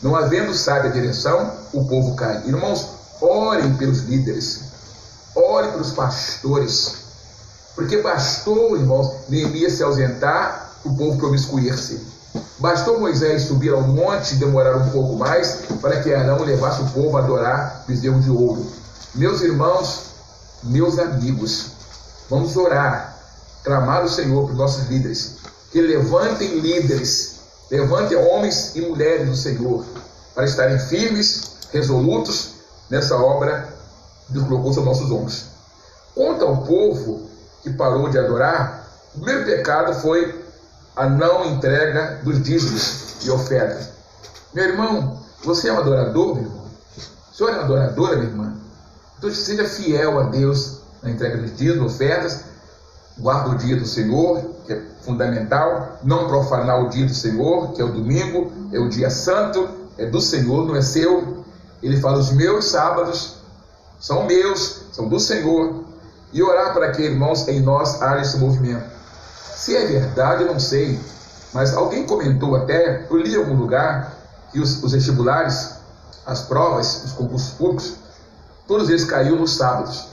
Não 0.00 0.14
havendo 0.14 0.54
sábia 0.54 0.90
direção, 0.90 1.50
o 1.72 1.86
povo 1.86 2.14
cai. 2.14 2.42
Irmãos, 2.46 2.86
orem 3.20 3.74
pelos 3.74 4.00
líderes. 4.02 4.60
Orem 5.34 5.72
pelos 5.72 5.90
pastores. 5.90 6.94
Porque 7.74 8.00
bastou, 8.00 8.76
irmãos, 8.76 9.28
Neemias 9.28 9.72
se 9.72 9.82
ausentar, 9.82 10.70
o 10.84 10.96
povo 10.96 11.18
promiscuir-se. 11.18 12.00
Bastou 12.58 13.00
Moisés 13.00 13.42
subir 13.42 13.72
ao 13.72 13.82
monte 13.82 14.34
e 14.34 14.38
demorar 14.38 14.76
um 14.76 14.90
pouco 14.90 15.16
mais 15.16 15.62
para 15.80 16.00
que 16.00 16.14
Arão 16.14 16.44
levasse 16.44 16.82
o 16.82 16.90
povo 16.90 17.16
a 17.16 17.20
adorar 17.20 17.84
bezerro 17.88 18.20
de 18.20 18.30
ouro. 18.30 18.64
Meus 19.14 19.40
irmãos, 19.40 20.04
meus 20.62 20.98
amigos, 20.98 21.66
vamos 22.30 22.56
orar, 22.56 23.18
clamar 23.64 24.04
o 24.04 24.08
Senhor 24.08 24.44
para 24.44 24.52
os 24.52 24.58
nossos 24.58 24.88
líderes, 24.88 25.32
que 25.72 25.80
levantem 25.80 26.60
líderes, 26.60 27.33
levantem 27.70 28.16
homens 28.16 28.74
e 28.74 28.82
mulheres 28.82 29.28
do 29.28 29.36
Senhor, 29.36 29.84
para 30.34 30.44
estarem 30.44 30.78
firmes, 30.78 31.54
resolutos 31.72 32.54
nessa 32.90 33.16
obra 33.16 33.68
que 34.26 34.32
Deus 34.32 34.46
colocou 34.46 34.72
sobre 34.72 34.90
nossos 34.90 35.10
ombros. 35.10 35.44
Quanto 36.14 36.44
ao 36.44 36.58
povo 36.58 37.28
que 37.62 37.70
parou 37.70 38.08
de 38.08 38.18
adorar, 38.18 38.88
o 39.14 39.20
primeiro 39.20 39.44
pecado 39.44 39.94
foi 40.00 40.44
a 40.96 41.08
não 41.08 41.44
entrega 41.46 42.20
dos 42.22 42.42
dízimos 42.42 43.24
e 43.24 43.30
ofertas. 43.30 43.88
Meu 44.52 44.64
irmão, 44.64 45.20
você 45.42 45.68
é 45.68 45.72
um 45.72 45.78
adorador, 45.78 46.34
meu 46.34 46.44
irmão? 46.44 46.64
O 47.32 47.36
senhor 47.36 47.50
é 47.50 47.54
uma 47.54 47.64
adoradora, 47.64 48.16
minha 48.16 48.30
irmã? 48.30 48.54
Então 49.18 49.32
seja 49.32 49.64
fiel 49.64 50.20
a 50.20 50.24
Deus 50.24 50.78
na 51.02 51.10
entrega 51.10 51.38
dos 51.38 51.56
dízimos, 51.56 51.94
ofertas, 51.94 52.44
guarda 53.18 53.50
o 53.50 53.58
dia 53.58 53.76
do 53.76 53.86
Senhor, 53.86 54.53
que 54.64 54.72
é 54.72 54.82
fundamental, 55.02 55.98
não 56.02 56.26
profanar 56.26 56.82
o 56.82 56.88
dia 56.88 57.06
do 57.06 57.14
Senhor, 57.14 57.72
que 57.72 57.82
é 57.82 57.84
o 57.84 57.92
domingo, 57.92 58.50
é 58.72 58.78
o 58.78 58.88
dia 58.88 59.10
santo, 59.10 59.68
é 59.98 60.06
do 60.06 60.20
Senhor, 60.20 60.66
não 60.66 60.74
é 60.74 60.82
seu. 60.82 61.44
Ele 61.82 62.00
fala: 62.00 62.18
os 62.18 62.32
meus 62.32 62.66
sábados 62.66 63.36
são 64.00 64.24
meus, 64.26 64.82
são 64.92 65.08
do 65.08 65.20
Senhor. 65.20 65.84
E 66.32 66.42
orar 66.42 66.72
para 66.72 66.90
que, 66.90 67.02
irmãos, 67.02 67.46
em 67.46 67.60
nós 67.60 68.02
haja 68.02 68.22
esse 68.22 68.38
movimento. 68.38 68.84
Se 69.54 69.76
é 69.76 69.86
verdade, 69.86 70.42
eu 70.42 70.52
não 70.52 70.58
sei, 70.58 70.98
mas 71.52 71.72
alguém 71.74 72.04
comentou 72.04 72.56
até, 72.56 73.06
eu 73.08 73.16
li 73.16 73.34
em 73.34 73.36
algum 73.36 73.54
lugar, 73.54 74.12
que 74.50 74.58
os, 74.58 74.82
os 74.82 74.92
vestibulares, 74.92 75.76
as 76.26 76.42
provas, 76.42 77.04
os 77.04 77.12
concursos 77.12 77.50
públicos, 77.50 77.94
todos 78.66 78.88
eles 78.88 79.04
caíam 79.04 79.36
nos 79.36 79.56
sábados. 79.56 80.08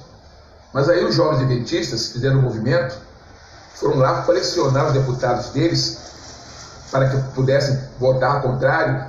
Mas 0.73 0.87
aí 0.87 1.03
os 1.03 1.15
jovens 1.15 1.41
adventistas 1.41 2.11
fizeram 2.11 2.39
um 2.39 2.43
movimento, 2.43 2.95
foram 3.75 3.97
lá 3.97 4.21
pressionar 4.21 4.87
os 4.87 4.93
deputados 4.93 5.49
deles 5.49 5.97
para 6.91 7.09
que 7.09 7.17
pudessem 7.33 7.79
votar 7.99 8.41
contrário, 8.41 9.05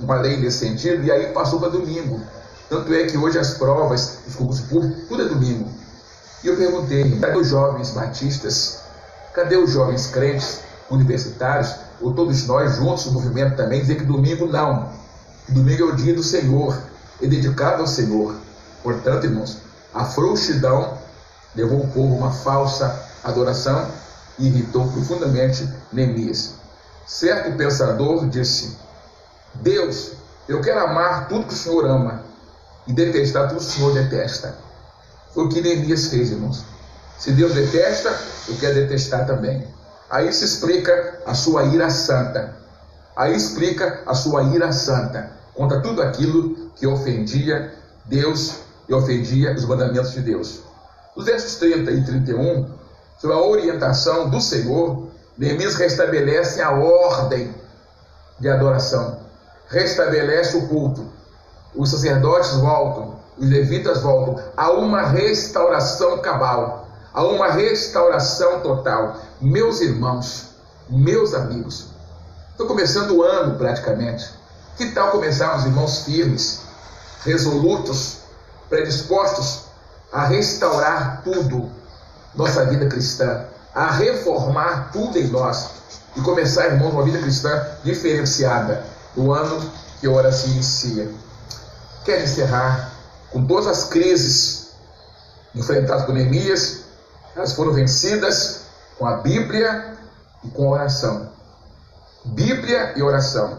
uma 0.00 0.16
lei 0.16 0.36
nesse 0.38 0.58
sentido, 0.58 1.04
e 1.04 1.12
aí 1.12 1.32
passou 1.32 1.60
para 1.60 1.68
domingo. 1.68 2.20
Tanto 2.68 2.92
é 2.92 3.04
que 3.04 3.16
hoje 3.16 3.38
as 3.38 3.54
provas, 3.54 4.18
os 4.26 4.34
concursos 4.34 4.66
públicos, 4.66 5.04
tudo 5.08 5.22
é 5.22 5.26
domingo. 5.26 5.70
E 6.42 6.48
eu 6.48 6.56
perguntei, 6.56 7.18
cadê 7.20 7.38
os 7.38 7.46
jovens 7.46 7.90
batistas 7.90 8.82
Cadê 9.32 9.56
os 9.56 9.70
jovens 9.70 10.08
crentes, 10.08 10.60
universitários, 10.90 11.74
ou 12.02 12.12
todos 12.12 12.46
nós 12.46 12.76
juntos 12.76 13.06
no 13.06 13.12
movimento 13.12 13.56
também, 13.56 13.80
dizer 13.80 13.94
que 13.94 14.04
domingo 14.04 14.46
não. 14.46 14.90
Domingo 15.48 15.84
é 15.84 15.86
o 15.86 15.96
dia 15.96 16.14
do 16.14 16.22
Senhor, 16.22 16.76
é 17.20 17.26
dedicado 17.26 17.80
ao 17.80 17.86
Senhor. 17.86 18.34
Portanto, 18.82 19.24
irmãos, 19.24 19.56
a 19.94 20.04
frouxidão 20.04 20.98
levou 21.56 21.80
o 21.80 21.88
povo 21.88 22.14
a 22.14 22.18
uma 22.18 22.30
falsa 22.30 23.08
adoração 23.22 23.86
irritou 24.38 24.86
profundamente 24.88 25.68
Neemias. 25.92 26.54
Certo 27.06 27.56
pensador 27.56 28.28
disse: 28.28 28.76
Deus, 29.54 30.12
eu 30.48 30.60
quero 30.60 30.80
amar 30.80 31.28
tudo 31.28 31.46
que 31.46 31.54
o 31.54 31.56
Senhor 31.56 31.86
ama 31.86 32.22
e 32.86 32.92
detestar 32.92 33.48
tudo 33.48 33.58
que 33.58 33.66
o 33.66 33.68
Senhor 33.68 33.94
detesta. 33.94 34.56
Foi 35.32 35.44
o 35.44 35.48
que 35.48 35.60
Neemias 35.60 36.06
fez, 36.06 36.30
irmãos. 36.30 36.64
Se 37.18 37.32
Deus 37.32 37.54
detesta, 37.54 38.16
eu 38.48 38.56
quero 38.56 38.74
detestar 38.74 39.26
também. 39.26 39.66
Aí 40.10 40.32
se 40.32 40.44
explica 40.44 41.20
a 41.24 41.34
sua 41.34 41.64
ira 41.64 41.88
santa. 41.90 42.56
Aí 43.16 43.34
explica 43.36 44.02
a 44.06 44.14
sua 44.14 44.42
ira 44.42 44.72
santa 44.72 45.30
contra 45.54 45.80
tudo 45.80 46.02
aquilo 46.02 46.70
que 46.76 46.86
ofendia 46.86 47.72
Deus 48.04 48.56
e 48.88 48.94
ofendia 48.94 49.54
os 49.54 49.64
mandamentos 49.64 50.12
de 50.12 50.20
Deus. 50.20 50.60
Os 51.14 51.26
versos 51.26 51.56
30 51.56 51.90
e 51.92 52.04
31, 52.04 52.70
sob 53.22 53.32
a 53.32 53.40
orientação 53.40 54.28
do 54.28 54.40
Senhor, 54.40 55.06
Neemias 55.38 55.76
restabelece 55.76 56.60
a 56.60 56.72
ordem 56.72 57.54
de 58.40 58.48
adoração, 58.48 59.20
restabelece 59.68 60.56
o 60.56 60.66
culto. 60.66 61.06
Os 61.72 61.92
sacerdotes 61.92 62.50
voltam, 62.54 63.20
os 63.38 63.48
levitas 63.48 64.02
voltam 64.02 64.42
a 64.56 64.72
uma 64.72 65.02
restauração 65.02 66.18
cabal, 66.18 66.88
a 67.14 67.22
uma 67.22 67.52
restauração 67.52 68.60
total. 68.60 69.16
Meus 69.40 69.80
irmãos, 69.80 70.48
meus 70.90 71.32
amigos, 71.32 71.90
estou 72.50 72.66
começando 72.66 73.12
o 73.12 73.22
ano 73.22 73.56
praticamente. 73.56 74.28
Que 74.76 74.90
tal 74.90 75.12
começarmos, 75.12 75.64
irmãos, 75.64 76.04
firmes, 76.06 76.62
resolutos, 77.24 78.16
predispostos 78.68 79.66
a 80.12 80.24
restaurar 80.24 81.22
tudo, 81.22 81.70
nossa 82.34 82.64
vida 82.66 82.86
cristã, 82.86 83.44
a 83.74 83.90
reformar 83.90 84.90
tudo 84.92 85.18
em 85.18 85.28
nós 85.28 85.70
e 86.16 86.20
começar, 86.20 86.66
irmãos, 86.66 86.92
uma 86.92 87.04
vida 87.04 87.18
cristã 87.18 87.64
diferenciada 87.84 88.84
no 89.16 89.32
ano 89.32 89.60
que 90.00 90.08
ora 90.08 90.32
se 90.32 90.48
inicia. 90.50 91.10
Quero 92.04 92.24
encerrar 92.24 92.90
com 93.30 93.46
todas 93.46 93.66
as 93.66 93.84
crises 93.84 94.72
enfrentadas 95.54 96.04
por 96.04 96.14
Neemias, 96.14 96.82
elas 97.34 97.52
foram 97.52 97.72
vencidas 97.72 98.62
com 98.98 99.06
a 99.06 99.16
Bíblia 99.18 99.94
e 100.44 100.48
com 100.48 100.68
a 100.68 100.72
oração. 100.72 101.30
Bíblia 102.24 102.92
e 102.96 103.02
oração. 103.02 103.58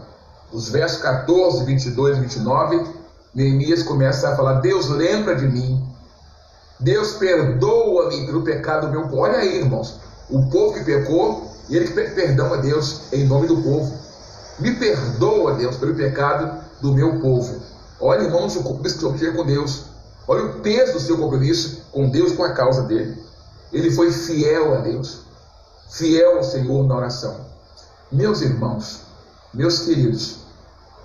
Os 0.51 0.69
versos 0.69 1.01
14, 1.01 1.63
22 1.65 2.17
e 2.17 2.21
29, 2.21 2.87
Neemias 3.33 3.83
começa 3.83 4.29
a 4.29 4.35
falar: 4.35 4.61
Deus 4.61 4.87
lembra 4.89 5.35
de 5.35 5.47
mim. 5.47 5.92
Deus 6.79 7.13
perdoa-me 7.13 8.25
pelo 8.25 8.43
pecado 8.43 8.87
do 8.87 8.91
meu 8.91 9.03
povo. 9.03 9.17
Olha 9.17 9.37
aí, 9.37 9.59
irmãos. 9.59 9.99
O 10.29 10.49
povo 10.49 10.73
que 10.73 10.83
pecou 10.83 11.53
e 11.69 11.75
ele 11.75 11.87
que 11.87 11.93
pede 11.93 12.13
perdão 12.13 12.53
a 12.53 12.57
Deus 12.57 13.13
em 13.13 13.25
nome 13.25 13.47
do 13.47 13.61
povo. 13.61 13.97
Me 14.59 14.75
perdoa, 14.75 15.55
Deus, 15.55 15.77
pelo 15.77 15.95
pecado 15.95 16.63
do 16.81 16.93
meu 16.93 17.19
povo. 17.19 17.61
Olha, 17.99 18.23
irmãos, 18.23 18.55
o 18.55 18.63
compromisso 18.63 18.99
que 18.99 19.05
eu 19.05 19.15
tinha 19.15 19.33
com 19.33 19.45
Deus. 19.45 19.85
Olha 20.27 20.45
o 20.45 20.59
peso 20.59 20.93
do 20.93 20.99
seu 20.99 21.17
compromisso 21.17 21.81
com 21.91 22.09
Deus 22.09 22.33
com 22.33 22.43
a 22.43 22.53
causa 22.53 22.83
dele. 22.83 23.21
Ele 23.71 23.91
foi 23.91 24.11
fiel 24.11 24.75
a 24.75 24.81
Deus, 24.81 25.21
fiel 25.89 26.37
ao 26.37 26.43
Senhor 26.43 26.85
na 26.87 26.95
oração. 26.95 27.45
Meus 28.11 28.41
irmãos, 28.41 29.01
meus 29.53 29.79
queridos, 29.79 30.37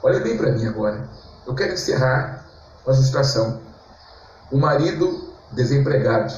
olhem 0.03 0.21
bem 0.21 0.37
para 0.37 0.53
mim 0.53 0.67
agora. 0.67 1.09
Eu 1.47 1.55
quero 1.55 1.73
encerrar 1.73 2.47
com 2.85 2.91
a 2.91 2.95
ilustração. 2.95 3.61
O 4.53 4.59
marido 4.59 5.28
desempregado 5.53 6.35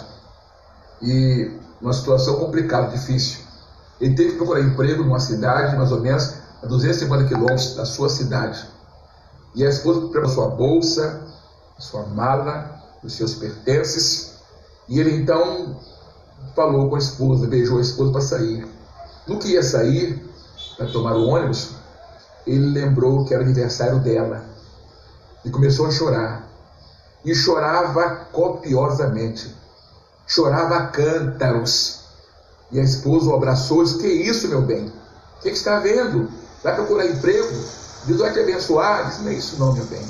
e 1.02 1.50
uma 1.80 1.92
situação 1.92 2.36
complicada, 2.38 2.96
difícil. 2.96 3.40
Ele 4.00 4.14
teve 4.14 4.32
que 4.32 4.36
procurar 4.36 4.61
emprego 4.61 5.02
numa 5.02 5.20
cidade 5.20 5.76
mais 5.76 5.92
ou 5.92 6.00
menos 6.00 6.34
a 6.62 6.66
250 6.66 7.24
quilômetros 7.24 7.74
da 7.74 7.84
sua 7.84 8.08
cidade. 8.08 8.64
E 9.54 9.64
a 9.64 9.68
esposa 9.68 10.00
preparou 10.02 10.28
sua 10.28 10.48
bolsa, 10.48 11.20
sua 11.78 12.06
mala, 12.06 12.80
os 13.02 13.14
seus 13.14 13.34
pertences. 13.34 14.34
E 14.88 15.00
ele 15.00 15.16
então 15.16 15.76
falou 16.54 16.88
com 16.88 16.96
a 16.96 16.98
esposa, 16.98 17.46
beijou 17.46 17.78
a 17.78 17.82
esposa 17.82 18.12
para 18.12 18.20
sair. 18.20 18.66
No 19.26 19.38
que 19.38 19.48
ia 19.48 19.62
sair, 19.62 20.30
para 20.76 20.86
tomar 20.86 21.14
o 21.14 21.28
ônibus, 21.28 21.72
ele 22.46 22.66
lembrou 22.66 23.24
que 23.24 23.34
era 23.34 23.42
aniversário 23.42 24.00
dela 24.00 24.44
e 25.44 25.50
começou 25.50 25.86
a 25.86 25.90
chorar. 25.90 26.39
E 27.24 27.34
chorava 27.34 28.28
copiosamente, 28.32 29.54
chorava 30.26 30.86
cântaros. 30.86 32.00
E 32.72 32.80
a 32.80 32.82
esposa 32.82 33.30
o 33.30 33.34
abraçou 33.34 33.82
e 33.82 33.84
disse: 33.84 33.98
Que 33.98 34.06
isso, 34.06 34.48
meu 34.48 34.62
bem? 34.62 34.86
O 34.86 35.42
que, 35.42 35.50
que 35.50 35.56
está 35.56 35.78
vendo? 35.80 36.30
Vai 36.62 36.74
procurar 36.74 37.06
emprego? 37.06 37.48
Deus 38.04 38.20
vai 38.20 38.32
te 38.32 38.40
abençoar? 38.40 39.08
Disse: 39.08 39.22
Não 39.22 39.30
é 39.30 39.34
isso, 39.34 39.58
não, 39.58 39.72
meu 39.72 39.84
bem. 39.86 40.06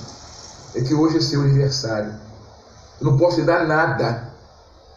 É 0.75 0.81
que 0.83 0.95
hoje 0.95 1.19
é 1.19 1.21
seu 1.21 1.41
aniversário. 1.41 2.15
Eu 3.01 3.11
não 3.11 3.19
posso 3.19 3.37
te 3.37 3.43
dar 3.43 3.67
nada. 3.67 4.31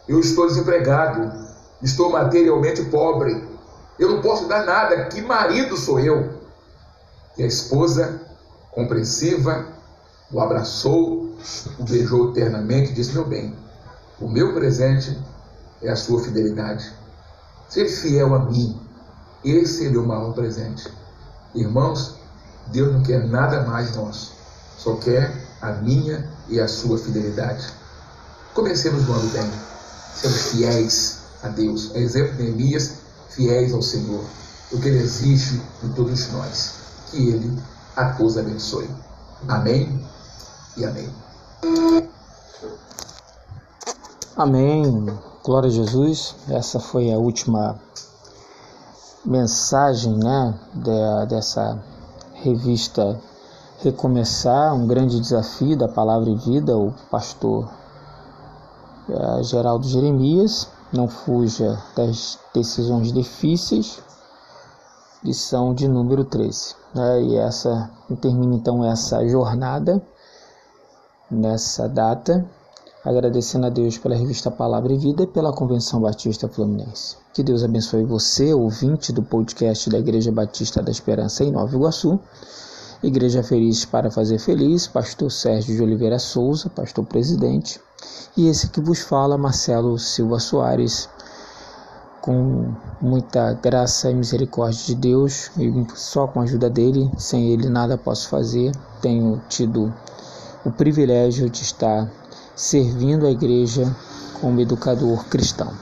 Eu 0.06 0.20
estou 0.20 0.46
desempregado. 0.46 1.32
Estou 1.82 2.10
materialmente 2.10 2.84
pobre. 2.84 3.48
Eu 3.98 4.10
não 4.10 4.20
posso 4.20 4.46
dar 4.46 4.64
nada. 4.64 5.06
Que 5.06 5.20
marido 5.20 5.76
sou 5.76 5.98
eu? 5.98 6.40
E 7.36 7.42
a 7.42 7.46
esposa, 7.46 8.20
compreensiva, 8.70 9.66
o 10.32 10.40
abraçou, 10.40 11.36
o 11.78 11.84
beijou 11.84 12.32
ternamente 12.32 12.90
e 12.90 12.94
disse: 12.94 13.12
Meu 13.12 13.24
bem, 13.24 13.54
o 14.20 14.28
meu 14.28 14.54
presente 14.54 15.18
é 15.82 15.90
a 15.90 15.96
sua 15.96 16.22
fidelidade. 16.22 16.90
Ser 17.68 17.88
fiel 17.88 18.34
a 18.34 18.38
mim, 18.38 18.80
esse 19.44 19.86
é 19.86 19.90
meu 19.90 20.04
maior 20.04 20.32
presente. 20.32 20.88
Irmãos, 21.54 22.16
Deus 22.68 22.92
não 22.92 23.02
quer 23.02 23.26
nada 23.26 23.62
mais 23.62 23.94
nosso, 23.94 24.32
só 24.78 24.96
quer 24.96 25.32
a 25.60 25.72
minha 25.72 26.30
e 26.48 26.60
a 26.60 26.68
sua 26.68 26.98
fidelidade. 26.98 27.66
Comecemos 28.54 29.08
o 29.08 29.12
ano 29.12 29.28
bem, 29.30 29.50
sendo 30.14 30.34
fiéis 30.34 31.18
a 31.42 31.48
Deus. 31.48 31.94
A 31.94 31.98
exemplo 31.98 32.36
de 32.36 32.44
Neemias, 32.44 32.92
fiéis 33.28 33.72
ao 33.72 33.82
Senhor, 33.82 34.24
o 34.72 34.80
que 34.80 34.88
Ele 34.88 34.98
exige 34.98 35.60
de 35.82 35.88
todos 35.94 36.30
nós. 36.32 36.74
Que 37.10 37.28
Ele 37.28 37.58
a 37.96 38.10
todos 38.12 38.38
abençoe. 38.38 38.88
Amém 39.48 40.04
e 40.76 40.84
amém. 40.84 41.10
Amém. 44.36 45.18
Glória 45.44 45.68
a 45.68 45.72
Jesus. 45.72 46.34
Essa 46.48 46.80
foi 46.80 47.12
a 47.12 47.18
última 47.18 47.78
mensagem, 49.24 50.16
né, 50.16 50.58
de, 50.74 51.26
dessa 51.28 51.82
revista 52.34 53.20
Recomeçar, 53.80 54.74
um 54.74 54.86
grande 54.86 55.20
desafio 55.20 55.76
da 55.76 55.86
Palavra 55.86 56.30
e 56.30 56.36
Vida, 56.36 56.76
o 56.76 56.94
pastor 57.10 57.68
é, 59.08 59.42
Geraldo 59.42 59.86
Jeremias. 59.86 60.68
Não 60.92 61.08
fuja 61.08 61.78
das 61.94 62.38
decisões 62.54 63.12
difíceis. 63.12 64.00
Lição 65.22 65.74
de 65.74 65.86
número 65.86 66.24
13. 66.24 66.74
Né, 66.94 67.22
e 67.22 67.36
essa 67.36 67.90
termina 68.20 68.54
então 68.54 68.84
essa 68.84 69.26
jornada 69.28 70.02
nessa 71.34 71.88
data, 71.88 72.44
agradecendo 73.04 73.66
a 73.66 73.70
Deus 73.70 73.98
pela 73.98 74.14
revista 74.14 74.50
Palavra 74.50 74.92
e 74.92 74.96
Vida 74.96 75.24
e 75.24 75.26
pela 75.26 75.52
Convenção 75.52 76.00
Batista 76.00 76.48
Fluminense. 76.48 77.16
Que 77.34 77.42
Deus 77.42 77.62
abençoe 77.62 78.04
você, 78.04 78.54
ouvinte 78.54 79.12
do 79.12 79.22
podcast 79.22 79.90
da 79.90 79.98
Igreja 79.98 80.32
Batista 80.32 80.82
da 80.82 80.90
Esperança 80.90 81.44
em 81.44 81.50
Nova 81.50 81.74
Iguaçu. 81.74 82.18
Igreja 83.02 83.42
Feliz 83.42 83.84
para 83.84 84.10
Fazer 84.10 84.38
Feliz, 84.38 84.86
Pastor 84.86 85.30
Sérgio 85.30 85.76
de 85.76 85.82
Oliveira 85.82 86.18
Souza, 86.18 86.70
Pastor 86.70 87.04
Presidente, 87.04 87.78
e 88.34 88.48
esse 88.48 88.68
que 88.70 88.80
vos 88.80 89.00
fala, 89.00 89.36
Marcelo 89.36 89.98
Silva 89.98 90.38
Soares, 90.40 91.08
com 92.22 92.72
muita 93.02 93.52
graça 93.52 94.10
e 94.10 94.14
misericórdia 94.14 94.86
de 94.86 94.94
Deus, 94.94 95.50
e 95.58 95.70
só 95.94 96.26
com 96.26 96.40
a 96.40 96.44
ajuda 96.44 96.70
dele, 96.70 97.10
sem 97.18 97.50
ele 97.50 97.68
nada 97.68 97.98
posso 97.98 98.30
fazer. 98.30 98.72
Tenho 99.02 99.42
tido 99.48 99.92
o 100.64 100.72
privilégio 100.72 101.50
de 101.50 101.62
estar 101.62 102.10
servindo 102.56 103.26
a 103.26 103.30
igreja 103.30 103.84
como 104.40 104.60
educador 104.60 105.24
cristão. 105.26 105.72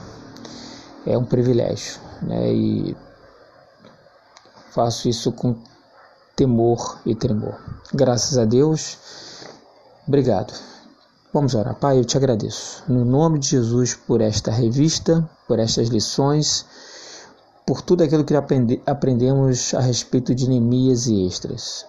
É 1.05 1.17
um 1.17 1.25
privilégio, 1.25 1.99
né? 2.21 2.53
E 2.53 2.97
faço 4.71 5.07
isso 5.07 5.31
com 5.31 5.55
temor 6.35 6.99
e 7.05 7.15
tremor. 7.15 7.59
Graças 7.93 8.37
a 8.37 8.45
Deus. 8.45 8.97
Obrigado. 10.07 10.53
Vamos 11.33 11.55
orar. 11.55 11.75
Pai, 11.75 11.97
eu 11.99 12.05
te 12.05 12.17
agradeço. 12.17 12.83
No 12.87 13.03
nome 13.03 13.39
de 13.39 13.49
Jesus 13.49 13.95
por 13.95 14.21
esta 14.21 14.51
revista, 14.51 15.27
por 15.47 15.59
estas 15.59 15.87
lições, 15.89 16.65
por 17.65 17.81
tudo 17.81 18.03
aquilo 18.03 18.23
que 18.23 18.35
aprendemos 18.85 19.73
a 19.73 19.79
respeito 19.79 20.35
de 20.35 20.47
Neemias 20.47 21.07
e 21.07 21.25
Extras. 21.25 21.85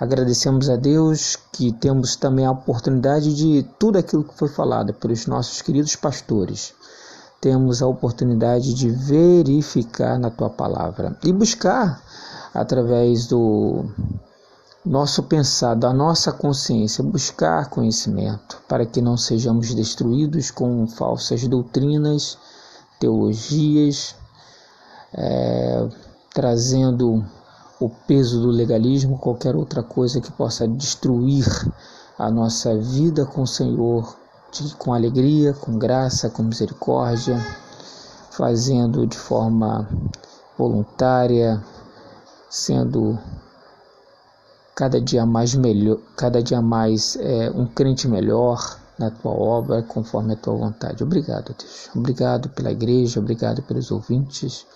Agradecemos 0.00 0.70
a 0.70 0.76
Deus 0.76 1.36
que 1.52 1.72
temos 1.72 2.16
também 2.16 2.46
a 2.46 2.50
oportunidade 2.50 3.36
de 3.36 3.62
tudo 3.78 3.98
aquilo 3.98 4.24
que 4.24 4.34
foi 4.34 4.48
falado 4.48 4.94
pelos 4.94 5.26
nossos 5.26 5.60
queridos 5.60 5.94
pastores. 5.94 6.72
Temos 7.38 7.82
a 7.82 7.86
oportunidade 7.86 8.72
de 8.72 8.88
verificar 8.88 10.18
na 10.18 10.30
tua 10.30 10.48
palavra 10.48 11.14
e 11.22 11.30
buscar 11.30 12.02
através 12.54 13.26
do 13.26 13.84
nosso 14.82 15.24
pensar, 15.24 15.74
da 15.74 15.92
nossa 15.92 16.32
consciência, 16.32 17.04
buscar 17.04 17.68
conhecimento 17.68 18.56
para 18.66 18.86
que 18.86 19.02
não 19.02 19.18
sejamos 19.18 19.74
destruídos 19.74 20.50
com 20.50 20.86
falsas 20.86 21.46
doutrinas, 21.46 22.38
teologias, 22.98 24.14
é, 25.12 25.86
trazendo 26.32 27.22
o 27.80 27.88
peso 27.88 28.42
do 28.42 28.50
legalismo, 28.50 29.18
qualquer 29.18 29.56
outra 29.56 29.82
coisa 29.82 30.20
que 30.20 30.30
possa 30.30 30.68
destruir 30.68 31.46
a 32.18 32.30
nossa 32.30 32.76
vida 32.76 33.24
com 33.24 33.42
o 33.42 33.46
Senhor 33.46 34.14
de, 34.52 34.74
com 34.74 34.92
alegria, 34.92 35.54
com 35.54 35.78
graça, 35.78 36.28
com 36.28 36.42
misericórdia, 36.42 37.38
fazendo 38.30 39.06
de 39.06 39.16
forma 39.16 39.88
voluntária, 40.58 41.64
sendo 42.50 43.18
cada 44.74 45.00
dia 45.00 45.24
mais 45.24 45.54
melhor, 45.54 45.98
cada 46.14 46.42
dia 46.42 46.60
mais 46.60 47.16
é, 47.16 47.50
um 47.50 47.66
crente 47.66 48.06
melhor 48.06 48.78
na 48.98 49.10
tua 49.10 49.32
obra, 49.32 49.82
conforme 49.82 50.34
a 50.34 50.36
tua 50.36 50.54
vontade. 50.54 51.02
Obrigado, 51.02 51.54
Deus. 51.58 51.88
Obrigado 51.96 52.50
pela 52.50 52.70
igreja, 52.70 53.20
obrigado 53.20 53.62
pelos 53.62 53.90
ouvintes. 53.90 54.66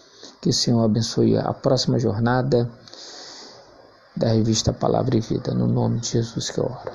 Que 0.40 0.48
o 0.48 0.52
Senhor 0.52 0.82
abençoe 0.82 1.36
a 1.36 1.52
próxima 1.52 1.98
jornada 1.98 2.70
da 4.16 4.28
revista 4.32 4.72
Palavra 4.72 5.16
e 5.16 5.20
Vida. 5.20 5.54
No 5.54 5.66
nome 5.66 6.00
de 6.00 6.08
Jesus 6.08 6.50
que 6.50 6.58
eu 6.58 6.64
oro. 6.66 6.92